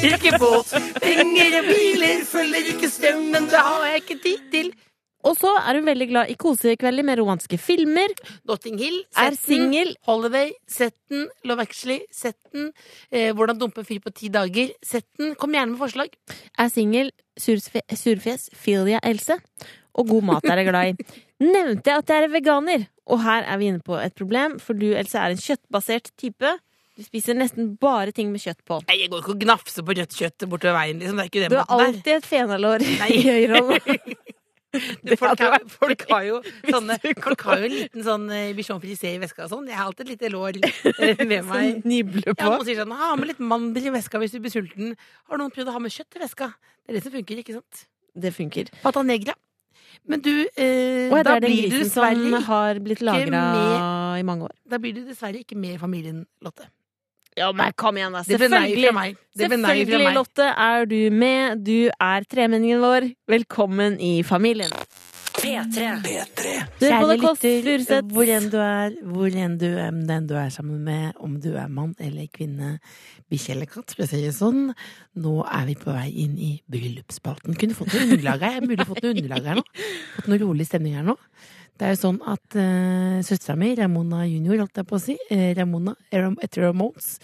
ikke 0.12 0.36
båt, 0.42 0.74
penger 1.00 1.56
og 1.62 1.68
biler, 1.70 2.24
følger 2.28 2.72
ikke 2.74 2.90
strømmen, 2.92 3.48
det 3.48 3.62
har 3.64 3.86
jeg 3.88 4.02
ikke 4.02 4.18
tid 4.26 4.48
til. 4.52 4.68
Og 5.22 5.36
så 5.38 5.52
er 5.62 5.78
hun 5.78 5.86
veldig 5.86 6.08
glad 6.10 6.30
i 6.32 6.36
kosekvelder 6.36 7.06
med 7.06 7.20
romanske 7.20 7.56
filmer. 7.62 8.10
Notting 8.48 8.80
Hill, 8.80 9.04
Er 9.16 9.36
singel. 9.38 9.94
Holiday, 10.04 10.50
Setten. 10.68 11.28
Love 11.46 11.62
Actually, 11.62 12.00
Setten. 12.10 12.72
Eh, 13.12 13.30
hvordan 13.30 13.60
dumpe 13.60 13.80
en 13.80 13.86
fyr 13.86 14.02
på 14.02 14.10
ti 14.10 14.28
dager, 14.34 14.74
Setten. 14.82 15.36
Kom 15.38 15.54
gjerne 15.54 15.76
med 15.76 15.78
forslag. 15.78 16.10
Er 16.58 16.68
singel, 16.68 17.12
Surfjes. 17.38 17.86
surfjes, 17.94 18.50
Filia 18.52 18.98
Else. 19.02 19.38
Og 19.98 20.08
god 20.08 20.26
mat 20.30 20.48
er 20.48 20.62
jeg 20.62 20.68
glad 20.70 20.90
i. 20.90 21.06
Nevnte 21.42 21.90
jeg 21.90 22.02
at 22.02 22.12
jeg 22.12 22.26
er 22.26 22.32
veganer? 22.32 22.84
Og 23.12 23.20
her 23.24 23.44
er 23.44 23.58
vi 23.60 23.70
inne 23.72 23.82
på 23.84 23.96
et 24.00 24.14
problem, 24.16 24.58
for 24.62 24.78
du, 24.78 24.92
Else, 24.96 25.18
er 25.18 25.34
en 25.34 25.42
kjøttbasert 25.42 26.12
type. 26.20 26.52
Du 26.96 27.02
spiser 27.04 27.36
nesten 27.36 27.72
bare 27.80 28.12
ting 28.14 28.30
med 28.32 28.42
kjøtt 28.44 28.62
på. 28.68 28.78
Nei, 28.88 29.00
jeg 29.02 29.10
går 29.12 29.24
ikke 29.24 29.34
og 29.34 29.42
gnafser 29.42 29.84
på 29.84 29.96
rødt 29.98 30.16
kjøtt 30.16 30.46
bortover 30.48 30.78
veien, 30.78 31.00
liksom. 31.00 31.18
Det 31.18 31.24
er 31.24 31.32
ikke 31.32 31.42
den 31.44 31.52
Du 31.52 31.58
har 31.60 31.74
alltid 31.78 32.08
der. 32.08 32.20
et 32.20 32.28
fenalår 32.28 32.84
i. 32.84 34.12
Du, 35.04 35.12
folk, 35.20 35.40
har, 35.40 35.60
folk 35.68 36.02
har 36.08 36.22
jo 36.24 36.38
sånne 36.72 36.96
Folk 37.20 37.42
har 37.44 37.60
jo 37.60 37.66
en 37.68 37.74
liten 37.74 38.04
sånn 38.06 38.22
eh, 38.32 38.54
bichon 38.56 38.80
frisé 38.80 39.10
i 39.12 39.20
veska 39.20 39.44
og 39.44 39.50
sånn. 39.52 39.66
Jeg 39.68 39.76
har 39.76 39.90
alltid 39.90 40.06
et 40.06 40.12
lite 40.14 40.30
lår 40.32 40.58
med 40.62 41.44
meg. 41.44 41.82
Sånn 41.84 42.08
på. 42.08 42.32
Ja, 42.32 42.46
noen 42.48 42.64
sier 42.64 42.80
sånn 42.80 42.94
Ha 42.96 43.10
med 43.20 43.34
litt 43.34 43.42
mandel 43.52 43.90
i 43.90 43.92
veska 43.98 44.20
hvis 44.22 44.32
du 44.32 44.40
blir 44.40 44.54
sulten. 44.54 44.94
Har 45.28 45.40
noen 45.42 45.52
prøvd 45.52 45.68
å 45.68 45.76
ha 45.76 45.82
med 45.82 45.92
kjøtt 45.92 46.16
i 46.16 46.22
veska? 46.24 46.48
Det 46.56 46.94
er 46.94 46.98
det 46.98 47.04
som 47.04 47.12
funker, 47.12 47.42
ikke 47.44 47.58
sant? 47.58 47.84
Det 48.16 48.32
funker. 48.32 48.72
Pata 48.80 49.04
negra. 49.04 49.36
Men 50.08 50.22
du, 50.24 50.34
eh, 50.56 51.10
da, 51.22 51.38
blir 51.40 51.70
du 51.70 51.78
dessverre, 51.78 52.18
som 52.18 52.46
har 52.48 52.80
blitt 52.82 53.02
lagra 53.04 53.42
i 54.18 54.22
mange 54.26 54.48
år. 54.48 54.54
da 54.68 54.78
blir 54.82 54.94
du 54.96 55.04
dessverre 55.06 55.42
ikke 55.44 55.56
med 55.56 55.76
i 55.76 55.80
familien, 55.80 56.24
Lotte. 56.42 56.68
Ja, 57.36 57.48
men 57.56 57.72
kom 57.80 57.96
igjen, 57.96 58.12
da. 58.12 58.20
Selvfølgelig. 58.28 59.14
Selvfølgelig. 59.38 60.10
Lotte, 60.18 60.50
er 60.52 60.84
du 60.84 60.98
med. 61.16 61.62
Du 61.64 61.88
er 61.88 62.26
tremenningen 62.28 62.82
vår. 62.82 63.06
Velkommen 63.30 63.96
i 64.04 64.18
familien. 64.26 64.72
P3. 65.42 65.86
P3. 66.04 66.50
Du 66.78 66.84
er 66.86 67.00
på 67.02 67.08
lytter, 67.66 68.04
hvor 68.14 68.28
enn 68.30 68.44
du 68.52 68.58
er, 68.62 68.92
hvor 69.10 69.38
enn 69.44 69.56
du 69.58 69.66
er, 69.68 69.94
den 70.06 70.28
du 70.30 70.36
er 70.38 70.52
sammen 70.54 70.84
med, 70.86 71.16
om 71.18 71.34
du 71.42 71.48
er 71.58 71.72
mann 71.72 71.96
eller 71.98 72.28
kvinne, 72.30 72.76
bikkje 73.32 73.56
eller 73.56 73.70
katt, 73.70 73.94
for 73.96 74.04
å 74.04 74.10
si 74.10 74.20
det 74.22 74.30
sånn, 74.36 74.68
nå 75.18 75.32
er 75.42 75.66
vi 75.66 75.74
på 75.80 75.90
vei 75.90 76.12
inn 76.24 76.36
i 76.38 76.52
bryllupsspalten. 76.70 77.58
Kunne 77.58 77.74
fått 77.74 77.90
noe 77.90 78.06
underlag 78.06 78.46
her, 78.46 78.60
mulig 78.62 78.86
fått 78.86 79.02
noe 79.02 79.16
underlag 79.16 79.50
her 79.50 79.58
nå. 79.58 79.66
Fått 80.14 80.30
noe 80.30 80.40
rolig 80.44 80.68
stemning 80.70 80.94
her 81.00 81.08
nå. 81.10 81.18
Det 81.74 81.88
er 81.88 81.96
jo 81.96 82.02
sånn 82.04 82.20
at 82.30 82.58
uh, 82.60 83.18
søstera 83.26 83.58
mi, 83.58 83.72
Ramona 83.80 84.22
junior, 84.28 84.62
holdt 84.62 84.78
jeg 84.78 84.86
på 84.86 85.00
å 85.00 85.02
si, 85.02 85.18
eh, 85.34 85.50
Ramona 85.58 85.96
etter 86.12 86.68
Ramones, 86.68 87.16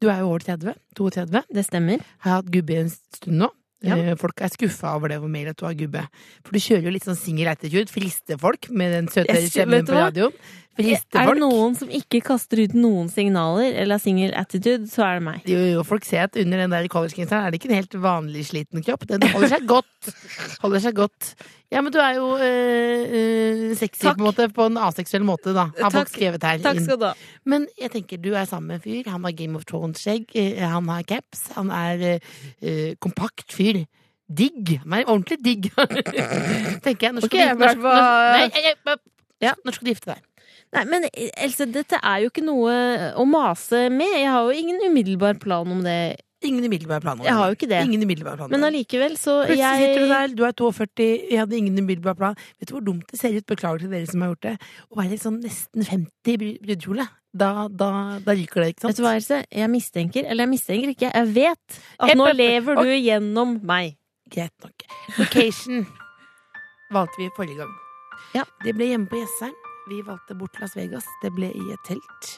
du 0.00 0.08
er 0.08 0.22
jo 0.24 0.30
over 0.32 0.42
30, 0.42 0.74
32, 0.96 1.42
Det 1.52 1.64
stemmer. 1.66 2.02
har 2.24 2.40
hatt 2.40 2.50
gubbe 2.50 2.78
en 2.80 2.90
stund 2.90 3.36
nå. 3.44 3.50
Ja. 3.82 3.96
Eh, 3.96 4.16
Folk 4.20 4.40
er 4.44 4.50
skuffa 4.52 4.94
over 4.96 5.08
det 5.08 5.18
hvor 5.22 5.30
mer 5.32 5.50
at 5.52 5.56
du 5.60 5.64
har 5.64 5.76
gubbe. 5.78 6.02
For 6.44 6.52
du 6.56 6.60
kjører 6.60 6.88
jo 6.88 6.94
litt 6.96 7.06
sånn 7.08 7.16
singel 7.18 7.48
attitude. 7.52 7.88
Frister 7.92 8.40
folk 8.40 8.68
med 8.70 8.92
den 8.92 9.08
søte 9.12 9.38
stemmen 9.46 9.86
på 9.88 9.96
radioen. 9.96 10.34
Er 10.78 11.28
det 11.34 11.40
noen 11.42 11.74
som 11.76 11.90
ikke 11.92 12.22
kaster 12.24 12.62
ut 12.62 12.74
noen 12.78 13.08
signaler 13.12 13.74
eller 13.74 13.98
har 13.98 14.02
single 14.02 14.30
attitude, 14.38 14.86
så 14.88 15.02
er 15.04 15.18
det 15.18 15.24
meg. 15.26 15.48
Jo, 15.50 15.58
jo, 15.74 15.82
folk 15.84 16.06
ser 16.08 16.28
at 16.28 16.38
under 16.40 16.62
den 16.62 16.72
der 16.72 16.86
collegegenseren 16.92 17.44
er 17.44 17.52
det 17.52 17.60
ikke 17.60 17.68
en 17.72 17.80
helt 17.80 17.96
vanlig 18.00 18.44
sliten 18.48 18.84
kropp. 18.86 19.04
Den 19.10 19.26
holder 19.34 19.52
seg 19.56 19.66
godt. 19.68 20.12
Holder 20.62 20.84
seg 20.86 20.96
godt. 20.96 21.32
Ja, 21.70 21.82
men 21.84 21.92
du 21.94 22.00
er 22.02 22.16
jo 22.16 22.30
øh, 22.34 23.12
øh, 23.18 23.76
sexy 23.78 24.06
Takk. 24.06 24.16
på 24.16 24.22
en 24.22 24.26
måte, 24.26 24.48
på 24.54 24.66
en 24.70 24.78
aseksuell 24.80 25.26
måte, 25.26 25.52
da. 25.54 25.68
Har 25.76 25.92
folk 25.94 26.10
skrevet 26.10 26.42
her. 26.48 26.62
Takk 26.64 26.80
skal 26.82 26.98
du 26.98 27.06
ha. 27.10 27.12
Men 27.46 27.68
jeg 27.78 27.92
tenker, 27.94 28.22
du 28.22 28.32
er 28.32 28.48
sammen 28.50 28.72
med 28.72 28.80
en 28.80 28.86
fyr. 28.86 29.10
Han 29.12 29.26
har 29.28 29.36
Game 29.38 29.58
of 29.58 29.68
Thrones-skjegg. 29.68 30.32
eh, 30.34 30.64
Han 30.64 30.88
har 30.90 31.04
caps. 31.06 31.50
Han 31.58 31.70
er 31.74 32.06
eh, 32.16 32.96
kompakt 32.98 33.52
fyr. 33.54 33.84
Digg. 34.30 34.78
Han 34.82 34.98
er 34.98 35.06
ordentlig 35.06 35.38
digg. 35.44 35.70
tenker 36.86 37.10
jeg. 37.10 37.14
Når 37.14 37.26
skal 37.26 37.38
okay, 37.38 37.54
du 37.54 37.64
gifte 37.66 38.90
deg? 38.90 39.06
Ja. 39.40 39.54
Når 39.64 39.78
skal 39.78 39.86
du 39.86 39.94
gifte 39.94 40.14
deg? 40.14 40.26
Nei, 40.70 40.82
men 40.86 41.06
Else, 41.10 41.66
dette 41.74 41.98
er 41.98 42.24
jo 42.24 42.30
ikke 42.30 42.44
noe 42.46 42.72
å 43.18 43.24
mase 43.26 43.88
med. 43.90 44.12
Jeg 44.20 44.28
har 44.30 44.46
jo 44.46 44.58
ingen 44.58 44.82
umiddelbar 44.86 45.40
plan 45.42 45.70
om 45.70 45.80
det. 45.82 46.16
Ingen 46.46 46.64
umiddelbare 46.64 47.02
planer. 47.04 47.26
Jeg 47.26 47.36
har 47.36 47.50
jo 47.50 47.56
ikke 47.58 47.68
det. 47.68 47.80
Ingen 47.84 48.04
umiddelbare 48.06 48.38
planer. 48.38 48.52
Men 48.54 48.64
allikevel, 48.70 49.16
så 49.20 49.42
Plutselig 49.44 49.80
sitter 49.82 50.00
du 50.00 50.12
der, 50.14 50.34
du 50.38 50.44
er 50.46 50.54
42, 50.56 51.08
jeg 51.28 51.40
hadde 51.42 51.58
ingen 51.58 51.76
umiddelbar 51.82 52.16
plan. 52.16 52.38
Vet 52.56 52.70
du 52.70 52.76
hvor 52.78 52.84
dumt 52.86 53.10
det 53.10 53.20
ser 53.20 53.34
ut? 53.36 53.44
Beklager 53.50 53.82
til 53.84 53.92
dere 53.92 54.08
som 54.08 54.24
har 54.24 54.30
gjort 54.32 54.46
det. 54.46 54.54
Å 54.88 55.00
være 55.02 55.18
sånn 55.20 55.40
nesten 55.44 55.84
50 55.84 56.32
i 56.32 56.38
brudekjole. 56.40 57.06
Da, 57.30 57.50
da, 57.68 57.90
da 58.24 58.34
ryker 58.34 58.64
det, 58.64 58.72
ikke 58.72 58.86
sant? 58.86 58.94
Vet 58.94 59.02
du 59.02 59.04
hva, 59.04 59.14
Else? 59.20 59.42
Jeg 59.52 59.70
mistenker, 59.74 60.24
eller 60.26 60.46
jeg 60.48 60.52
mistenker 60.54 60.94
ikke, 60.94 61.10
jeg 61.12 61.32
vet 61.36 61.80
at 62.06 62.14
nå 62.18 62.30
lever 62.34 62.80
du 62.80 62.94
gjennom 62.94 63.58
meg. 63.68 63.98
Greit 64.32 64.54
nok. 64.64 64.86
Location 65.18 65.84
valgte 66.94 67.20
vi 67.20 67.28
forrige 67.36 67.60
gang. 67.60 67.76
Ja. 68.34 68.46
Det 68.64 68.74
ble 68.78 68.88
hjemme 68.94 69.10
på 69.10 69.20
Jessheim. 69.20 69.54
Vi 69.88 70.02
valgte 70.06 70.34
bort 70.38 70.58
Las 70.60 70.74
Vegas. 70.76 71.04
Det 71.22 71.32
ble 71.34 71.48
i 71.56 71.64
et 71.72 71.82
telt. 71.88 72.28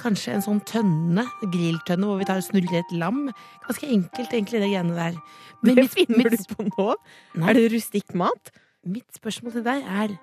Kanskje 0.00 0.34
en 0.34 0.42
sånn 0.44 0.60
tønne, 0.68 1.24
grilltønne, 1.52 2.04
hvor 2.08 2.18
vi 2.20 2.26
tar 2.28 2.40
og 2.40 2.44
snurrer 2.44 2.80
et 2.80 2.92
lam. 2.96 3.28
Ganske 3.66 3.86
enkelt, 3.88 4.32
egentlig, 4.32 4.60
det 4.60 4.70
greiene 4.72 4.96
der. 4.96 5.16
Men 5.62 5.74
Det 5.76 5.84
mitt- 5.84 5.94
finner 5.94 6.30
mitt- 6.30 6.48
du 6.48 6.54
på 6.54 6.66
nå? 6.68 6.94
Nei. 7.36 7.50
Er 7.50 7.54
det 7.54 7.72
rustikk 7.72 8.14
mat? 8.14 8.50
Mitt 8.84 9.12
spørsmål 9.14 9.52
til 9.52 9.62
deg 9.64 9.82
er 9.84 10.18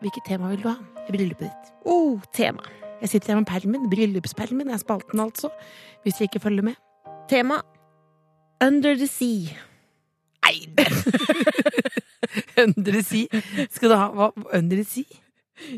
Hvilket 0.00 0.24
tema 0.24 0.48
vil 0.48 0.62
du 0.62 0.68
ha 0.70 0.76
i 1.08 1.12
bryllupet 1.12 1.40
ditt? 1.44 1.72
Oh, 1.84 2.18
tema. 2.32 2.62
Jeg 3.02 3.10
sitter 3.10 3.34
her 3.34 3.40
med 3.40 3.46
permen. 3.46 3.90
Bryllupspermen 3.90 4.70
er 4.72 4.78
spalten, 4.78 5.20
altså. 5.20 5.50
Hvis 6.02 6.18
jeg 6.20 6.30
ikke 6.32 6.40
følger 6.40 6.62
med. 6.62 6.74
Tema 7.28 7.60
Under 8.64 8.94
the 8.96 9.06
Sea. 9.06 9.52
Nei, 10.42 10.64
Under 12.64 12.92
the 12.92 13.02
sea. 13.02 13.26
Skal 13.70 13.90
du 13.90 13.94
ha 13.96 14.08
hva? 14.10 14.30
Under 14.56 14.76
the 14.80 14.84
sea? 14.84 15.19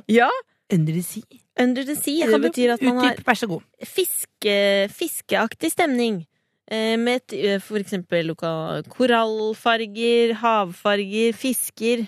Ja, 0.08 0.30
Under 0.72 0.92
the 0.92 1.02
sea? 1.02 1.22
Under 1.60 1.84
the 1.84 1.94
Sea. 1.96 2.26
Det 2.26 2.40
betyr 2.40 2.72
at 2.72 2.82
man 2.82 2.96
har? 2.96 3.34
Så 3.34 3.46
god. 3.46 3.60
fiske, 3.84 4.88
fiskeaktig 4.88 5.70
stemning. 5.72 6.22
Eh, 6.70 6.96
Med 6.96 7.16
et, 7.16 7.32
eh, 7.32 7.60
for 7.60 7.76
eksempel 7.76 8.32
korallfarger, 8.34 10.32
havfarger, 10.40 11.32
fisker. 11.36 12.06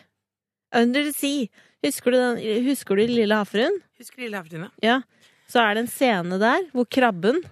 Under 0.75 1.03
the 1.05 1.13
Sea. 1.13 1.47
Husker 1.85 2.11
du, 2.11 2.17
den, 2.17 2.65
husker 2.65 2.97
du 2.97 3.07
Lille 3.07 3.35
havfruen? 3.37 3.77
Husker 3.99 4.23
Lille 4.25 4.37
Havfrue? 4.41 4.71
Ja. 4.83 5.03
Så 5.51 5.61
er 5.61 5.75
det 5.77 5.85
en 5.85 5.91
scene 5.93 6.39
der 6.41 6.65
hvor 6.73 6.87
krabben 6.89 7.43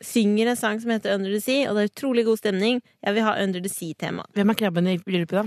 synger 0.00 0.52
en 0.52 0.56
sang 0.56 0.78
som 0.80 0.92
heter 0.94 1.16
Under 1.16 1.32
the 1.32 1.40
Sea, 1.40 1.66
og 1.68 1.74
det 1.76 1.82
er 1.82 1.90
utrolig 1.90 2.24
god 2.24 2.38
stemning. 2.38 2.80
Jeg 3.02 3.14
vil 3.16 3.26
ha 3.26 3.34
Under 3.42 3.60
the 3.60 3.68
Sea-tema. 3.72 4.22
Hvem 4.36 4.52
er 4.52 4.54
krabben 4.60 4.86
i 4.92 4.98
bryllupet, 5.02 5.42
da? 5.42 5.44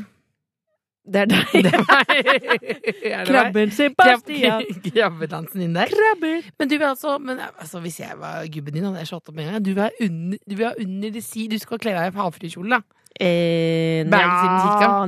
Det 1.09 1.23
er 1.23 1.29
deg. 1.31 1.53
Det 1.65 1.71
er 1.73 1.83
meg. 1.89 2.69
Krabben 3.29 3.71
Sebastian. 3.73 4.61
Krab- 4.61 4.91
Krabbedansen 4.93 5.63
din 5.63 5.73
der. 5.77 5.89
Krabber. 5.89 6.45
Men 6.61 6.69
du 6.69 6.75
vil 6.77 6.85
altså, 6.91 7.15
men 7.23 7.41
altså, 7.49 7.81
hvis 7.83 7.99
jeg 8.03 8.13
var 8.21 8.45
gubben 8.53 8.77
din, 8.77 8.85
hadde 8.85 9.01
jeg 9.01 9.09
slått 9.09 9.31
opp 9.31 9.35
med 9.39 9.47
en 9.47 9.55
gang. 9.57 9.65
Du 9.65 9.71
vil 9.73 9.83
ha 9.87 9.89
under, 10.05 10.37
du 10.45 10.55
vil 10.59 10.67
ha 10.69 10.73
under 10.85 11.13
the 11.17 11.23
sea. 11.25 11.49
Du 11.49 11.57
skal 11.61 11.81
kle 11.81 11.95
deg 11.97 12.13
i 12.13 12.17
havfruekjole, 12.21 12.77
da. 12.77 12.81
Eh, 13.19 14.05
nei, 14.07 14.23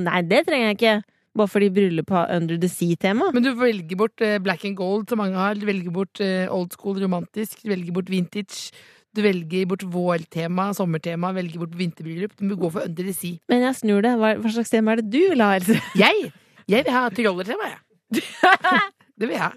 nei, 0.04 0.22
det 0.28 0.42
trenger 0.48 0.72
jeg 0.72 0.78
ikke. 0.80 0.96
Bare 1.38 1.48
fordi 1.48 1.70
bryllupet 1.72 2.12
har 2.18 2.32
Under 2.36 2.58
the 2.60 2.68
Sea-tema. 2.68 3.30
Men 3.32 3.46
du 3.46 3.54
velger 3.56 3.96
bort 3.96 4.20
eh, 4.26 4.34
black 4.44 4.66
and 4.68 4.76
gold, 4.76 5.06
som 5.08 5.22
mange 5.22 5.38
har. 5.40 5.56
Du 5.56 5.64
velger 5.70 5.94
bort 5.96 6.20
eh, 6.20 6.50
old 6.52 6.74
school 6.76 6.98
romantisk. 7.00 7.62
Du 7.64 7.70
velger 7.72 7.94
bort 7.96 8.10
vintage. 8.12 8.74
Du 9.15 9.19
velger 9.26 9.65
bort 9.67 9.84
vårtema, 9.91 10.69
sommertema, 10.78 11.34
velger 11.36 11.60
bort 11.60 11.74
vinterbryllup. 11.76 12.36
Du 12.39 12.45
må 12.47 12.56
gå 12.56 12.69
for 12.71 12.86
under 12.88 13.04
the 13.04 13.13
sea. 13.13 13.38
Men 13.52 13.65
jeg 13.65 13.76
snur 13.82 14.02
det. 14.06 14.13
Hva, 14.21 14.34
hva 14.39 14.52
slags 14.56 14.71
tema 14.71 14.93
er 14.95 15.02
det 15.02 15.10
du 15.12 15.19
vil 15.34 15.43
ha, 15.43 15.50
Else? 15.60 15.76
Jeg, 16.00 16.32
jeg 16.71 16.86
vil 16.88 16.95
ha 16.95 17.02
trollertema, 17.12 17.71
jeg. 17.74 17.80
Det 19.21 19.28
vil 19.28 19.36
jeg. 19.36 19.52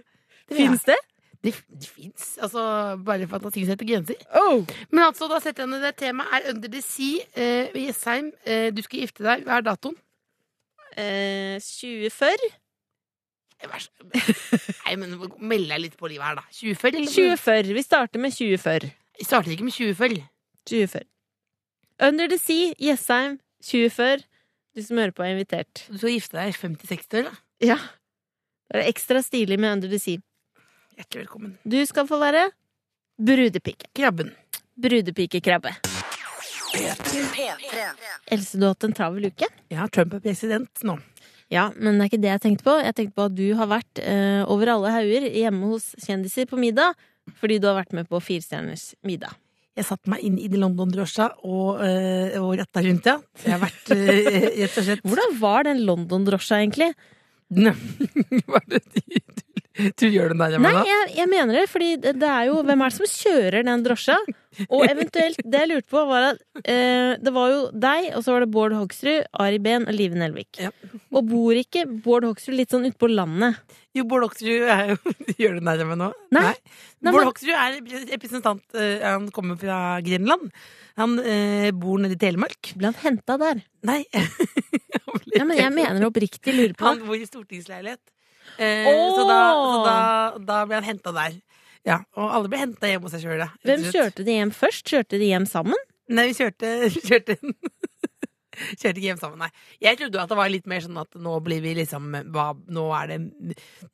Vil. 0.50 0.56
Fins 0.58 0.82
det? 0.88 0.96
Det, 1.44 1.52
det 1.80 1.88
fins. 1.88 2.24
Altså, 2.42 2.64
bare 3.06 3.28
fantasien 3.30 3.68
setter 3.68 3.86
grenser. 3.86 4.18
Oh. 4.40 4.64
Men 4.90 5.04
altså, 5.06 5.28
da 5.30 5.38
setter 5.44 5.64
jeg 5.64 5.70
ned 5.74 5.84
det 5.86 5.94
temaet 6.00 6.34
er 6.40 6.50
Under 6.54 6.72
the 6.72 6.80
Sea 6.84 7.22
eh, 7.36 7.78
Jessheim. 7.84 8.32
Eh, 8.48 8.70
du 8.74 8.82
skal 8.84 9.04
gifte 9.04 9.24
deg. 9.24 9.44
Hva 9.46 9.60
er 9.60 9.66
datoen? 9.70 9.94
Eh, 10.96 11.56
2040? 11.62 12.50
Eh, 13.60 13.70
vær 13.70 13.84
så- 13.86 14.10
Nei, 14.84 14.96
men 15.00 15.14
meld 15.38 15.68
deg 15.70 15.80
litt 15.84 15.96
på 16.00 16.10
livet 16.10 16.26
her, 16.26 16.40
da. 16.42 16.46
2040? 16.50 17.00
eller? 17.04 17.14
2040. 17.14 17.74
Vi 17.78 17.86
starter 17.86 18.24
med 18.24 18.34
2040. 18.36 18.92
Jeg 19.18 19.26
starter 19.28 19.52
ikke 19.54 19.66
med 19.66 19.72
20 19.76 19.94
føll. 19.94 20.16
20 20.66 20.88
føll. 20.90 21.06
Under 22.02 22.26
the 22.26 22.38
Sea, 22.38 22.72
Jessheim, 22.82 23.38
2040. 23.62 24.24
Du 24.74 24.82
som 24.82 24.98
hører 24.98 25.14
på, 25.14 25.22
er 25.22 25.36
invitert. 25.36 25.84
Du 25.86 25.98
skal 26.00 26.16
gifte 26.16 26.34
deg 26.34 26.50
i 26.50 26.56
50-60 26.58 27.18
år, 27.20 27.28
da. 27.28 27.34
Ja. 27.62 27.76
Da 28.66 28.74
er 28.74 28.82
det 28.82 28.90
ekstra 28.90 29.22
stilig 29.22 29.60
med 29.62 29.76
Under 29.76 29.92
the 29.92 30.00
Sea. 30.02 30.18
Hjertelig 30.98 31.24
velkommen. 31.24 31.54
Du 31.62 31.78
skal 31.86 32.08
få 32.10 32.18
være 32.18 32.48
brudepike. 33.22 33.92
Krabben. 33.94 34.34
Brudepikekrabbe. 34.74 35.76
Else, 38.34 38.58
du 38.58 38.66
har 38.66 38.74
hatt 38.74 38.86
en 38.88 38.98
travel 38.98 39.30
uke? 39.30 39.46
Ja, 39.70 39.86
Trump 39.94 40.18
er 40.18 40.24
president 40.26 40.82
nå. 40.82 40.98
Ja, 41.54 41.68
men 41.76 42.00
det 42.00 42.02
er 42.02 42.10
ikke 42.10 42.22
det 42.24 42.32
jeg 42.32 42.42
tenkte 42.48 42.66
på. 42.66 42.78
Jeg 42.82 42.96
tenkte 42.98 43.14
på 43.14 43.28
at 43.28 43.38
du 43.38 43.46
har 43.54 43.70
vært 43.70 44.02
eh, 44.02 44.42
over 44.50 44.74
alle 44.74 44.90
hauger 44.96 45.28
hjemme 45.30 45.70
hos 45.70 45.92
kjendiser 46.02 46.50
på 46.50 46.58
middag. 46.58 46.98
Fordi 47.40 47.58
du 47.60 47.68
har 47.70 47.78
vært 47.78 47.94
med 47.96 48.08
på 48.10 48.20
Firestjerners 48.22 48.92
middag. 49.06 49.34
Jeg 49.74 49.88
satte 49.88 50.10
meg 50.12 50.22
inn 50.22 50.36
i 50.38 50.46
de 50.50 50.58
London-drosja 50.60 51.32
og, 51.42 51.80
øh, 51.82 52.36
og 52.38 52.52
retta 52.60 52.82
rundt, 52.84 53.08
ja. 53.10 53.16
Jeg 53.42 53.56
har 53.56 53.62
vært 53.64 53.90
øh, 53.96 54.28
rett 54.60 54.78
og 54.78 54.86
slett 54.86 55.02
Hvordan 55.08 55.34
var 55.40 55.66
den 55.66 55.82
London-drosja, 55.88 56.60
egentlig? 56.62 56.92
Var 58.54 58.64
det 58.70 58.80
du, 58.86 59.00
du, 60.00 60.06
gjør 60.06 60.30
den 60.30 60.42
der 60.42 60.54
hjemme, 60.54 60.70
Nei, 60.70 60.82
jeg, 60.86 61.06
jeg 61.18 61.30
mener 61.30 61.56
det, 61.58 61.64
fordi 61.70 61.90
det, 61.98 62.14
er 62.22 62.46
jo 62.46 62.60
Hvem 62.62 62.82
er 62.84 62.92
det 62.92 62.96
som 62.96 63.08
kjører 63.10 63.66
den 63.66 63.84
drosja? 63.86 64.18
Og 64.68 64.84
eventuelt, 64.86 65.40
det 65.42 65.62
jeg 65.64 65.70
lurte 65.72 65.90
på, 65.90 66.02
var 66.06 66.28
at 66.28 66.42
eh, 66.62 67.16
det 67.18 67.32
var 67.34 67.50
jo 67.50 67.62
deg, 67.74 68.12
og 68.14 68.22
så 68.22 68.36
var 68.36 68.44
det 68.44 68.50
Bård 68.54 68.76
Hoksrud, 68.76 69.26
Ari 69.42 69.58
Behn 69.64 69.88
og 69.90 69.96
Live 69.98 70.20
Nelvik. 70.20 70.60
Ja. 70.62 70.70
Og 71.10 71.26
bor 71.26 71.58
ikke 71.58 71.82
Bård 72.04 72.28
Hoksrud 72.28 72.54
litt 72.60 72.70
sånn 72.70 72.86
ute 72.86 72.94
på 73.00 73.10
landet? 73.10 73.58
Jo, 73.98 74.06
Bård 74.10 74.28
Hoksrud 74.28 74.70
er 74.76 74.94
jo 74.94 75.14
Gjør 75.40 75.56
du 75.56 75.60
den 75.60 75.72
der 75.72 75.82
hjemme 75.82 75.98
nå? 75.98 76.12
Nei. 76.38 76.46
Nei, 77.02 77.10
Bård 77.10 77.32
Hoksrud 77.32 77.54
er 77.58 77.80
representant 78.14 78.78
øh, 78.78 78.96
Han 79.02 79.28
kommer 79.34 79.58
fra 79.58 79.98
Grenland. 80.06 80.54
Han 81.02 81.18
eh, 81.18 81.72
bor 81.74 81.98
nede 81.98 82.14
i 82.14 82.22
Telemark. 82.22 82.76
Ble 82.78 82.92
han 82.92 83.00
henta 83.02 83.40
der? 83.42 83.66
Nei. 83.90 84.04
Ja, 85.34 85.42
men 85.42 85.58
jeg 85.58 85.72
mener 85.74 86.04
oppriktig 86.06 86.52
lurer 86.54 86.74
på 86.78 86.86
Han 86.86 87.00
bor 87.02 87.18
i 87.18 87.26
stortingsleilighet. 87.26 88.02
Eh, 88.58 88.86
så 89.16 89.24
da, 89.28 89.38
så 89.54 89.80
da, 89.86 89.96
da 90.38 90.60
ble 90.68 90.78
han 90.78 90.86
henta 90.86 91.12
der. 91.16 91.40
Ja, 91.84 91.98
Og 92.16 92.30
alle 92.32 92.48
ble 92.48 92.60
henta 92.62 92.88
hjemme 92.88 93.08
hos 93.08 93.12
seg 93.16 93.26
sjøl, 93.26 93.42
Hvem 93.66 93.82
kjørte 93.92 94.24
de 94.24 94.38
hjem 94.38 94.52
først? 94.56 94.86
Kjørte 94.88 95.18
de 95.20 95.26
hjem 95.28 95.44
sammen? 95.48 95.80
Nei, 96.08 96.28
vi 96.30 96.36
kjørte, 96.38 96.70
kjørte 97.08 97.36
Kjørte 98.80 98.94
ikke 98.94 99.08
hjem 99.08 99.20
sammen, 99.20 99.42
nei. 99.44 99.50
Jeg 99.82 100.00
trodde 100.00 100.22
at 100.22 100.32
det 100.32 100.38
var 100.38 100.52
litt 100.52 100.68
mer 100.70 100.84
sånn 100.84 101.00
at 101.02 101.18
nå 101.18 101.34
blir 101.44 101.62
vi 101.64 101.74
liksom 101.80 102.10
Nå 102.14 102.84
er 102.96 103.12
det 103.12 103.18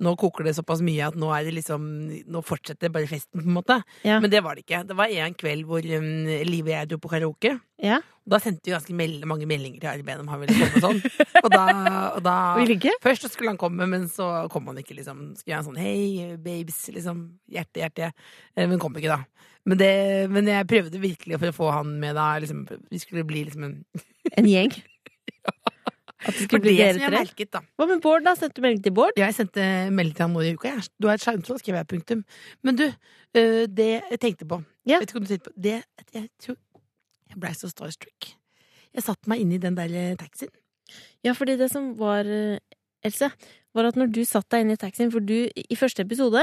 Nå 0.02 0.14
koker 0.20 0.46
det 0.46 0.56
såpass 0.58 0.82
mye 0.84 1.08
at 1.08 1.18
nå 1.18 1.30
er 1.34 1.48
det 1.48 1.56
liksom 1.58 1.88
Nå 2.30 2.44
fortsetter 2.46 2.92
bare 2.92 3.08
festen, 3.10 3.42
på 3.42 3.46
en 3.48 3.56
måte. 3.56 3.80
Ja. 4.06 4.20
Men 4.22 4.32
det 4.32 4.42
var 4.44 4.56
det 4.56 4.66
ikke. 4.66 4.82
Det 4.88 4.96
var 4.98 5.12
en 5.12 5.36
kveld 5.38 5.66
hvor 5.68 5.84
um, 5.84 6.10
Liv 6.46 6.68
og 6.68 6.72
jeg 6.74 6.90
dro 6.90 7.00
på 7.02 7.12
karaoke. 7.12 7.56
Ja. 7.80 8.00
Og 8.26 8.34
da 8.34 8.40
sendte 8.42 8.68
vi 8.68 8.74
ganske 8.74 8.94
meld 8.96 9.24
mange 9.28 9.48
meldinger 9.48 9.80
til 9.82 9.90
Arben 9.90 10.22
om 10.22 10.28
han 10.30 10.42
ville 10.42 10.56
komme 10.58 10.78
og 10.78 10.84
sånn. 10.84 11.00
Og 11.44 11.48
da, 11.54 11.62
og 12.18 12.20
da 12.20 12.34
Først 13.00 13.24
så 13.24 13.30
skulle 13.32 13.54
han 13.54 13.58
komme, 13.60 13.86
men 13.88 14.04
så 14.12 14.26
kom 14.52 14.66
han 14.68 14.76
ikke, 14.82 14.98
liksom. 14.98 15.30
Skulle 15.38 15.54
gjøre 15.54 15.66
sånn 15.70 15.78
hei, 15.80 16.34
babes, 16.42 16.82
liksom. 16.92 17.22
Hjerte, 17.50 17.80
hjerte. 17.80 18.10
Eh, 18.54 18.66
Men 18.68 18.80
kom 18.82 18.96
ikke, 19.00 19.16
da. 19.16 19.48
Men, 19.68 19.78
det, 19.78 19.92
men 20.32 20.48
jeg 20.48 20.68
prøvde 20.70 21.02
virkelig 21.02 21.38
for 21.40 21.52
å 21.52 21.56
få 21.56 21.72
han 21.74 21.92
med 22.00 22.16
da. 22.16 22.30
Liksom, 22.42 22.64
vi 22.90 23.00
skulle 23.02 23.26
bli 23.28 23.44
liksom 23.48 23.66
en 23.68 23.76
En 24.38 24.48
gjeng? 24.48 24.72
At 26.20 26.36
det 26.36 26.46
skulle 26.46 26.60
bli 26.64 26.74
dere 26.76 26.98
tre? 27.00 27.10
merket, 27.14 27.48
da. 27.54 27.62
Hva 27.80 27.86
med 27.88 28.02
Bård, 28.04 28.24
da? 28.26 28.34
Sendte 28.36 28.60
du 28.60 28.64
melding 28.66 28.82
til 28.84 28.92
Bård? 28.96 29.16
Jeg 29.16 29.36
sendte 29.36 29.64
melding 29.88 30.16
til 30.16 30.26
han 30.26 30.34
nå 30.36 30.42
i 30.44 30.50
uka. 30.52 30.74
Jeg. 30.74 30.90
Du 31.00 31.08
har 31.08 31.16
et 31.16 31.24
sjarmtroll, 31.24 31.60
skrev 31.62 31.78
jeg 31.78 31.88
punktum. 31.88 32.24
Men 32.66 32.76
du, 32.76 32.86
øh, 32.88 33.62
det 33.68 33.92
jeg 33.96 34.20
tenkte 34.20 34.48
på 34.48 34.60
Ja. 34.88 34.98
Vet 35.00 35.12
ikke 35.12 35.22
om 35.22 35.28
du 35.28 35.32
tenkte 35.32 35.52
på 35.52 35.62
det, 35.68 35.78
Jeg 36.12 36.28
tror 36.42 36.58
jeg 37.30 37.38
blei 37.38 37.52
så 37.54 37.70
starstruck. 37.70 38.32
Jeg 38.90 39.06
satte 39.06 39.30
meg 39.30 39.42
inn 39.42 39.54
i 39.54 39.60
den 39.62 39.76
der 39.78 39.92
eh, 39.94 40.16
taxien. 40.18 40.50
Ja, 41.22 41.34
fordi 41.38 41.54
det 41.60 41.70
som 41.70 41.92
var, 41.98 42.26
eh, 42.26 42.58
Else, 43.06 43.30
var 43.72 43.86
at 43.88 43.96
når 43.96 44.10
du 44.12 44.24
satt 44.26 44.50
deg 44.50 44.64
inn 44.64 44.74
i 44.74 44.76
taxien 44.76 45.12
For 45.12 45.24
du, 45.24 45.46
i 45.46 45.76
første 45.78 46.02
episode 46.02 46.42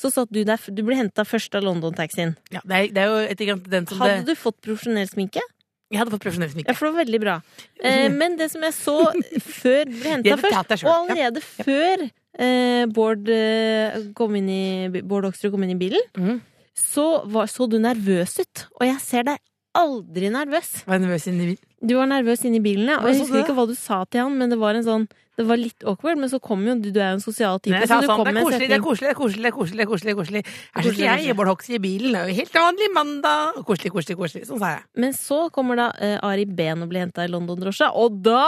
så 0.00 0.10
satt 0.12 0.30
du 0.32 0.42
der 0.48 0.60
Du 0.72 0.82
ble 0.86 0.96
henta 0.96 1.26
først 1.28 1.54
av 1.58 1.66
London-taxien. 1.66 2.36
Ja, 2.54 2.62
det, 2.64 2.76
er, 2.76 2.92
det 2.94 3.02
er 3.02 3.10
jo 3.10 3.18
et 3.34 3.70
den 3.70 3.88
som 3.88 4.00
Hadde 4.00 4.22
det 4.22 4.32
du 4.32 4.38
fått 4.38 4.60
profesjonell 4.64 5.10
sminke? 5.10 5.42
Jeg 5.90 5.98
hadde 5.98 6.14
fått 6.14 6.22
profesjonell 6.22 6.52
sminke. 6.52 6.70
Ja, 6.70 6.76
for 6.78 6.86
det 6.86 6.94
var 6.94 7.04
veldig 7.04 7.20
bra. 7.20 7.36
Eh, 7.82 8.06
men 8.20 8.38
det 8.38 8.48
som 8.52 8.64
jeg 8.64 8.76
så 8.78 8.96
før 9.42 9.90
du 9.90 9.96
ble 9.98 10.14
henta 10.14 10.38
først, 10.40 10.86
og 10.86 10.92
allerede 10.94 11.42
ja. 11.42 11.66
før 11.66 12.06
eh, 12.06 12.84
Bård, 12.94 13.30
eh, 13.34 13.98
kom 14.16 14.38
inn 14.38 14.50
i, 14.54 15.02
Bård 15.02 15.28
Oksrud 15.28 15.52
kom 15.54 15.66
inn 15.66 15.74
i 15.74 15.80
bilen, 15.80 16.06
mm. 16.16 16.38
så 16.78 17.08
var, 17.28 17.50
så 17.50 17.66
du 17.68 17.80
nervøs 17.82 18.38
ut. 18.40 18.66
Og 18.78 18.86
jeg 18.86 19.02
ser 19.04 19.26
deg 19.32 19.42
aldri 19.76 20.30
nervøs. 20.32 20.70
Var 20.86 20.96
jeg 20.96 21.04
nervøs 21.04 21.26
inni 21.30 21.50
bilen? 21.50 21.66
Du 21.90 21.96
var 21.96 22.08
nervøs 22.10 22.46
inni 22.46 22.62
bilen, 22.62 22.88
ja. 22.92 23.00
Og 23.02 23.10
jeg 23.10 23.24
husker 23.24 23.42
ikke 23.42 23.56
hva 23.58 23.66
du 23.68 23.76
sa 23.78 24.04
til 24.06 24.24
han, 24.24 24.38
men 24.38 24.52
det 24.52 24.60
var 24.60 24.78
en 24.78 24.86
sånn 24.86 25.10
Det 25.40 25.46
var 25.48 25.56
litt 25.56 25.86
awkward, 25.88 26.20
men 26.20 26.28
så 26.28 26.40
kom 26.42 26.62
jo 26.66 26.74
du 26.76 26.90
Du 26.92 26.98
er 27.00 27.14
jo 27.14 27.18
en 27.18 27.22
sosial 27.24 27.60
type, 27.62 27.72
Nei, 27.72 27.86
så 27.88 28.00
du 28.02 28.08
sånn, 28.08 28.20
kom 28.20 28.28
det 28.28 28.34
er 28.34 28.44
koselig, 28.44 28.68
det 28.68 28.76
er 28.76 28.84
koselig, 28.84 29.06
det 29.06 29.14
er 29.14 29.20
koselig, 29.20 29.40
det 29.40 29.48
er 29.48 29.56
koselig, 29.56 29.78
det 29.78 29.86
er 29.86 29.90
koselig, 29.92 30.14
koselig. 30.18 30.42
Her 30.76 30.86
sitter 30.86 31.06
jeg 31.06 31.30
i 31.30 31.36
Bård 31.38 31.50
Hoksrud 31.52 31.78
i 31.78 31.80
bilen? 31.86 32.12
Det 32.12 32.20
er 32.20 32.32
jo 32.32 32.36
helt 32.40 32.58
vanlig 32.60 32.90
mandag. 32.96 33.62
Koselig, 33.70 33.92
koselig, 33.94 34.18
koselig. 34.20 34.44
Sånn 34.50 34.60
sa 34.60 34.74
jeg. 34.76 34.84
Men 35.04 35.16
så 35.16 35.40
kommer 35.54 35.80
da 35.80 35.88
uh, 35.96 36.16
Ari 36.28 36.44
Behn 36.44 36.84
og 36.84 36.92
blir 36.92 37.06
henta 37.06 37.24
i 37.24 37.32
London-drosja, 37.32 37.92
og 37.96 38.20
da 38.26 38.44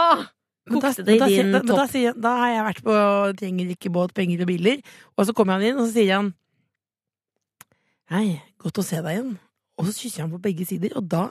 kokte 0.69 1.03
det 1.07 1.17
i 1.17 1.23
din 1.23 1.51
da, 1.55 1.63
da, 1.65 1.87
topp. 1.87 2.21
da 2.23 2.35
har 2.39 2.53
jeg 2.53 2.67
vært 2.69 2.85
på 2.85 2.99
Trenger 3.41 3.73
ikke 3.73 3.91
båt, 3.97 4.13
penger 4.15 4.45
og 4.45 4.51
biler. 4.53 4.85
Og 5.17 5.27
så 5.27 5.35
kommer 5.35 5.57
han 5.57 5.65
inn, 5.71 5.79
og 5.79 5.89
så 5.89 5.97
sier 5.97 6.19
han 6.19 6.31
Hei, 8.13 8.43
godt 8.61 8.77
å 8.77 8.85
se 8.85 8.99
deg 9.01 9.17
igjen. 9.17 9.33
Og 9.81 9.87
så 9.87 9.93
kysser 9.95 10.21
han 10.21 10.33
på 10.33 10.41
begge 10.43 10.67
sider, 10.69 10.93
og 10.99 11.07
da 11.09 11.23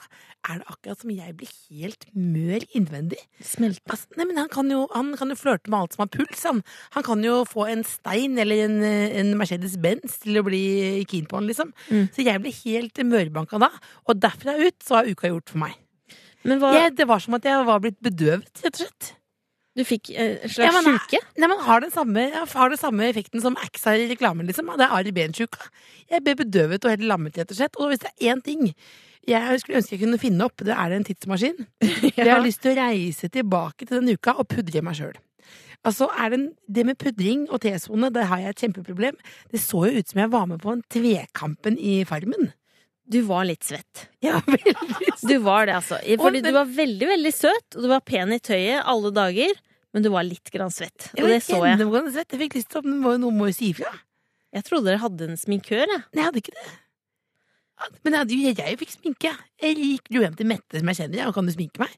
er 0.48 0.58
det 0.58 0.66
akkurat 0.66 1.02
som 1.04 1.12
jeg 1.14 1.34
blir 1.38 1.50
helt 1.70 2.06
mør 2.10 2.64
innvendig. 2.74 3.20
Smelter. 3.46 3.84
Altså, 3.94 4.10
nei, 4.18 4.26
men 4.26 4.40
han 4.40 4.50
kan, 4.50 4.70
jo, 4.72 4.80
han 4.90 5.12
kan 5.18 5.30
jo 5.30 5.38
flørte 5.38 5.70
med 5.70 5.78
alt 5.78 5.94
som 5.94 6.02
har 6.02 6.10
puls. 6.16 6.42
Han, 6.48 6.64
han 6.96 7.06
kan 7.06 7.22
jo 7.22 7.36
få 7.46 7.68
en 7.70 7.86
stein 7.86 8.34
eller 8.42 8.64
en, 8.64 8.80
en 8.82 9.32
Mercedes-Benz 9.38 10.18
til 10.24 10.40
å 10.40 10.44
bli 10.48 10.64
keen 11.10 11.30
på 11.30 11.38
han, 11.38 11.46
liksom. 11.50 11.70
Mm. 11.92 12.10
Så 12.10 12.26
jeg 12.26 12.42
ble 12.42 12.54
helt 12.64 13.04
mørbanka 13.12 13.62
da. 13.62 13.70
Og 14.08 14.18
derfra 14.26 14.58
ut 14.58 14.78
så 14.82 14.98
har 14.98 15.10
uka 15.12 15.30
gjort 15.30 15.54
for 15.54 15.62
meg. 15.62 15.78
Men 16.42 16.58
hva 16.58 16.74
Jeg, 16.74 16.96
det 16.98 17.06
var 17.06 17.22
som 17.22 17.38
at 17.38 17.46
jeg 17.46 17.66
var 17.68 17.82
blitt 17.82 18.00
bedøvet, 18.02 18.50
rett 18.64 18.74
og 18.74 18.82
slett. 18.82 19.12
Du 19.76 19.84
fikk 19.88 20.10
eh, 20.12 20.42
slags 20.48 20.66
Ja, 20.68 20.72
men- 20.82 20.98
sjuke? 20.98 21.20
Nei, 21.40 21.48
men 21.48 21.58
har 21.64 21.80
den 21.80 21.90
samme, 21.94 22.26
har 22.52 22.68
den 22.68 22.78
samme 22.80 23.06
effekten 23.08 23.40
som 23.40 23.56
Axe 23.56 23.84
har 23.88 23.96
i 23.96 24.08
reklamen, 24.10 24.46
liksom. 24.46 24.68
Det 24.76 24.84
er 24.84 24.92
Ari 24.98 25.12
Behn-sjuka. 25.16 25.70
Jeg 26.12 26.24
ble 26.26 26.34
bedøvet 26.42 26.84
og 26.84 26.90
helt 26.92 27.06
lammet, 27.08 27.38
rett 27.40 27.50
og 27.50 27.56
slett. 27.56 27.78
Og 27.80 27.88
hvis 27.92 28.02
det 28.04 28.10
er 28.20 28.34
én 28.34 28.42
ting 28.44 28.74
jeg 29.28 29.60
skulle 29.62 29.78
ønske 29.78 29.94
jeg 29.94 30.00
kunne 30.02 30.18
finne 30.18 30.44
opp, 30.44 30.56
det 30.66 30.74
er 30.74 30.92
en 30.96 31.04
tidsmaskin. 31.06 31.66
Jeg 32.18 32.26
har 32.26 32.42
lyst 32.42 32.60
til 32.64 32.72
å 32.74 32.80
reise 32.82 33.28
tilbake 33.30 33.86
til 33.86 34.00
den 34.02 34.10
uka 34.18 34.34
og 34.36 34.48
pudre 34.50 34.82
meg 34.82 34.96
sjøl. 34.98 35.14
Altså, 35.86 36.08
det, 36.10 36.32
en- 36.36 36.48
det 36.68 36.84
med 36.86 36.98
pudring 36.98 37.44
og 37.50 37.60
T-sone, 37.62 38.10
det 38.12 38.26
har 38.26 38.38
jeg 38.42 38.50
et 38.50 38.60
kjempeproblem. 38.66 39.14
Det 39.50 39.60
så 39.62 39.86
jo 39.88 39.98
ut 40.02 40.08
som 40.10 40.20
jeg 40.24 40.30
var 40.34 40.46
med 40.50 40.60
på 40.62 40.72
en 40.74 40.82
Tvekampen 40.90 41.78
i 41.78 42.02
Farmen. 42.04 42.52
Du 43.12 43.20
var 43.28 43.44
litt 43.48 43.66
svett. 43.66 44.06
Ja, 44.24 44.40
veldig 44.54 45.16
Du 45.20 45.36
var 45.44 45.68
det, 45.68 45.76
altså. 45.80 45.98
Fordi 46.22 46.40
du 46.44 46.50
var 46.54 46.70
veldig, 46.70 47.08
veldig 47.12 47.34
søt, 47.36 47.76
og 47.76 47.84
du 47.84 47.90
var 47.92 48.04
pen 48.08 48.32
i 48.34 48.40
tøyet 48.42 48.80
alle 48.88 49.12
dager, 49.14 49.58
men 49.92 50.04
du 50.04 50.08
var 50.14 50.24
litt 50.24 50.48
grann 50.54 50.72
svett. 50.72 51.10
Og 51.18 51.28
det 51.28 51.42
så 51.44 51.60
jeg. 51.66 51.82
Jeg 51.82 52.40
fikk 52.46 52.56
lyst 52.56 52.72
til 52.72 52.80
å 52.80 52.86
men 52.88 53.20
Noen 53.20 53.36
må 53.36 53.50
jo 53.50 53.56
si 53.58 53.72
ifra. 53.74 53.92
Jeg 54.52 54.66
trodde 54.68 54.90
dere 54.90 55.00
hadde 55.00 55.28
en 55.30 55.38
sminkør, 55.40 55.84
jeg. 55.84 56.00
Nei, 56.12 56.20
jeg 56.20 56.28
hadde 56.28 56.42
ikke 56.42 56.56
det. 56.56 56.70
Men 58.06 58.16
jeg, 58.20 58.38
jeg, 58.38 58.56
jeg 58.60 58.78
fikk 58.80 58.92
sminke. 58.94 59.32
Jeg 59.62 59.76
gikk 59.78 60.10
jo 60.14 60.22
hjem 60.22 60.36
til 60.38 60.48
Mette, 60.48 60.78
som 60.78 60.90
jeg 60.90 60.98
kjenner, 61.00 61.28
og 61.28 61.36
kan 61.36 61.48
du 61.48 61.54
sminke 61.54 61.82
meg? 61.82 61.94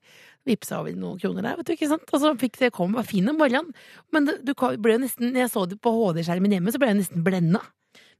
Vippsa 0.49 0.81
over 0.81 0.97
noen 0.97 1.21
kroner 1.21 1.45
der, 1.45 1.59
vet 1.59 1.69
du, 1.69 1.73
ikke 1.75 1.89
sant? 1.91 2.09
Og 2.11 2.23
så 2.23 2.33
fikk 2.41 2.59
det 2.61 2.73
kom, 2.77 2.95
var 2.97 3.07
fin 3.09 3.29
om 3.31 3.39
morgenen. 3.41 3.73
Men 4.15 4.29
du, 4.29 4.35
du 4.45 4.53
ble 4.55 4.97
jo 4.97 5.03
nesten, 5.03 5.35
jeg 5.37 5.51
så 5.53 5.65
det 5.69 5.81
på 5.85 5.93
HD-skjermen 5.95 6.57
hjemme, 6.57 6.73
så 6.75 6.81
ble 6.81 6.93
jeg 6.93 7.01
nesten 7.01 7.25
blenda. 7.27 7.63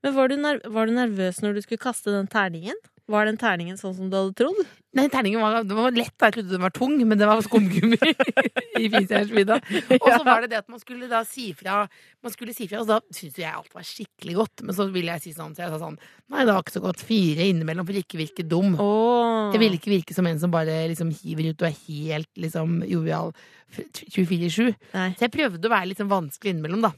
Men 0.05 0.13
var 0.19 0.29
du, 0.29 0.37
var 0.75 0.87
du 0.87 0.93
nervøs 0.93 1.41
når 1.41 1.57
du 1.57 1.65
skulle 1.65 1.81
kaste 1.81 2.13
den 2.13 2.29
terningen? 2.31 2.77
Var 3.09 3.29
den 3.29 3.37
terningen 3.37 3.77
sånn 3.77 3.93
som 3.97 4.09
du 4.09 4.17
hadde 4.17 4.33
trodd? 4.37 4.61
Nei, 4.97 5.09
terningen 5.13 5.43
var, 5.43 5.65
det 5.67 5.77
var 5.77 5.93
lett, 5.93 6.13
da. 6.17 6.29
jeg 6.29 6.37
trodde 6.39 6.53
den 6.55 6.63
var 6.63 6.73
tung, 6.73 6.95
men 7.03 7.19
det 7.21 7.27
var 7.29 7.41
skumgummi 7.45 7.99
i 8.81 8.89
Finstjernsvidda. 8.93 9.59
Og 9.99 10.07
så 10.07 10.21
var 10.25 10.45
det 10.45 10.53
det 10.53 10.61
at 10.63 10.71
man 10.73 10.81
skulle 10.81 11.09
da 11.11 11.21
si 11.29 11.49
fra, 11.59 11.83
man 12.25 12.33
skulle 12.33 12.55
si 12.57 12.69
fra, 12.71 12.81
og 12.81 12.89
da 12.89 13.01
syntes 13.11 13.41
jo 13.41 13.45
jeg 13.45 13.53
alt 13.59 13.77
var 13.77 13.85
skikkelig 13.89 14.37
godt. 14.39 14.65
Men 14.65 14.79
så 14.79 14.87
ville 14.95 15.17
jeg 15.17 15.25
si 15.27 15.35
sånn, 15.37 15.53
så 15.57 15.67
jeg 15.67 15.75
sa 15.75 15.83
sånn 15.83 15.99
Nei, 15.99 16.47
det 16.47 16.55
var 16.55 16.63
ikke 16.63 16.77
så 16.79 16.85
godt. 16.85 17.05
Fire 17.05 17.49
innimellom 17.51 17.89
for 17.89 18.01
ikke 18.01 18.23
virke 18.23 18.47
dum. 18.49 18.79
Oh. 18.81 19.51
Jeg 19.53 19.61
ville 19.67 19.81
ikke 19.81 19.93
virke 19.93 20.17
som 20.17 20.31
en 20.31 20.41
som 20.41 20.55
bare 20.55 20.85
liksom 20.93 21.13
hiver 21.21 21.51
ut 21.51 21.65
og 21.67 21.69
er 21.69 21.81
helt 21.89 22.45
liksom 22.47 22.81
jovial 22.89 23.35
24-7. 23.75 24.73
Så 24.95 25.27
jeg 25.27 25.35
prøvde 25.35 25.69
å 25.69 25.75
være 25.75 25.91
litt 25.91 26.01
sånn 26.01 26.13
vanskelig 26.13 26.55
innimellom, 26.55 26.87
da. 26.89 26.95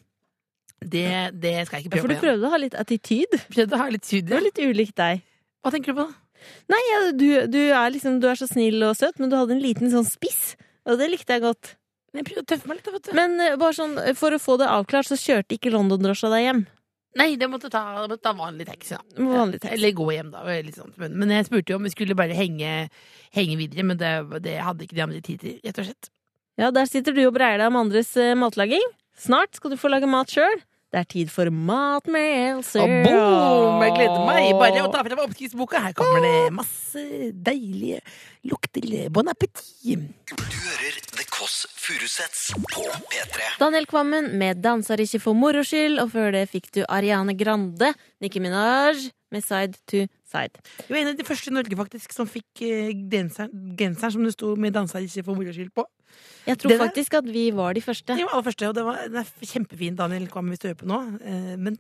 Det, 0.81 1.09
det 1.41 1.55
skal 1.67 1.81
jeg 1.81 1.87
ikke 1.87 1.97
Ja, 1.97 2.05
for 2.05 2.13
du 2.13 2.21
prøvde 2.21 2.47
å 2.47 2.53
ha 2.53 2.61
litt 2.61 2.77
attityd. 2.79 3.33
Prøvde 3.55 3.79
å 3.79 3.81
ha 3.81 3.89
litt 3.93 4.07
syd. 4.07 4.29
Det 4.29 4.37
var 4.37 4.45
litt 4.45 4.61
ulikt 4.61 4.97
deg. 5.01 5.25
Hva 5.65 5.73
tenker 5.75 5.95
du 5.95 6.03
på? 6.03 6.07
Nei, 6.71 6.83
ja, 6.91 7.01
du, 7.17 7.27
du, 7.51 7.61
er 7.73 7.91
liksom, 7.95 8.21
du 8.23 8.29
er 8.31 8.39
så 8.39 8.47
snill 8.51 8.85
og 8.87 8.95
søt, 8.99 9.19
men 9.19 9.33
du 9.33 9.39
hadde 9.39 9.57
en 9.57 9.63
liten 9.65 9.91
sånn 9.91 10.07
spiss. 10.07 10.55
Og 10.87 11.01
det 11.01 11.09
likte 11.11 11.39
jeg 11.39 11.43
godt. 11.47 11.75
Jeg 12.17 12.25
prøvde 12.29 12.45
å 12.45 12.49
tøffe 12.53 12.71
meg 12.71 12.79
litt, 12.79 12.91
vet 12.95 13.09
du. 13.09 13.13
Men 13.17 13.37
eh, 13.43 13.57
bare 13.61 13.77
sånn, 13.77 13.97
for 14.17 14.37
å 14.37 14.41
få 14.41 14.57
det 14.61 14.69
avklart, 14.73 15.09
så 15.09 15.19
kjørte 15.21 15.57
ikke 15.57 15.73
London-drosja 15.75 16.31
deg 16.33 16.45
hjem. 16.47 16.63
Nei, 17.17 17.31
det 17.41 17.49
måtte 17.49 17.71
ta, 17.73 17.83
måtte 18.03 18.21
ta 18.25 18.35
vanlig 18.37 18.67
taxi, 18.69 18.93
da. 18.97 19.25
Vanlig 19.25 19.63
taxi. 19.63 19.73
Eller 19.79 19.95
gå 19.97 20.07
hjem, 20.13 20.31
da. 20.35 20.45
Men, 21.01 21.17
men 21.17 21.33
jeg 21.33 21.49
spurte 21.49 21.73
jo 21.73 21.81
om 21.81 21.89
vi 21.89 21.93
skulle 21.95 22.17
bare 22.19 22.37
henge, 22.37 22.73
henge 23.37 23.57
videre, 23.61 23.87
men 23.89 24.01
det, 24.01 24.13
det 24.45 24.59
hadde 24.61 24.85
ikke 24.85 24.99
de 24.99 25.05
andre 25.07 25.23
tid 25.25 25.41
til, 25.41 25.57
rett 25.65 25.81
og 25.81 25.89
slett. 25.89 26.11
Ja, 26.61 26.71
der 26.73 26.89
sitter 26.89 27.17
du 27.17 27.23
og 27.27 27.35
breier 27.37 27.61
deg 27.61 27.73
om 27.73 27.81
andres 27.81 28.13
eh, 28.21 28.37
matlaging. 28.39 28.85
Snart 29.17 29.57
skal 29.57 29.73
du 29.73 29.79
få 29.81 29.89
lage 29.89 30.09
mat 30.11 30.29
sjøl. 30.29 30.59
Det 30.93 31.01
er 31.01 31.07
tid 31.11 31.31
for 31.33 31.49
matmelser. 31.51 32.85
med 32.87 33.07
Og 33.09 33.09
boom! 33.09 33.81
Jeg 33.83 33.95
gleder 33.97 34.21
meg 34.29 34.53
bare 34.61 34.85
å 34.85 34.91
ta 34.93 35.01
frem 35.03 35.23
oppskriftsboka. 35.25 35.81
Her 35.83 35.97
kommer 35.99 36.23
det 36.23 36.53
masse 36.55 37.03
deilige 37.49 37.99
lukter. 38.47 38.87
Bon 39.13 39.27
appétit! 39.33 40.07
Du 40.31 40.37
hører 40.37 41.01
The 41.17 41.27
Kåss 41.33 41.65
Furuseths 41.75 42.53
på 42.71 42.87
P3. 43.11 43.49
Daniel 43.59 43.89
Kvammen 43.91 44.31
med 44.39 44.63
'Danser 44.63 45.03
ikke 45.03 45.21
for 45.25 45.35
moro 45.35 45.65
skyld', 45.65 46.01
og 46.05 46.13
før 46.15 46.31
det 46.37 46.47
fikk 46.53 46.71
du 46.77 46.85
Ariane 46.89 47.35
Grande, 47.35 47.95
Nicki 48.21 48.39
Minaj 48.39 49.11
med 49.33 49.43
'Side 49.43 49.81
to 49.91 50.07
Side'. 50.29 50.61
Du 50.87 50.95
var 50.95 51.01
en 51.03 51.09
av 51.09 51.17
de 51.17 51.25
første 51.25 51.51
i 51.51 51.57
Norge 51.57 51.77
faktisk 51.77 52.13
som 52.13 52.29
fikk 52.29 52.63
eh, 52.63 52.93
genseren, 53.11 53.75
genseren 53.77 54.13
som 54.13 54.25
det 54.25 54.33
sto 54.39 54.55
med 54.57 54.73
'Danser 54.73 55.03
ikke 55.03 55.25
for 55.25 55.35
moro 55.35 55.51
skyld' 55.51 55.75
på. 55.75 55.89
Jeg 56.47 56.59
tror 56.63 56.71
Det 56.73 56.79
faktisk 56.81 57.15
at 57.19 57.29
vi 57.33 57.49
var 57.55 57.75
de 57.75 57.83
første. 57.83 58.17
Det 58.17 58.27
var 58.27 58.39
de 58.39 58.47
første, 58.47 58.69
og 58.69 58.75
det 58.77 58.85
var, 58.87 59.01
det 59.11 59.23
er 59.25 59.51
kjempefint, 59.53 59.99
Daniel 59.99 60.29
Kvam, 60.31 60.53
hvis 60.53 60.63
du 60.63 60.69
hører 60.69 60.79
på 60.83 60.89
nå. 60.91 61.01
Eh, 61.21 61.57
Men 61.59 61.79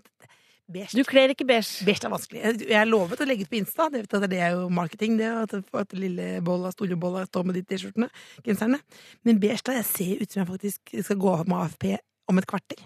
beige. 0.72 0.90
Du 0.98 1.04
kler 1.06 1.30
ikke 1.30 1.46
beige. 1.46 1.84
Beige 1.86 2.08
er 2.08 2.10
vanskelig. 2.10 2.42
Jeg 2.66 2.90
lovet 2.90 3.22
å 3.22 3.28
legge 3.28 3.46
ut 3.46 3.52
på 3.52 3.60
Insta. 3.60 3.86
Det, 3.92 4.08
det 4.10 4.40
er 4.42 4.56
jo 4.56 4.66
marketing, 4.68 5.18
det. 5.20 5.30
At, 5.44 5.54
at 5.82 5.94
lille 5.94 6.40
bolla, 6.42 6.72
store 6.74 6.98
bolla 6.98 7.22
står 7.28 7.46
med 7.46 7.60
de 7.60 7.62
T-skjortene. 7.62 8.10
Genserne. 8.46 8.82
Men 9.22 9.38
beige, 9.42 9.62
da. 9.68 9.78
Jeg 9.78 9.86
ser 9.92 10.24
ut 10.24 10.32
som 10.32 10.42
jeg 10.42 10.50
faktisk 10.50 10.96
skal 11.06 11.22
gå 11.22 11.36
av 11.36 11.46
med 11.46 11.60
AFP 11.62 11.94
om 12.26 12.42
et 12.42 12.50
kvarter. 12.50 12.82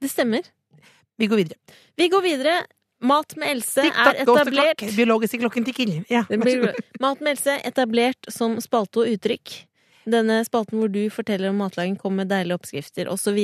Det 0.00 0.10
stemmer. 0.12 0.46
Vi 1.18 1.26
går 1.30 1.42
videre. 1.42 1.78
Vi 1.98 2.08
går 2.10 2.22
videre. 2.22 2.56
Mat 3.04 3.34
med 3.36 3.50
Else 3.50 3.82
er 3.84 4.22
etablert. 4.22 4.80
Biologiske 4.96 5.38
klokken 5.42 5.66
tikker. 5.66 5.90
Ja. 6.08 6.22
Mat 6.30 7.20
med 7.20 7.34
Else 7.34 7.58
etablert 7.66 8.30
som 8.32 8.56
spalte 8.62 9.02
og 9.02 9.10
uttrykk. 9.12 9.58
Denne 10.04 10.42
spalten 10.44 10.78
hvor 10.80 10.90
du 10.92 11.02
forteller 11.12 11.48
om 11.48 11.60
matlaging, 11.62 11.96
kommer 12.00 12.24
med 12.24 12.32
deilige 12.32 12.58
oppskrifter 12.58 13.08
osv. 13.08 13.38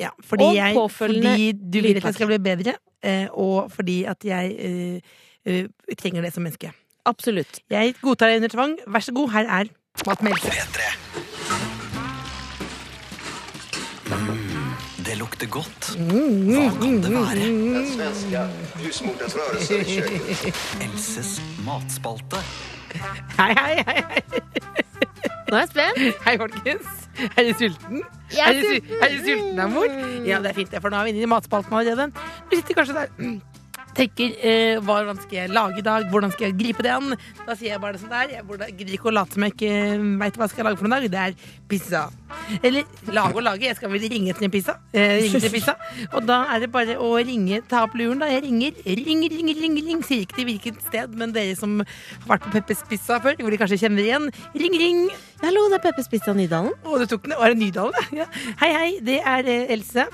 Ja, 0.00 0.10
fordi, 0.26 0.44
Og 0.44 0.56
jeg, 0.56 0.78
fordi 0.90 1.52
du 1.52 1.80
vil 1.80 1.96
at 1.96 2.08
jeg 2.10 2.14
skal 2.18 2.30
bli 2.32 2.38
bedre, 2.42 2.74
eh, 3.02 3.28
og 3.30 3.70
fordi 3.72 4.02
at 4.10 4.24
jeg 4.26 4.56
eh, 4.58 4.98
eh, 5.46 5.68
trenger 5.98 6.26
det 6.26 6.32
som 6.34 6.42
menneske. 6.42 6.72
Absolutt. 7.06 7.62
Jeg 7.70 7.94
godtar 8.02 8.30
deg 8.30 8.42
under 8.42 8.48
tvang. 8.48 8.76
Vær 8.86 9.02
så 9.06 9.14
god, 9.14 9.30
her 9.30 9.46
er 9.60 9.70
Mat 10.06 10.22
med 10.22 10.32
Else. 10.32 10.48
P3. 10.48 10.80
Mm, 14.12 14.72
det 15.06 15.18
lukter 15.18 15.46
godt. 15.46 15.90
Mm, 15.98 16.48
Hva 16.48 16.64
kan 16.80 16.96
det 17.04 17.12
være? 17.12 17.50
Den 17.50 17.86
svenska 17.90 18.46
husmorens 18.80 19.70
i 19.70 19.82
köket. 19.84 20.62
Elses 20.80 21.36
matspalte. 21.66 22.40
Hei, 23.38 23.52
hei, 23.54 23.84
hei. 23.86 24.88
Nå 25.52 25.58
er 25.58 25.66
jeg 25.66 25.68
spent. 25.68 25.98
Hei, 26.24 26.32
folkens. 26.40 26.86
Er 27.36 27.44
du 27.44 27.50
sulten? 27.58 27.98
Jeg 28.32 28.46
er 28.46 28.54
er, 28.56 28.78
du, 28.80 28.92
er 29.04 29.10
du 29.12 29.18
sulten, 29.26 29.58
amor? 29.60 29.90
Ja, 30.24 30.38
det 30.40 30.48
er 30.48 30.56
fint, 30.56 30.70
det, 30.72 30.80
for 30.80 30.88
nå 30.88 30.96
er 30.96 31.04
vi 31.04 31.12
inne 31.12 31.26
i 31.26 31.28
matspalten 31.28 31.76
allerede. 31.76 32.06
Du 32.48 32.54
sitter 32.56 32.78
kanskje 32.78 32.94
der 32.96 33.10
tenker 33.96 34.34
eh, 34.40 34.80
hvordan 34.82 35.20
skal 35.22 35.38
jeg 35.42 35.52
lage 35.52 35.80
i 35.82 35.84
dag, 35.86 36.08
hvordan 36.10 36.32
skal 36.32 36.48
jeg 36.48 36.58
gripe 36.58 36.84
det 36.84 36.92
an? 36.94 37.14
Da 37.46 37.56
sier 37.56 37.74
jeg 37.74 37.82
bare 37.82 37.96
det 37.96 38.02
som 38.02 38.12
det 38.12 38.20
er. 38.22 38.34
Jeg 38.38 38.76
gidder 38.78 38.96
ikke 38.96 39.10
å 39.10 39.14
late 39.14 39.36
som 39.36 39.46
jeg 39.46 39.54
ikke 39.54 39.72
veit 40.22 40.38
hva 40.38 40.48
jeg 40.48 40.54
skal 40.54 40.68
lage 40.68 40.80
for 40.80 40.88
noen 40.88 40.96
dag. 40.96 41.08
Det 41.12 41.22
er 41.22 41.58
pizza. 41.70 42.02
Eller 42.60 42.86
lage 43.12 43.38
og 43.38 43.44
lage. 43.46 43.66
Jeg 43.68 43.78
skal 43.78 43.92
vel 43.92 44.06
ringe 44.12 44.34
til 44.36 44.48
en 44.48 44.54
pizza. 44.54 44.76
Eh, 44.92 45.16
ringe 45.26 45.42
til 45.44 45.54
pizza. 45.54 45.76
Og 46.12 46.24
da 46.28 46.42
er 46.54 46.64
det 46.64 46.70
bare 46.74 46.96
å 47.00 47.12
ringe, 47.20 47.60
ta 47.68 47.84
opp 47.86 47.96
luren, 47.98 48.22
da. 48.22 48.30
Jeg 48.32 48.46
ringer, 48.46 48.80
ringer, 48.86 49.36
ringer, 49.36 49.62
ringer. 49.66 49.86
ringer. 49.90 50.08
Sier 50.08 50.24
ikke 50.26 50.40
til 50.40 50.48
hvilket 50.48 50.80
sted, 50.88 51.12
men 51.18 51.34
dere 51.36 51.54
som 51.58 51.78
har 51.82 52.32
vært 52.34 52.46
på 52.46 52.54
Peppers 52.56 52.82
Pizza 52.88 53.20
før, 53.22 53.36
hvor 53.40 53.54
de 53.54 53.60
kanskje 53.60 53.82
kjenner 53.84 54.06
igjen, 54.06 54.30
ring, 54.58 54.78
ring. 54.80 55.04
Hallo, 55.44 55.68
det 55.70 55.80
er 55.80 55.86
Peppers 55.90 56.10
Pizza 56.10 56.34
Nydalen. 56.36 56.74
Å, 56.82 56.98
du 57.02 57.06
tok 57.10 57.28
den. 57.28 57.38
Var 57.38 57.54
det 57.54 57.62
Nydalen? 57.62 58.10
Ja. 58.22 58.28
Hei, 58.60 58.72
hei. 58.76 58.90
Det 59.04 59.20
er 59.20 59.48
eh, 59.48 59.72
Else. 59.76 60.08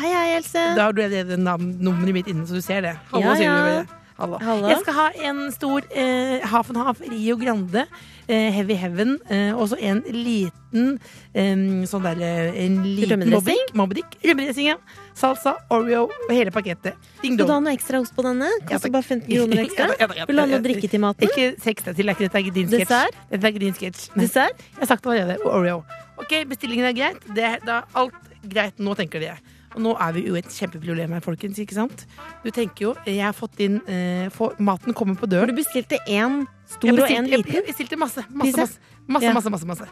Hei, 0.00 0.10
hei, 0.14 0.36
Else. 0.38 0.60
Da 0.76 0.86
har 0.88 0.94
du 0.96 1.02
det 1.12 1.36
navn-nummeret 1.36 2.14
mitt 2.16 2.28
inne, 2.32 2.46
så 2.48 2.56
du 2.56 2.62
ser 2.64 2.86
det. 2.86 2.94
Hallo, 3.12 3.34
Ja, 3.36 3.56
ja. 3.68 3.80
Hallo. 4.20 4.36
Hallo. 4.44 4.68
Jeg 4.68 4.80
skal 4.82 4.96
ha 4.96 5.04
en 5.30 5.38
stor 5.52 5.84
eh, 5.96 6.42
half 6.44 6.68
Rio 7.08 7.36
Grande, 7.40 7.86
eh, 8.28 8.50
Heavy 8.52 8.76
Heaven, 8.76 9.14
eh, 9.32 9.52
og 9.56 9.70
så 9.70 9.78
en 9.80 10.02
liten 10.12 10.98
eh, 11.32 11.62
sånn 11.88 12.04
derre 12.04 12.30
En 12.52 12.82
liten 12.84 13.24
Mobbedick. 13.32 13.72
Mobb 13.76 13.94
Rømmedressing, 14.24 14.68
ja. 14.68 14.76
Salsa, 15.16 15.54
Oreo 15.72 16.02
og 16.08 16.32
hele 16.32 16.52
pakettet. 16.52 16.96
Ding 17.22 17.38
Vil 17.38 17.46
du 17.48 17.52
ha 17.52 17.60
noe 17.64 17.72
ekstra 17.76 18.00
ost 18.00 18.12
på 18.16 18.24
denne? 18.24 18.48
Koster 18.68 18.92
bare 18.92 19.08
15 19.08 19.24
kroner 19.28 19.62
ekstra. 19.66 19.88
Vil 20.28 20.36
du 20.36 20.42
ha 20.42 20.48
noe 20.52 20.64
drikke 20.68 20.90
til 20.92 21.04
maten? 21.04 21.28
Ikke 21.28 21.54
sex 21.60 21.84
til, 21.84 21.96
det 21.96 22.08
er 22.08 22.20
dette 22.26 22.40
er 22.40 22.44
ikke 22.44 22.56
din 22.56 22.68
sketsj. 22.72 22.88
Dessert? 22.88 23.22
Dette 23.32 23.40
er 23.48 23.54
ikke 23.54 23.64
din 23.64 23.78
sketsj. 23.80 24.10
Dessert? 24.20 24.66
Jeg 24.74 24.82
har 24.82 24.92
sagt 24.92 25.04
det 25.08 25.16
allerede. 25.16 25.40
Oreo. 25.48 25.80
Ok, 26.20 26.36
bestillingen 26.48 26.88
er 26.92 26.96
greit. 26.96 27.24
Det 27.36 27.48
er 27.54 27.64
da 27.64 27.82
alt 27.96 28.20
greit 28.44 28.76
nå, 28.80 28.96
tenker 29.00 29.24
dere. 29.24 29.40
Og 29.76 29.80
nå 29.84 29.92
er 30.02 30.12
vi 30.16 30.24
jo 30.26 30.34
i 30.34 30.40
et 30.42 30.48
kjempeproblem 30.50 31.12
her, 31.14 31.20
folkens. 31.22 31.58
ikke 31.62 31.74
sant? 31.76 32.06
Du 32.42 32.50
tenker 32.50 32.88
jo, 32.88 32.94
jeg 33.06 33.22
har 33.22 33.32
fått 33.36 33.60
inn 33.62 33.80
eh, 33.86 34.28
for, 34.34 34.56
Maten 34.58 34.92
kommer 34.94 35.14
på 35.14 35.20
For 35.28 35.30
døren. 35.30 35.52
du 35.52 35.54
bestilte 35.62 35.98
én 36.08 36.42
stor 36.66 36.76
stor 36.80 36.90
og 36.90 36.98
bestilte- 36.98 37.20
én 37.22 37.30
liten. 37.30 37.52
jeg 37.54 37.66
bestilte 37.66 37.96
masse. 37.98 38.24
Masse, 38.30 38.56
masse. 38.56 38.78
Masse, 39.10 39.24
Ja. 39.26 39.32
masse, 39.34 39.50
masse, 39.50 39.66
masse. 39.66 39.88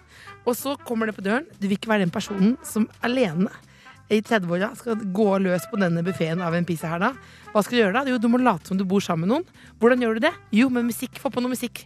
Og 0.47 0.55
så 0.57 0.77
kommer 0.87 1.07
det 1.07 1.15
på 1.17 1.23
døren. 1.23 1.47
Du 1.61 1.69
vil 1.69 1.77
ikke 1.79 1.89
være 1.89 2.01
den 2.07 2.11
personen 2.11 2.57
som 2.65 2.89
alene 3.03 3.49
i 4.11 4.21
30-åra 4.23 4.75
skal 4.77 4.95
gå 4.97 5.39
løs 5.43 5.67
på 5.71 5.79
denne 5.79 6.03
buffeen 6.03 6.41
av 6.41 6.55
en 6.55 6.65
pizza 6.65 6.89
her, 6.89 6.99
da. 6.99 7.13
Hva 7.53 7.63
skal 7.63 7.77
du 7.79 7.83
gjøre 7.85 7.93
da? 7.93 8.05
Jo, 8.11 8.19
du 8.19 8.29
må 8.29 8.39
late 8.43 8.67
som 8.67 8.77
du 8.79 8.85
bor 8.85 9.01
sammen 9.01 9.29
med 9.29 9.35
noen. 9.35 9.45
Hvordan 9.81 10.01
gjør 10.01 10.15
du 10.15 10.21
det? 10.21 10.33
Jo, 10.53 10.69
med 10.71 10.85
musikk. 10.87 11.19
Få 11.21 11.31
på 11.31 11.43
noe 11.43 11.51
musikk. 11.53 11.85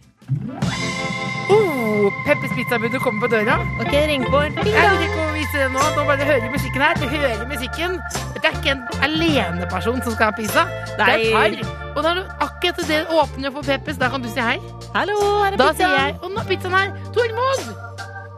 Oh, 1.53 2.11
Peppers 2.25 2.51
pizzabudet 2.55 3.01
kommer 3.01 3.21
på 3.21 3.27
døra. 3.35 3.57
Ok, 3.83 3.93
ring 4.09 4.23
på. 4.31 4.39
Jeg 4.41 4.55
vil 4.63 5.03
ikke 5.07 5.19
å 5.23 5.29
vise 5.35 5.59
det 5.61 5.67
nå. 5.73 5.83
Nå 5.97 6.05
bare 6.07 6.25
hører 6.29 6.49
musikken 6.53 6.81
her. 6.85 6.95
Du 7.01 7.05
hører 7.11 7.43
musikken. 7.49 7.97
Det 8.35 8.43
er 8.49 8.55
ikke 8.57 8.73
en 8.75 8.83
aleneperson 9.07 10.01
som 10.05 10.15
skal 10.15 10.31
ha 10.31 10.35
pizza. 10.37 10.63
Det 10.97 11.07
er 11.07 11.13
et 11.19 11.33
par. 11.35 11.93
Og 11.93 11.99
da 12.03 12.09
er 12.15 12.21
du 12.21 12.23
akkurat 12.47 12.81
det 12.89 13.01
åpner 13.19 13.53
for 13.53 13.67
Peppers, 13.67 13.99
da 14.01 14.09
kan 14.09 14.23
du 14.25 14.29
si 14.31 14.41
hei. 14.41 14.57
Hallo, 14.95 15.17
her 15.43 15.51
er 15.53 15.57
Da 15.61 15.69
pizza. 15.71 15.77
sier 15.83 15.95
jeg 15.99 16.15
Og 16.23 16.31
nå 16.33 16.41
er 16.41 16.49
pizzaen 16.49 16.73
her. 16.79 16.95
Tormod! 17.13 17.63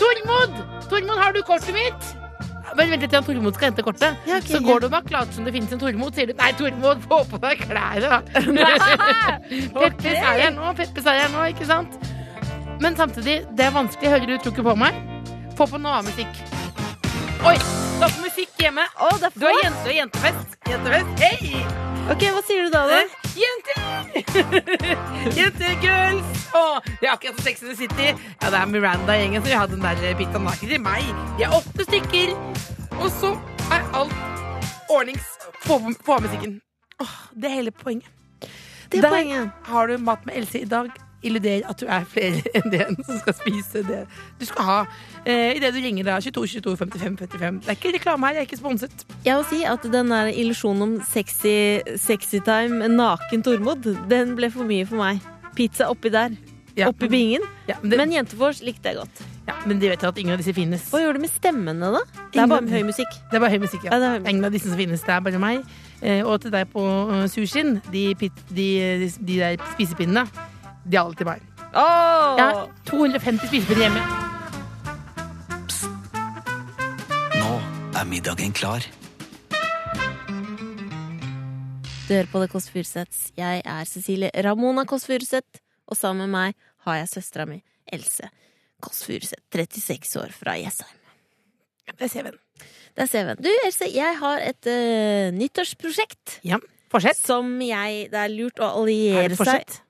Tormod! 0.01 0.61
Tormod, 0.89 1.17
har 1.23 1.31
du 1.37 1.41
kortet 1.47 1.73
mitt? 1.77 2.11
Bare 2.75 2.91
vent 2.91 3.05
litt 3.05 3.13
til 3.13 3.23
Tormod 3.29 3.55
skal 3.55 3.69
hente 3.69 3.85
kortet. 3.85 4.17
Ja, 4.27 4.39
okay, 4.41 4.57
så 4.57 4.61
går 4.65 4.83
du 4.83 4.89
bak, 4.91 5.07
later 5.13 5.37
som 5.37 5.47
det 5.47 5.53
finnes 5.55 5.71
en 5.71 5.81
Tormod. 5.81 6.17
Sier 6.17 6.31
du 6.31 6.35
nei, 6.39 6.51
Tormod, 6.59 7.05
få 7.07 7.21
på 7.31 7.39
deg 7.45 7.63
klærne. 7.63 8.19
Peppes 9.79 10.11
er 10.11 10.43
her 10.43 10.53
nå, 10.55 10.75
Peppes 10.79 11.07
er 11.07 11.23
her 11.23 11.33
nå, 11.33 11.47
ikke 11.55 11.69
sant? 11.71 11.99
Men 12.83 12.99
samtidig, 12.99 13.41
det 13.55 13.69
er 13.69 13.75
vanskelig. 13.75 14.11
Hører 14.17 14.29
du 14.33 14.37
trukket 14.43 14.67
på 14.67 14.77
meg? 14.83 15.01
Få 15.55 15.69
på 15.71 15.79
noe 15.79 16.01
annen 16.01 16.11
musikk. 16.11 16.43
Oi! 17.45 17.57
stopp 17.95 18.17
musikk 18.23 18.49
hjemme. 18.59 18.81
Oh, 18.99 19.15
Du 19.35 19.45
har 19.45 19.53
jente, 19.63 19.93
jentefest. 19.95 20.57
Jentefest. 20.69 21.23
Hei! 21.23 21.63
Ok, 22.11 22.27
hva 22.35 22.43
sier 22.45 22.67
du 22.67 22.73
da, 22.73 22.83
da? 22.91 23.24
Jenter! 23.35 24.25
Jenter, 25.37 25.73
girls! 25.81 26.25
Åh, 26.53 26.79
det 27.01 27.07
er 27.07 27.11
akkurat 27.13 27.35
som 27.35 27.43
Sex 27.43 27.63
and 27.63 27.71
the 27.71 27.77
City. 27.77 28.07
Ja, 28.41 28.49
det 28.49 28.57
er 28.61 28.65
Miranda-gjengen 28.71 29.41
som 29.41 29.49
vil 29.49 29.57
ha 29.59 29.65
den 29.67 29.83
der 29.83 30.15
bita 30.19 30.39
naken 30.39 30.69
til 30.71 30.81
meg. 30.83 31.07
De 31.37 31.43
er 31.47 31.55
åtte 31.57 31.83
stykker. 31.89 32.31
Og 33.01 33.09
så 33.11 33.33
er 33.75 33.83
alt 33.97 34.15
ordnings. 34.89 35.25
Få 35.65 35.81
av 35.81 36.21
musikken. 36.23 36.61
Åh, 37.03 37.15
det 37.35 37.49
er 37.49 37.57
hele 37.59 37.71
poenget. 37.75 38.07
Det 38.91 38.99
er 38.99 39.01
Der 39.01 39.09
poenget. 39.09 39.51
har 39.65 39.87
du 39.87 39.97
mat 39.97 40.25
med 40.25 40.37
Else 40.37 40.59
i 40.61 40.65
dag. 40.65 40.91
Illuder 41.25 41.65
at 41.69 41.79
du 41.81 41.87
er 41.89 42.03
flere 42.05 42.41
enn 42.59 42.69
den 42.71 42.99
som 43.03 43.17
skal 43.19 43.33
spise 43.33 43.81
det 43.87 44.03
du 44.39 44.45
skal 44.45 44.63
ha. 44.67 44.79
Eh, 45.25 45.55
Idet 45.57 45.73
du 45.73 45.79
ringer 45.81 46.05
da 46.05 46.19
22 46.21 46.61
22 46.61 46.75
55 46.77 47.17
55. 47.17 47.61
Det 47.65 47.71
er 47.71 47.77
ikke 47.79 47.93
reklame 47.97 48.27
her, 48.27 48.35
jeg 48.37 48.43
er 48.43 48.49
ikke 48.49 48.59
sponset. 48.61 49.05
Jeg 49.25 49.37
vil 49.39 49.45
si 49.49 49.63
at 49.65 49.85
den 49.91 50.11
der 50.13 50.27
illusjonen 50.29 50.83
om 50.85 50.91
sexy, 51.09 51.79
sexy 51.97 52.37
time, 52.45 52.85
naken 52.93 53.41
Tormod, 53.45 53.87
den 54.11 54.35
ble 54.37 54.51
for 54.53 54.67
mye 54.69 54.85
for 54.85 55.01
meg. 55.01 55.23
Pizza 55.57 55.87
oppi 55.89 56.11
der. 56.13 56.35
Ja, 56.75 56.89
Oppi 56.91 57.07
bingen. 57.07 57.41
Ja, 57.69 57.77
men, 57.81 57.89
det, 57.93 57.97
Men 58.01 58.11
jentefors 58.11 58.59
likte 58.61 58.91
jeg 58.91 58.97
godt. 58.99 59.21
ja, 59.47 59.53
men 59.65 59.79
de 59.79 59.87
vet 59.89 60.01
jo 60.03 60.09
at 60.11 60.17
ingen 60.19 60.33
av 60.35 60.41
disse 60.41 60.53
finnes. 60.53 60.89
Hva 60.91 60.99
gjør 60.99 61.15
du 61.15 61.21
med 61.23 61.31
stemmene, 61.31 61.91
da? 61.95 62.01
Det 62.33 62.41
er 62.43 62.49
bare 62.51 62.67
høy 62.67 62.83
musikk. 62.83 63.15
Det 63.31 63.39
er 63.39 63.43
bare 63.45 63.51
høy 63.55 63.61
musikk, 63.63 63.85
ja. 63.87 63.93
Ja, 63.95 63.99
det 64.03 64.09
er 64.11 64.29
Ingen 64.33 64.43
av 64.43 64.51
disse 64.51 64.67
som 64.67 64.77
finnes, 64.77 65.01
det 65.07 65.15
er 65.15 65.23
bare 65.23 65.39
meg. 65.39 65.63
Eh, 66.03 66.19
og 66.27 66.41
til 66.43 66.51
deg 66.51 66.67
på 66.75 66.83
uh, 66.83 67.23
sushien, 67.31 67.79
de, 67.95 68.03
pit, 68.19 68.43
de, 68.51 68.67
de, 69.05 69.09
de 69.31 69.39
der 69.39 69.55
spisepinnene, 69.71 70.27
de 70.83 70.99
er 70.99 71.01
alle 71.05 71.15
til 71.15 71.31
meg. 71.31 71.47
Oh! 71.71 72.35
Jeg 72.35 72.45
har 72.45 72.69
250 72.91 73.47
spisepinner 73.47 73.87
hjemme. 73.87 74.24
Er 78.05 78.11
middagen 78.11 78.53
klar. 78.53 78.85
Du 82.05 82.13
hører 82.13 82.29
på 82.29 82.41
Det 82.43 82.49
Kåss 82.51 82.67
Furuseths. 82.69 83.21
Jeg 83.37 83.63
er 83.65 83.87
Cecilie 83.89 84.29
Ramona 84.45 84.83
Kåss 84.85 85.07
Furuseth, 85.09 85.61
og 85.89 85.97
sammen 85.97 86.27
med 86.29 86.33
meg 86.35 86.67
har 86.85 86.99
jeg 87.01 87.09
søstera 87.15 87.47
mi 87.49 87.61
Else 87.91 88.29
Kåss 88.83 89.05
Furuseth, 89.07 89.41
36 89.53 90.19
år, 90.21 90.33
fra 90.35 90.53
Jessheim. 90.59 91.01
Det 91.85 92.05
er 92.05 92.11
CV-en. 92.11 92.37
Det 92.95 93.03
er 93.05 93.09
CV-en. 93.09 93.41
Du, 93.41 93.49
Else, 93.65 93.87
jeg 93.93 94.19
har 94.21 94.43
et 94.43 94.69
uh, 94.69 95.33
nyttårsprosjekt 95.37 96.39
Ja. 96.45 96.59
Fortsett. 96.93 97.17
som 97.17 97.49
jeg 97.65 98.05
Det 98.13 98.19
er 98.21 98.29
lurt 98.31 98.61
å 98.61 98.67
alliere 98.81 99.17
seg 99.17 99.25
Er 99.25 99.33
det 99.33 99.39
forsett? 99.39 99.65
fortsett? 99.65 99.81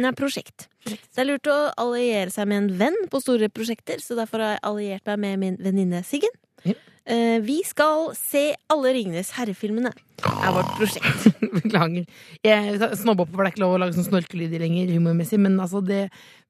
Nei, 0.00 0.12
prosjekt. 0.14 0.66
Prosjekt. 0.84 1.08
Det 1.16 1.22
er 1.24 1.26
lurt 1.28 1.48
å 1.50 1.56
alliere 1.80 2.30
seg 2.30 2.46
med 2.52 2.60
en 2.62 2.70
venn 2.84 3.00
på 3.10 3.20
store 3.24 3.48
prosjekter, 3.50 3.98
så 4.04 4.14
derfor 4.18 4.44
har 4.44 4.52
jeg 4.54 4.64
alliert 4.68 5.08
meg 5.10 5.18
med 5.24 5.40
min 5.42 5.56
venninne 5.64 6.04
Siggen. 6.06 6.36
Ja. 6.68 6.76
Eh, 7.10 7.40
vi 7.42 7.58
skal 7.66 8.12
se 8.14 8.50
alle 8.70 8.92
Ringenes 8.94 9.32
herre-filmene. 9.34 9.90
er 10.20 10.52
vårt 10.54 10.74
prosjekt. 10.78 11.24
Beklager. 11.56 12.04
Jeg 12.46 12.90
snobber 13.00 13.24
opp, 13.24 13.32
for 13.32 13.42
det 13.42 13.50
er 13.50 13.54
ikke 13.54 13.64
lov 13.64 13.74
å 13.74 13.80
lage 13.82 13.96
sånn 13.96 14.06
snorkelyder 14.06 14.62
lenger 14.62 14.92
humormessig, 14.94 15.40
men 15.42 15.56
altså 15.62 15.80
det, 15.82 16.04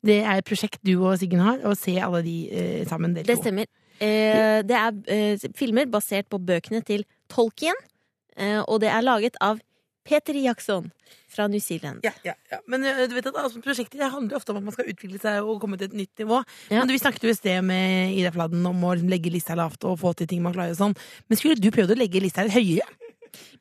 det 0.04 0.18
er 0.24 0.42
et 0.42 0.48
prosjekt 0.48 0.82
du 0.84 0.96
og 0.98 1.16
Siggen 1.20 1.40
har, 1.44 1.62
å 1.64 1.72
se 1.78 1.94
alle 2.02 2.20
de 2.26 2.36
eh, 2.50 2.82
sammen. 2.90 3.14
Det 3.16 3.38
stemmer. 3.40 3.70
Eh, 4.00 4.60
det 4.66 4.76
er 4.76 5.00
eh, 5.12 5.48
filmer 5.56 5.88
basert 5.92 6.28
på 6.32 6.40
bøkene 6.42 6.82
til 6.84 7.06
Tolkien, 7.32 7.76
eh, 8.36 8.60
og 8.60 8.82
det 8.84 8.92
er 8.92 9.06
laget 9.06 9.40
av 9.44 9.62
Peter 10.06 10.36
Jackson 10.36 10.90
fra 11.30 11.46
New 11.48 11.60
Zealand. 11.60 12.00
Ja, 12.02 12.12
ja, 12.26 12.34
ja. 12.50 12.60
Men 12.66 12.84
eh, 12.84 13.04
du 13.08 13.14
vet 13.14 13.28
at 13.30 13.36
altså, 13.36 13.60
prosjekter 13.64 14.00
det 14.00 14.10
handler 14.12 14.38
ofte 14.38 14.54
om 14.54 14.60
at 14.60 14.66
man 14.66 14.74
skal 14.76 14.88
utvikle 14.90 15.20
seg 15.22 15.44
og 15.44 15.60
komme 15.62 15.78
til 15.80 15.90
et 15.90 15.98
nytt 16.02 16.24
nivå. 16.24 16.40
Ja. 16.70 16.82
Men 16.82 16.94
Vi 16.94 17.02
snakket 17.02 17.26
jo 17.28 17.34
i 17.34 17.38
sted 17.38 17.60
med 17.66 18.16
Ida 18.18 18.32
Fladen 18.34 18.64
om 18.66 18.86
å 18.86 18.96
legge 18.98 19.32
lista 19.32 19.56
lavt 19.58 19.84
og 19.88 20.00
få 20.00 20.14
til 20.18 20.30
ting 20.30 20.42
man 20.44 20.56
klarer 20.56 20.74
og 20.74 20.80
sånn. 20.80 20.96
Men 21.28 21.40
skulle 21.40 21.60
du 21.60 21.70
prøvd 21.74 21.94
å 21.94 22.00
legge 22.00 22.22
lista 22.22 22.46
litt 22.46 22.56
høyere? 22.56 22.88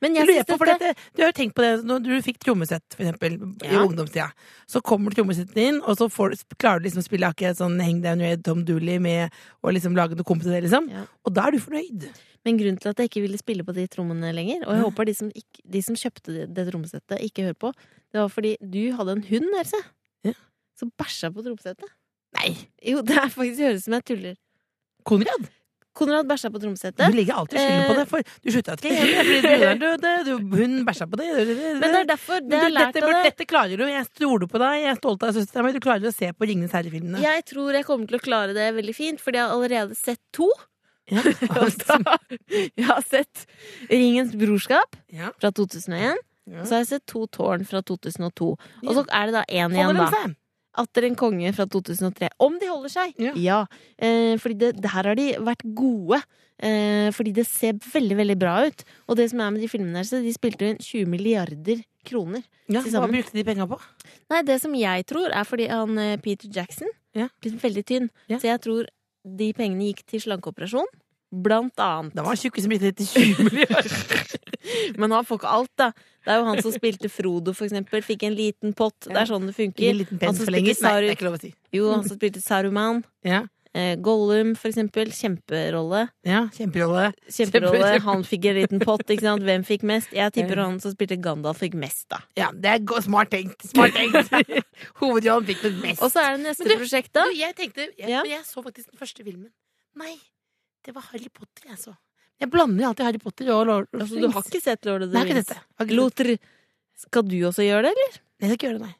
Men 0.02 0.16
Jeg 0.16 0.26
synes 0.26 0.58
på, 0.58 0.66
dette, 0.66 0.94
du 1.14 1.22
har 1.22 1.30
jo 1.30 1.36
tenkt 1.38 1.56
på 1.58 1.62
det 1.62 1.84
når 1.86 2.02
du 2.06 2.14
fikk 2.26 2.40
trommesett, 2.42 2.86
for 2.96 3.06
eksempel, 3.06 3.36
i 3.68 3.76
ungdomstida. 3.78 4.30
Så 4.70 4.82
kommer 4.86 5.14
trommesetten 5.14 5.62
inn, 5.62 5.78
og 5.84 6.00
så 6.00 6.08
får, 6.10 6.34
klarer 6.58 6.82
du 6.82 6.88
liksom 6.88 7.04
å 7.04 7.06
spille 7.06 7.30
akkurat 7.30 7.60
sånn 7.60 7.78
Hang 7.84 8.00
Down 8.06 8.24
Red 8.24 8.42
Tom 8.48 8.64
Dooley 8.66 8.98
med 9.04 9.36
å 9.62 9.74
liksom 9.76 9.98
lage 10.00 10.18
noe 10.18 10.28
komp 10.28 10.42
til 10.46 10.56
det, 10.56 10.64
liksom. 10.66 10.90
Ja. 10.94 11.06
Og 11.28 11.36
da 11.36 11.46
er 11.46 11.54
du 11.54 11.62
fornøyd. 11.62 12.08
Men 12.48 12.60
grunnen 12.60 12.80
til 12.80 12.92
at 12.94 13.02
jeg 13.02 13.10
ikke 13.12 13.24
ville 13.26 13.40
spille 13.42 13.66
på 13.68 13.76
de 13.76 13.86
trommene 13.92 14.32
lenger, 14.36 14.64
og 14.66 14.76
jeg 14.76 14.86
håper 14.86 15.10
de 15.10 15.16
som, 15.18 15.32
ikke, 15.36 15.64
de 15.76 15.82
som 15.84 15.98
kjøpte 16.00 16.36
det, 16.36 16.46
det 16.56 16.68
trommesettet, 16.70 17.20
ikke 17.26 17.50
hører 17.50 17.60
på, 17.60 17.74
det 18.10 18.22
var 18.22 18.32
fordi 18.32 18.56
du 18.64 18.82
hadde 18.96 19.18
en 19.18 19.26
hund, 19.28 19.50
Else, 19.60 19.82
Ja. 20.28 20.36
som 20.80 20.92
bæsja 20.98 21.34
på 21.36 21.44
trommesettet. 21.44 21.90
Nei! 22.38 22.54
Jo, 22.86 23.02
det 23.02 23.18
er 23.18 23.32
faktisk 23.34 23.60
høres 23.66 23.82
ut 23.84 23.88
som 23.90 23.98
jeg 23.98 24.06
tuller. 24.12 24.36
Konrad! 25.04 25.50
Konrad 26.00 26.28
bæsja 26.30 26.48
på 26.54 26.60
trommesettet. 26.62 27.02
Du 27.02 27.16
ligger 27.18 27.18
legger 27.18 27.40
alltid 27.42 27.60
skylden 27.60 27.88
på 27.90 27.96
det, 27.98 28.04
for 28.08 28.22
du 28.24 28.52
slutta 28.54 28.76
ikke 28.78 28.92
fordi 28.94 29.40
broderen 29.44 29.82
døde, 29.82 30.12
du, 30.28 30.34
hun 30.56 30.76
bæsja 30.88 31.08
på 31.10 31.20
det. 31.20 31.28
Men 31.34 31.84
det 31.84 32.00
er 32.04 32.10
derfor 32.14 32.40
det 32.46 32.62
har 32.62 32.72
lært 32.72 32.94
dette, 32.96 33.04
av 33.04 33.16
det. 33.18 33.24
dette 33.34 33.48
klarer 33.50 33.82
du. 33.82 33.86
Jeg 33.90 34.08
stoler 34.14 34.48
på 34.48 34.62
deg. 34.62 34.78
Jeg 34.86 34.92
er 34.94 35.00
stolt 35.02 35.26
av 35.28 35.34
søstera 35.36 35.66
mi. 35.66 35.74
Du 35.76 35.82
klarer 35.84 36.08
å 36.08 36.16
se 36.16 36.30
på 36.32 36.48
Ringenes 36.48 36.76
herre-filmene. 36.78 37.20
Jeg 37.26 37.44
tror 37.52 37.76
jeg 37.76 37.88
kommer 37.90 38.08
til 38.12 38.20
å 38.20 38.24
klare 38.24 38.56
det 38.56 38.70
veldig 38.78 38.96
fint, 38.96 39.24
fordi 39.24 39.42
jeg 39.42 39.50
har 39.50 39.58
allerede 39.58 39.98
sett 40.00 40.22
to. 40.36 40.48
Ja. 41.10 41.22
Da- 41.88 42.18
jeg 42.78 42.86
har 42.86 43.02
sett 43.08 43.46
Ringens 43.90 44.36
brorskap 44.38 44.96
Ja. 45.14 45.32
fra 45.40 45.52
2001, 45.52 46.18
Ja. 46.50 46.62
og 46.62 46.66
så 46.68 46.76
har 46.76 46.84
jeg 46.84 46.88
sett 46.96 47.06
To 47.12 47.26
tårn 47.28 47.66
fra 47.68 47.82
2002. 47.82 48.52
Og 48.86 48.94
så 48.96 49.06
er 49.10 49.26
det 49.30 49.34
da 49.40 49.44
én 49.50 49.74
igjen, 49.74 49.96
da. 49.98 50.26
Atter 50.80 51.04
en 51.08 51.16
konge 51.18 51.50
fra 51.58 51.66
2003. 51.66 52.30
Om 52.40 52.60
de 52.62 52.68
holder 52.70 52.90
seg! 52.94 53.14
Ja. 53.42 53.64
Eh, 53.98 54.38
fordi 54.38 54.56
det, 54.62 54.70
der 54.82 54.94
har 54.94 55.16
de 55.18 55.32
vært 55.42 55.66
gode. 55.76 56.22
Eh, 56.62 57.10
fordi 57.16 57.34
det 57.34 57.46
ser 57.48 57.74
veldig, 57.74 58.16
veldig 58.20 58.38
bra 58.40 58.54
ut. 58.68 58.84
Og 59.10 59.18
det 59.18 59.30
som 59.32 59.40
er 59.42 59.50
med 59.56 59.62
de 59.64 59.68
filmene 59.72 59.98
her, 60.04 60.22
de 60.24 60.34
spilte 60.36 60.70
inn 60.70 60.78
20 60.78 61.08
milliarder 61.10 61.82
kroner. 62.06 62.44
Ja, 62.70 62.82
hva 62.86 63.08
brukte 63.10 63.34
de 63.34 63.44
penga 63.48 63.66
på? 63.68 63.80
Nei, 64.30 64.42
det 64.44 64.60
som 64.62 64.74
jeg 64.78 65.06
tror, 65.10 65.32
er 65.34 65.44
fordi 65.48 65.68
han 65.72 65.98
eh, 65.98 66.18
Peter 66.22 66.48
Jackson 66.54 66.88
Ja. 67.18 67.28
blitt 67.42 67.60
veldig 67.62 67.86
tynn. 67.90 68.10
Ja. 68.30 68.38
Så 68.38 68.48
jeg 68.52 68.62
tror 68.62 68.86
de 69.38 69.52
pengene 69.58 69.92
gikk 69.92 70.06
til 70.10 70.24
slankeoperasjon. 70.26 70.90
Blant 71.30 71.78
annet. 71.78 72.16
Da 72.18 72.24
var 72.26 72.34
han 72.34 72.40
tjukke 72.42 72.62
som 72.64 72.72
brukte 72.74 73.06
20 73.06 73.46
milliarder. 73.46 74.38
Men 75.00 75.14
han 75.14 75.28
får 75.28 75.42
ikke 75.42 75.52
alt, 75.60 75.74
da. 75.78 75.92
Det 76.26 76.34
er 76.34 76.42
jo 76.42 76.48
han 76.50 76.62
som 76.66 76.74
spilte 76.74 77.10
Frodo, 77.10 77.54
for 77.58 77.68
eksempel. 77.68 78.02
Fikk 78.06 78.26
en 78.28 78.36
liten 78.38 78.74
pott. 78.78 78.98
Det 79.06 79.16
er 79.16 79.30
sånn 79.30 79.46
det 79.48 79.56
funker. 79.58 80.02
Han 80.24 80.36
som 80.38 80.50
spilte, 80.50 80.76
Saru... 80.78 81.08
Nei, 81.12 81.38
det. 81.44 81.54
Jo, 81.76 81.92
han 81.94 82.04
som 82.08 82.18
spilte 82.18 82.42
Saruman. 82.44 83.04
Ja. 83.26 83.46
Eh, 83.78 83.96
Gollum, 84.02 84.56
for 84.58 84.68
eksempel. 84.72 85.12
Kjemperolle. 85.14 86.08
Ja, 86.26 86.48
kjemperolle. 86.56 87.12
Kjemperolle. 87.30 87.80
Kjempe- 87.84 88.02
Han 88.08 88.24
fikk 88.26 88.46
en 88.50 88.56
liten 88.58 88.80
pott, 88.82 89.04
ikke 89.14 89.22
sant. 89.28 89.44
Hvem 89.46 89.64
fikk 89.68 89.84
mest? 89.86 90.10
Jeg 90.12 90.34
tipper 90.34 90.58
han 90.64 90.80
som 90.82 90.92
spilte 90.96 91.20
Gandalf, 91.22 91.60
fikk 91.62 91.76
mest, 91.78 92.08
da. 92.10 92.18
Ja, 92.36 92.50
det 92.52 92.66
er 92.66 93.02
smart 93.06 93.30
tenkt. 93.30 93.62
Smart 93.70 93.94
tenkt. 93.94 94.34
Hovedrollen 95.04 95.46
fikk 95.46 95.62
vel 95.68 95.78
mest. 95.84 96.02
Og 96.02 96.10
så 96.12 96.24
er 96.26 96.38
det 96.38 96.48
neste 96.48 96.66
du- 96.66 96.76
prosjekt, 96.82 97.14
da. 97.14 97.26
Du, 97.30 97.36
jeg 97.38 97.56
tenkte 97.56 97.86
jeg, 97.98 98.10
Ja. 98.10 98.24
jeg 98.26 98.42
så 98.50 98.64
faktisk 98.66 98.90
den 98.90 98.98
første 99.00 99.24
filmen. 99.24 99.52
Nei, 99.96 100.16
det 100.86 100.96
var 100.96 101.06
Harry 101.12 101.30
Potter 101.30 101.70
jeg 101.70 101.78
så. 101.78 101.96
Jeg 102.40 102.50
blander 102.50 102.88
alltid 102.88 103.06
Harry 103.06 103.20
Potter 103.20 103.50
og 103.54 103.68
Lord 103.68 103.84
of 103.86 103.92
the 103.92 104.00
Altså, 104.00 104.16
Rings. 104.16 104.26
du 104.26 104.32
har 104.34 104.44
ikke 104.50 104.62
sett 104.64 104.86
Lord 104.86 105.04
of 105.04 105.12
the 105.12 105.20
Rings? 105.20 105.36
sett 105.36 105.48
det. 105.48 105.58
Jeg 105.58 105.78
har 105.78 105.86
ikke 105.86 105.90
sett 105.90 105.90
det. 105.90 105.96
Lotr. 106.00 106.40
Skal 107.00 107.24
du 107.24 107.36
også 107.48 107.64
gjøre 107.68 107.84
det, 107.84 107.92
eller? 107.94 108.18
Nei, 108.40 108.48
jeg 108.48 108.50
skal 108.50 108.58
ikke 108.58 108.68
gjøre 108.70 108.80
det, 108.80 108.88
nei. 108.88 108.96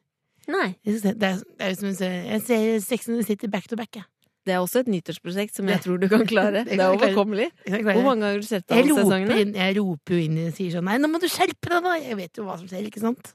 Nei. 0.50 0.76
Jeg 0.86 0.96
er, 0.96 1.14
Det 1.14 1.24
er, 1.30 1.36
det 1.58 1.66
er 1.70 1.74
som. 1.76 2.06
Jeg 2.06 2.42
ser 2.42 2.80
Sex 2.82 3.08
and 3.10 3.18
the 3.20 3.24
City 3.26 3.48
back 3.48 3.68
to 3.68 3.76
back, 3.76 3.96
jeg. 3.96 4.04
Det 4.48 4.54
er 4.56 4.62
også 4.64 4.82
et 4.82 4.88
nyttårsprosjekt 4.90 5.58
som 5.60 5.68
jeg 5.70 5.82
tror 5.84 6.00
du 6.02 6.08
kan 6.10 6.24
klare. 6.30 6.64
det 6.68 6.78
Det 6.78 6.86
er 6.86 6.96
overkommelig. 6.96 7.50
Hvor 7.68 8.06
mange 8.06 8.24
ganger 8.24 8.32
har 8.32 8.40
du 8.40 8.48
sett 8.48 8.72
alle 8.74 8.96
sesongene? 8.96 9.40
inn, 9.44 9.52
jeg 9.60 9.76
roper 9.78 10.16
jo 10.16 10.22
inn 10.26 10.40
og 10.46 10.56
sier 10.58 10.78
sånn 10.78 10.88
Nei, 10.90 10.96
nå 11.02 11.10
må 11.12 11.20
du 11.22 11.28
skjerpe 11.30 11.70
deg, 11.70 11.84
da! 11.86 11.98
Jeg 12.00 12.18
vet 12.22 12.40
jo 12.40 12.48
hva 12.48 12.56
som 12.62 12.70
skjer, 12.72 12.88
ikke 12.90 13.04
sant? 13.04 13.34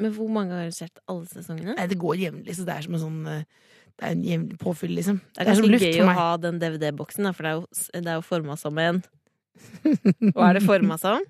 Men 0.00 0.12
hvor 0.16 0.28
mange 0.32 0.52
ganger 0.52 0.66
har 0.66 0.72
du 0.72 0.76
sett 0.76 0.98
alle 1.08 1.28
sesongene? 1.30 1.76
Nei, 1.78 1.86
det 1.92 1.98
går 2.00 2.18
jevnlig, 2.20 2.56
så 2.56 2.66
det 2.68 2.74
er 2.74 2.84
som 2.88 2.96
en 2.98 3.04
sånn 3.04 3.20
eh, 3.32 3.44
Det 3.96 4.08
er 4.08 4.16
en 4.16 4.24
jevnlig 4.26 4.58
påfyll, 4.60 4.96
liksom. 4.98 5.20
Det 5.32 5.40
er 5.40 5.48
Det 5.48 5.52
er 5.54 5.60
som 5.60 5.70
luft 5.72 5.86
gøy 5.86 6.02
å 6.04 6.16
ha 6.18 6.26
den 6.42 6.58
DVD-boksen, 6.60 7.30
for 7.36 7.46
det 7.46 7.52
er 7.52 7.60
jo, 7.60 7.86
det 7.94 8.12
er 8.12 8.18
jo 8.18 8.26
forma 8.26 8.58
som 8.60 8.82
en 8.82 9.00
Hva 10.34 10.50
er 10.50 10.58
det 10.58 10.66
forma 10.66 10.98
som? 11.00 11.24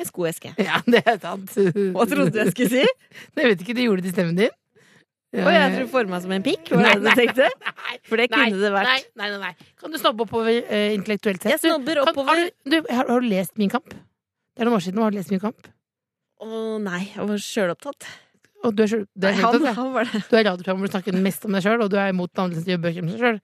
En 0.00 0.08
skoeske. 0.08 0.54
Ja, 0.68 0.80
det 0.88 1.02
er 1.04 1.20
sant. 1.22 1.52
Hva 1.94 2.08
trodde 2.10 2.32
du 2.34 2.40
jeg 2.40 2.54
skulle 2.54 2.72
si? 2.72 2.82
Jeg 3.38 3.52
vet 3.52 3.62
ikke, 3.62 3.76
du 3.76 3.84
gjorde 3.84 4.02
det 4.02 4.10
til 4.10 4.16
stemmen 4.16 4.38
din? 4.40 4.58
Å, 5.32 5.48
jeg 5.48 5.68
tror 5.78 5.86
forma 5.88 6.18
som 6.20 6.32
en 6.36 6.42
pikk? 6.44 6.68
Var 6.76 6.82
det 6.84 7.02
du 7.02 7.10
tenkte? 7.16 7.46
For 8.08 8.20
det 8.20 8.26
kunne 8.32 8.58
det 8.60 8.72
vært. 8.74 9.06
Nei, 9.16 9.28
nei, 9.32 9.38
nei. 9.40 9.52
Kan 9.80 9.94
du 9.94 9.96
snobbe 10.00 10.26
oppover 10.26 10.58
eh, 10.68 10.90
intellektuelt 10.92 11.40
sett? 11.40 11.54
Jeg 11.54 11.62
snobber 11.64 12.02
Du, 12.02 12.04
kan- 12.04 12.26
Har 12.28 12.36
du, 12.42 12.50
du, 12.68 12.76
har, 12.90 13.06
har 13.08 13.20
du 13.24 13.28
lest 13.30 13.56
Min 13.56 13.70
kamp? 13.72 13.88
Det 13.88 14.60
er 14.60 14.68
noen 14.68 14.76
år 14.76 14.84
siden. 14.84 15.00
Har 15.00 15.14
du 15.14 15.16
lest 15.16 15.32
Min 15.32 15.40
kamp? 15.40 15.70
Å 16.42 16.76
nei, 16.84 17.00
jeg 17.14 17.26
var 17.30 17.40
sjølopptatt. 17.46 18.08
Og 18.62 18.76
du 18.76 18.82
er, 18.84 18.90
sjøl- 18.92 19.06
du 19.18 19.26
er, 19.26 19.32
Han, 19.40 19.56
du 19.58 19.66
er, 19.66 19.74
han 19.74 19.92
du 20.28 20.36
er 20.36 20.44
radioprogram 20.46 20.78
hvor 20.82 20.86
du 20.86 20.92
snakker 20.92 21.16
mest 21.18 21.44
om 21.48 21.56
deg 21.56 21.64
sjøl, 21.64 21.80
og 21.82 21.90
du 21.90 21.96
er 21.98 22.12
imot 22.12 22.30
som 22.36 22.52
gjør 22.52 22.78
bøker 22.84 23.02
om 23.02 23.08
seg 23.10 23.24
sjøl. 23.24 23.40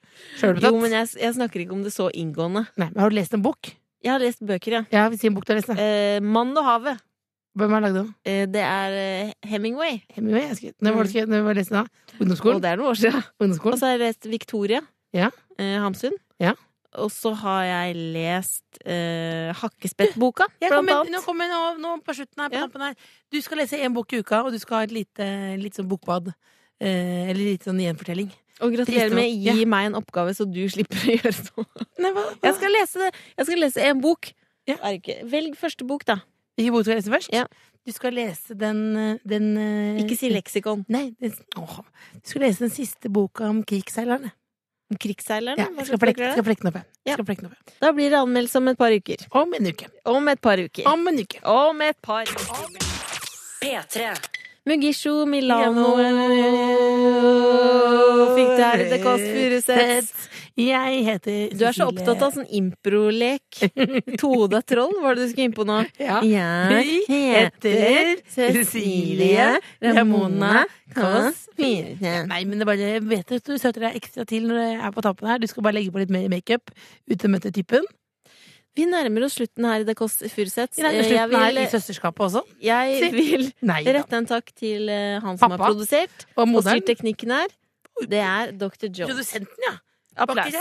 Jo, 0.63 0.75
men 0.79 0.93
jeg, 0.95 1.09
jeg 1.25 1.35
snakker 1.41 1.65
ikke 1.65 1.75
om 1.75 1.83
det 1.83 1.91
så 1.97 2.07
inngående. 2.15 2.67
Nei, 2.79 2.91
men 2.93 3.01
har 3.03 3.11
du 3.11 3.17
lest 3.19 3.35
en 3.35 3.43
bok? 3.43 3.73
Jeg 4.05 4.13
har 4.13 4.23
lest 4.23 4.45
bøker, 4.47 4.77
ja. 4.77 4.83
Ja, 4.95 5.09
si 5.19 5.27
en 5.27 5.35
bok 5.35 5.49
du 5.49 5.51
har 5.55 5.59
lest. 5.59 5.73
da. 5.73 5.75
Eh, 5.83 6.21
'Mann 6.23 6.53
og 6.55 6.63
havet'. 6.69 7.01
Hvem 7.59 7.73
har 7.75 7.83
lagd 7.83 7.97
den? 7.99 8.09
Eh, 8.25 8.45
det 8.47 8.63
er 8.63 8.95
eh, 9.03 9.33
Hemingway. 9.51 9.99
Hemingway? 10.15 10.45
Jeg 10.49 10.57
skrev- 10.61 10.77
Når 10.87 10.95
var 10.95 11.03
det 11.09 11.11
skrevet? 11.13 11.29
Når 11.35 11.43
var 11.49 11.59
lest 11.59 11.71
den 11.75 11.83
da? 11.83 11.85
Og 12.55 12.63
det 12.63 12.71
er 12.71 12.79
noen 12.79 12.91
år 12.93 12.99
siden. 13.03 13.23
Og 13.73 13.79
så 13.79 13.85
har 13.89 13.97
jeg 13.97 14.03
lest 14.07 14.27
Victoria. 14.31 14.81
Ja. 15.17 15.31
Eh, 15.59 15.77
Hamsun. 15.83 16.15
Ja. 16.39 16.55
Og 16.99 17.11
så 17.13 17.35
har 17.37 17.63
jeg 17.69 17.97
lest 18.15 18.79
eh, 18.87 19.51
Hakkespettboka, 19.59 20.47
blant 20.63 20.89
annet. 20.91 21.11
nå 21.13 21.21
kommer 21.27 21.47
nå, 21.51 21.59
nå 21.83 21.97
på 22.03 22.15
slutten 22.17 22.41
her, 22.47 22.49
på 22.49 22.79
Ja. 22.81 22.87
her. 22.89 22.95
Du 23.31 23.41
skal 23.45 23.59
lese 23.61 23.77
én 23.77 23.93
bok 23.95 24.13
i 24.17 24.23
uka, 24.23 24.41
og 24.47 24.53
du 24.55 24.59
skal 24.59 24.79
ha 24.79 24.83
et 24.89 24.95
lite, 24.97 25.27
lite 25.61 25.83
sånn 25.83 25.89
bokbad. 25.91 26.33
Eh, 26.81 27.29
eller 27.31 27.43
litt 27.53 27.65
sånn 27.67 27.79
gjenfortelling. 27.83 28.31
Og 28.63 28.73
gratulerer 28.75 29.15
med 29.15 29.29
Ja. 29.35 29.53
gi 29.55 29.65
meg 29.67 29.87
en 29.91 29.99
oppgave, 30.01 30.33
så 30.35 30.47
du 30.51 30.63
slipper 30.71 30.97
å 30.97 31.13
gjøre 31.19 31.35
noe. 31.57 31.87
Nei, 31.99 32.11
hva, 32.17 32.25
Jeg 32.43 32.55
skal 32.57 32.71
lese 32.75 32.99
det. 33.05 33.13
Jeg 33.37 33.47
skal 33.51 33.59
lese 33.67 33.85
en 33.93 34.01
bok. 34.01 34.33
Ja. 34.67 34.77
Velg 35.29 35.55
første 35.61 35.87
bok, 35.87 36.05
da. 36.09 36.19
Hvilken 36.59 36.75
bok 36.75 36.87
skal 36.89 36.99
lese 36.99 37.13
først? 37.13 37.31
Ja. 37.31 37.45
Du 37.87 37.93
skal 37.95 38.17
lese 38.19 38.57
den, 38.59 38.81
eh, 38.99 39.19
den 39.23 39.45
eh, 39.57 40.01
Ikke 40.03 40.17
si 40.19 40.29
leksikon. 40.33 40.83
Nei, 40.91 41.13
den, 41.23 41.33
åh, 41.57 41.77
du 42.19 42.27
skal 42.27 42.43
lese 42.43 42.65
den 42.67 42.73
siste 42.75 43.09
boka 43.15 43.47
om 43.47 43.63
krigsseilerne. 43.63 44.33
Krigsseilerne? 44.99 45.61
Ja, 45.63 45.69
jeg 45.79 45.87
skal 45.87 46.01
flekke, 46.03 46.19
bøker 46.19 46.35
skal 46.35 46.47
flekke 46.49 46.65
den 46.65 46.71
opp. 46.73 46.81
Ja. 47.07 47.15
Skal 47.15 47.29
flekke 47.29 47.45
den 47.45 47.53
opp. 47.53 47.63
jeg. 47.63 47.77
Da 47.85 47.93
blir 47.95 48.11
det 48.11 48.19
anmeldelse 48.19 48.59
om 48.59 48.73
et 48.73 48.81
par 48.81 48.97
uker. 48.99 49.25
Om 49.43 49.55
en 49.61 49.71
uke. 49.71 49.89
Om 50.17 50.33
et 50.35 50.43
par 50.49 50.65
uker. 50.65 50.91
Om 50.91 51.09
en 51.13 51.23
uke. 51.23 51.41
Om 51.55 51.87
et 51.87 52.03
par 52.03 52.35
uker. 52.35 52.83
P3. 53.63 54.11
Mugisho 54.69 55.15
Milano 55.25 55.95
fikk 58.37 58.59
i 58.59 58.89
The 58.91 58.99
Kåss 59.05 59.25
Furuseths. 59.33 60.29
Jeg 60.59 61.03
heter 61.07 61.53
Du 61.55 61.63
er 61.69 61.75
så 61.77 61.87
opptatt 61.87 62.23
av 62.27 62.33
sånn 62.35 62.49
improlek. 62.59 63.61
Toda 64.23 64.59
troll, 64.67 64.97
var 65.05 65.15
det 65.15 65.29
du 65.29 65.31
skulle 65.31 65.47
inn 65.51 65.55
på 65.55 65.67
nå? 65.69 65.77
Ja. 66.03 66.19
Jeg 66.27 67.05
heter 67.07 68.15
Cecilie 68.35 69.53
Ramona 69.85 70.65
Kåss. 70.97 71.45
Nei, 71.61 72.41
men 72.49 72.59
det 72.59 72.65
er 72.67 72.71
bare, 72.73 72.91
vet 73.07 73.37
at 73.39 73.47
du 73.47 73.55
søter 73.61 73.87
deg 73.87 74.01
ekstra 74.01 74.27
til 74.29 74.49
når 74.51 74.61
jeg 74.65 74.81
er 74.89 74.97
på 74.99 75.07
tampen 75.07 75.31
her. 75.31 75.39
Du 75.43 75.47
skal 75.51 75.67
bare 75.69 75.79
legge 75.79 75.95
på 75.95 76.03
litt 76.03 76.13
mer 76.15 76.27
makeup. 76.33 76.75
Ut 77.07 77.29
og 77.29 77.35
møte 77.37 77.55
typen. 77.55 77.87
Vi 78.79 78.85
nærmer 78.87 79.25
oss 79.27 79.35
slutten 79.39 79.65
her 79.67 79.83
i 79.83 79.87
The 79.87 79.95
Kåss 79.99 80.21
Furuseths. 80.31 80.79
Slutten 80.79 81.39
her 81.39 81.57
i 81.63 81.67
søsterskapet 81.71 82.29
også. 82.29 82.45
jeg 82.63 83.11
vil 83.15 83.49
Nei 83.67 83.81
rette 83.87 84.21
en 84.21 84.29
takk 84.29 84.53
til 84.55 84.91
eh, 84.93 85.19
han 85.23 85.39
som 85.41 85.55
har 85.55 85.63
produsert 85.65 86.29
Og 86.37 86.51
og 86.51 86.63
styrt 86.67 86.87
teknikken 86.87 87.35
her. 87.35 87.55
Det 88.07 88.21
er 88.23 88.53
Dr. 88.55 88.87
Jones. 88.87 89.11
Produsenten, 89.11 89.65
ja. 89.67 89.75
Applaus. 90.19 90.55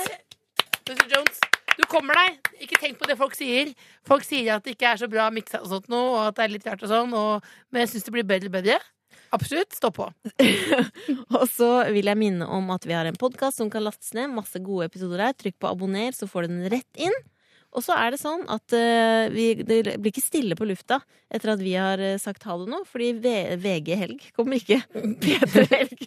Mr. 0.88 1.08
Jones, 1.12 1.40
du 1.78 1.84
kommer 1.92 2.18
deg. 2.18 2.52
Ikke 2.64 2.80
tenk 2.82 3.00
på 3.00 3.08
det 3.10 3.18
folk 3.20 3.36
sier. 3.38 3.74
Folk 4.08 4.26
sier 4.26 4.56
at 4.56 4.66
det 4.66 4.78
ikke 4.78 4.94
er 4.94 5.02
så 5.02 5.10
bra 5.12 5.28
miksa 5.34 5.62
og 5.64 5.72
sånt 5.72 5.90
noe, 5.92 6.14
og 6.14 6.22
at 6.30 6.38
det 6.38 6.46
er 6.46 6.54
litt 6.56 6.70
rart 6.70 6.86
og 6.86 6.92
sånn, 6.92 7.18
og, 7.18 7.50
men 7.72 7.84
jeg 7.84 7.94
syns 7.94 8.08
det 8.08 8.16
blir 8.16 8.28
bedre 8.28 8.52
og 8.52 8.56
bedre. 8.60 8.78
Absolutt. 9.36 9.76
Stå 9.76 9.92
på. 9.92 10.06
Og 11.36 11.48
så 11.52 11.68
vil 11.92 12.08
jeg 12.08 12.20
minne 12.20 12.46
om 12.48 12.70
at 12.72 12.86
vi 12.88 12.96
har 12.96 13.08
en 13.10 13.18
podkast 13.20 13.60
som 13.60 13.72
kan 13.72 13.84
lastes 13.84 14.14
ned. 14.16 14.32
Masse 14.32 14.62
gode 14.64 14.88
episoder 14.88 15.20
der. 15.26 15.36
Trykk 15.36 15.58
på 15.60 15.68
abonner, 15.68 16.16
så 16.16 16.30
får 16.32 16.48
du 16.48 16.54
den 16.54 16.70
rett 16.72 17.02
inn. 17.02 17.18
Og 17.76 17.84
så 17.84 17.98
er 18.00 18.14
det 18.14 18.22
sånn 18.22 18.46
at 18.50 18.74
uh, 18.74 19.28
vi, 19.34 19.52
det 19.60 19.98
blir 19.98 20.14
ikke 20.14 20.24
stille 20.24 20.58
på 20.58 20.68
lufta 20.70 21.02
etter 21.28 21.52
at 21.52 21.60
vi 21.60 21.74
har 21.76 22.00
eh, 22.00 22.16
sagt 22.22 22.46
ha 22.48 22.56
det 22.56 22.70
nå, 22.72 22.78
fordi 22.88 23.10
v 23.20 23.32
VG 23.60 23.90
Helg 24.00 24.28
kommer 24.38 24.62
ikke. 24.62 24.80
P3 25.24 25.66
Helg. 25.74 26.06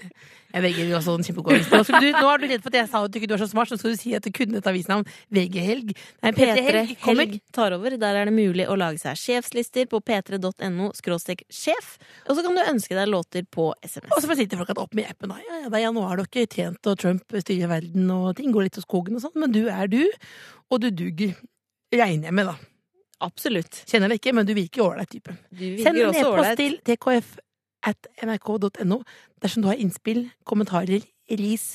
Jeg 0.50 0.72
jo 0.88 0.96
også 0.98 1.12
en 1.14 1.26
kjempegod 1.26 1.54
avis. 1.54 1.68
Nå, 1.70 1.82
du, 1.84 2.06
nå 2.16 2.30
er 2.32 2.40
du 2.40 2.46
redd 2.48 2.62
for 2.64 2.72
at 2.72 2.78
jeg 2.80 2.88
sa 2.90 3.02
at 3.04 3.12
du 3.12 3.18
ikke 3.20 3.28
var 3.34 3.42
så 3.42 3.50
smart, 3.50 3.70
så 3.70 3.76
skal 3.78 3.92
du 3.94 4.00
si 4.00 4.14
at 4.16 4.24
du 4.24 4.32
kunne 4.34 4.58
et 4.58 4.70
avisnavn. 4.70 5.04
VG 5.30 5.58
Helg. 5.62 5.92
Nei, 6.24 6.32
P3 6.34 6.48
P3 6.56 6.64
Helg 6.64 6.94
kommer. 7.04 7.28
Helg 7.28 7.44
tar 7.54 7.76
over. 7.76 7.96
Der 8.00 8.18
er 8.22 8.30
det 8.30 8.34
mulig 8.34 8.66
å 8.66 8.78
lage 8.80 9.02
seg 9.02 9.20
sjefslister 9.20 9.86
på 9.92 10.00
p3.no 10.02 10.90
sjef. 10.96 11.92
Og 12.26 12.32
så 12.32 12.46
kan 12.46 12.56
du 12.56 12.62
ønske 12.64 12.96
deg 12.96 13.12
låter 13.12 13.44
på 13.44 13.68
SMS. 13.84 14.10
Og 14.16 14.24
så 14.24 14.30
får 14.32 14.40
sitte 14.40 14.58
folk 14.58 14.72
opp 14.74 14.96
med 14.96 15.12
appen. 15.12 15.36
Ja, 15.44 15.60
Ja, 15.68 15.84
ja, 15.84 15.92
nå 15.94 16.02
har 16.08 16.18
dere 16.18 16.48
tjent, 16.48 16.80
og 16.88 16.98
Trump 16.98 17.36
styrer 17.44 17.70
verden, 17.70 18.08
og 18.10 18.32
ting 18.40 18.50
går 18.54 18.66
litt 18.66 18.78
til 18.78 18.86
skogen 18.86 19.20
og 19.20 19.22
sånn, 19.22 19.36
men 19.38 19.52
du 19.54 19.66
er 19.70 19.90
du, 19.92 20.02
og 20.70 20.82
du 20.82 20.90
duger. 20.94 21.34
Regner 21.92 22.30
jeg 22.30 22.34
med, 22.38 22.46
da. 22.46 22.54
Absolutt. 23.26 23.82
Kjenner 23.90 24.08
deg 24.12 24.20
ikke, 24.20 24.32
men 24.36 24.46
du 24.48 24.54
virker 24.56 24.84
ålreit 24.86 25.10
type. 25.12 25.34
Send 25.82 25.98
en 26.00 26.14
e-post 26.14 26.56
til 26.60 26.76
tkf 26.86 27.32
at 27.90 28.10
nrk.no 28.24 29.00
dersom 29.42 29.64
du 29.64 29.68
har 29.70 29.80
innspill, 29.80 30.26
kommentarer, 30.48 31.04
ris, 31.40 31.66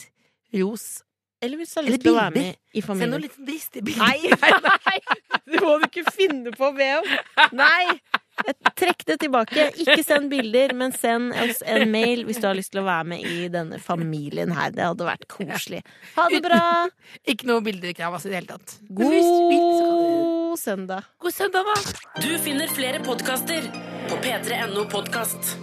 ros. 0.56 1.04
Eller 1.44 1.60
hvis 1.60 1.74
du 1.74 1.80
har 1.82 1.86
lyst 1.90 2.02
til 2.06 2.14
å 2.14 2.18
være 2.18 2.34
bilder. 2.34 2.56
med 2.56 2.80
i 2.80 2.84
Send 2.86 3.02
noen 3.02 3.12
noe 3.14 3.24
litt 3.26 3.40
dristig 3.50 3.84
bilde. 3.86 4.02
Nei, 4.02 4.32
nei! 4.66 5.00
Det 5.46 5.62
må 5.62 5.76
du 5.82 5.88
ikke 5.90 6.06
finne 6.16 6.54
på 6.56 6.70
å 6.72 6.76
be 6.78 6.88
om. 7.02 7.10
Nei! 7.60 7.98
Trekk 8.76 9.06
det 9.08 9.18
tilbake. 9.24 9.70
Ikke 9.82 10.02
send 10.04 10.30
bilder, 10.32 10.74
men 10.78 10.94
send 10.96 11.34
oss 11.40 11.62
en 11.66 11.88
mail 11.92 12.26
hvis 12.28 12.42
du 12.42 12.48
har 12.50 12.58
lyst 12.58 12.74
til 12.74 12.84
å 12.84 12.88
være 12.88 13.08
med 13.14 13.28
i 13.30 13.48
denne 13.52 13.80
familien 13.82 14.52
her. 14.56 14.74
Det 14.76 14.84
hadde 14.86 15.08
vært 15.08 15.28
koselig. 15.32 15.84
Ha 16.18 16.28
det 16.34 16.42
bra! 16.46 16.64
Ikke 17.24 17.50
noe 17.50 17.64
bildekrav 17.66 18.18
altså, 18.18 18.32
i 18.32 18.36
det 18.36 18.42
hele 18.42 18.58
tatt. 18.58 18.76
God 18.90 20.60
søndag. 20.60 21.08
God 21.24 21.36
søndag, 21.36 21.72
da! 21.72 21.96
Du 22.26 22.34
finner 22.44 22.72
flere 22.72 23.02
podkaster 23.06 23.72
på 24.10 24.20
p3.no 24.26 24.86
podkast. 24.92 25.56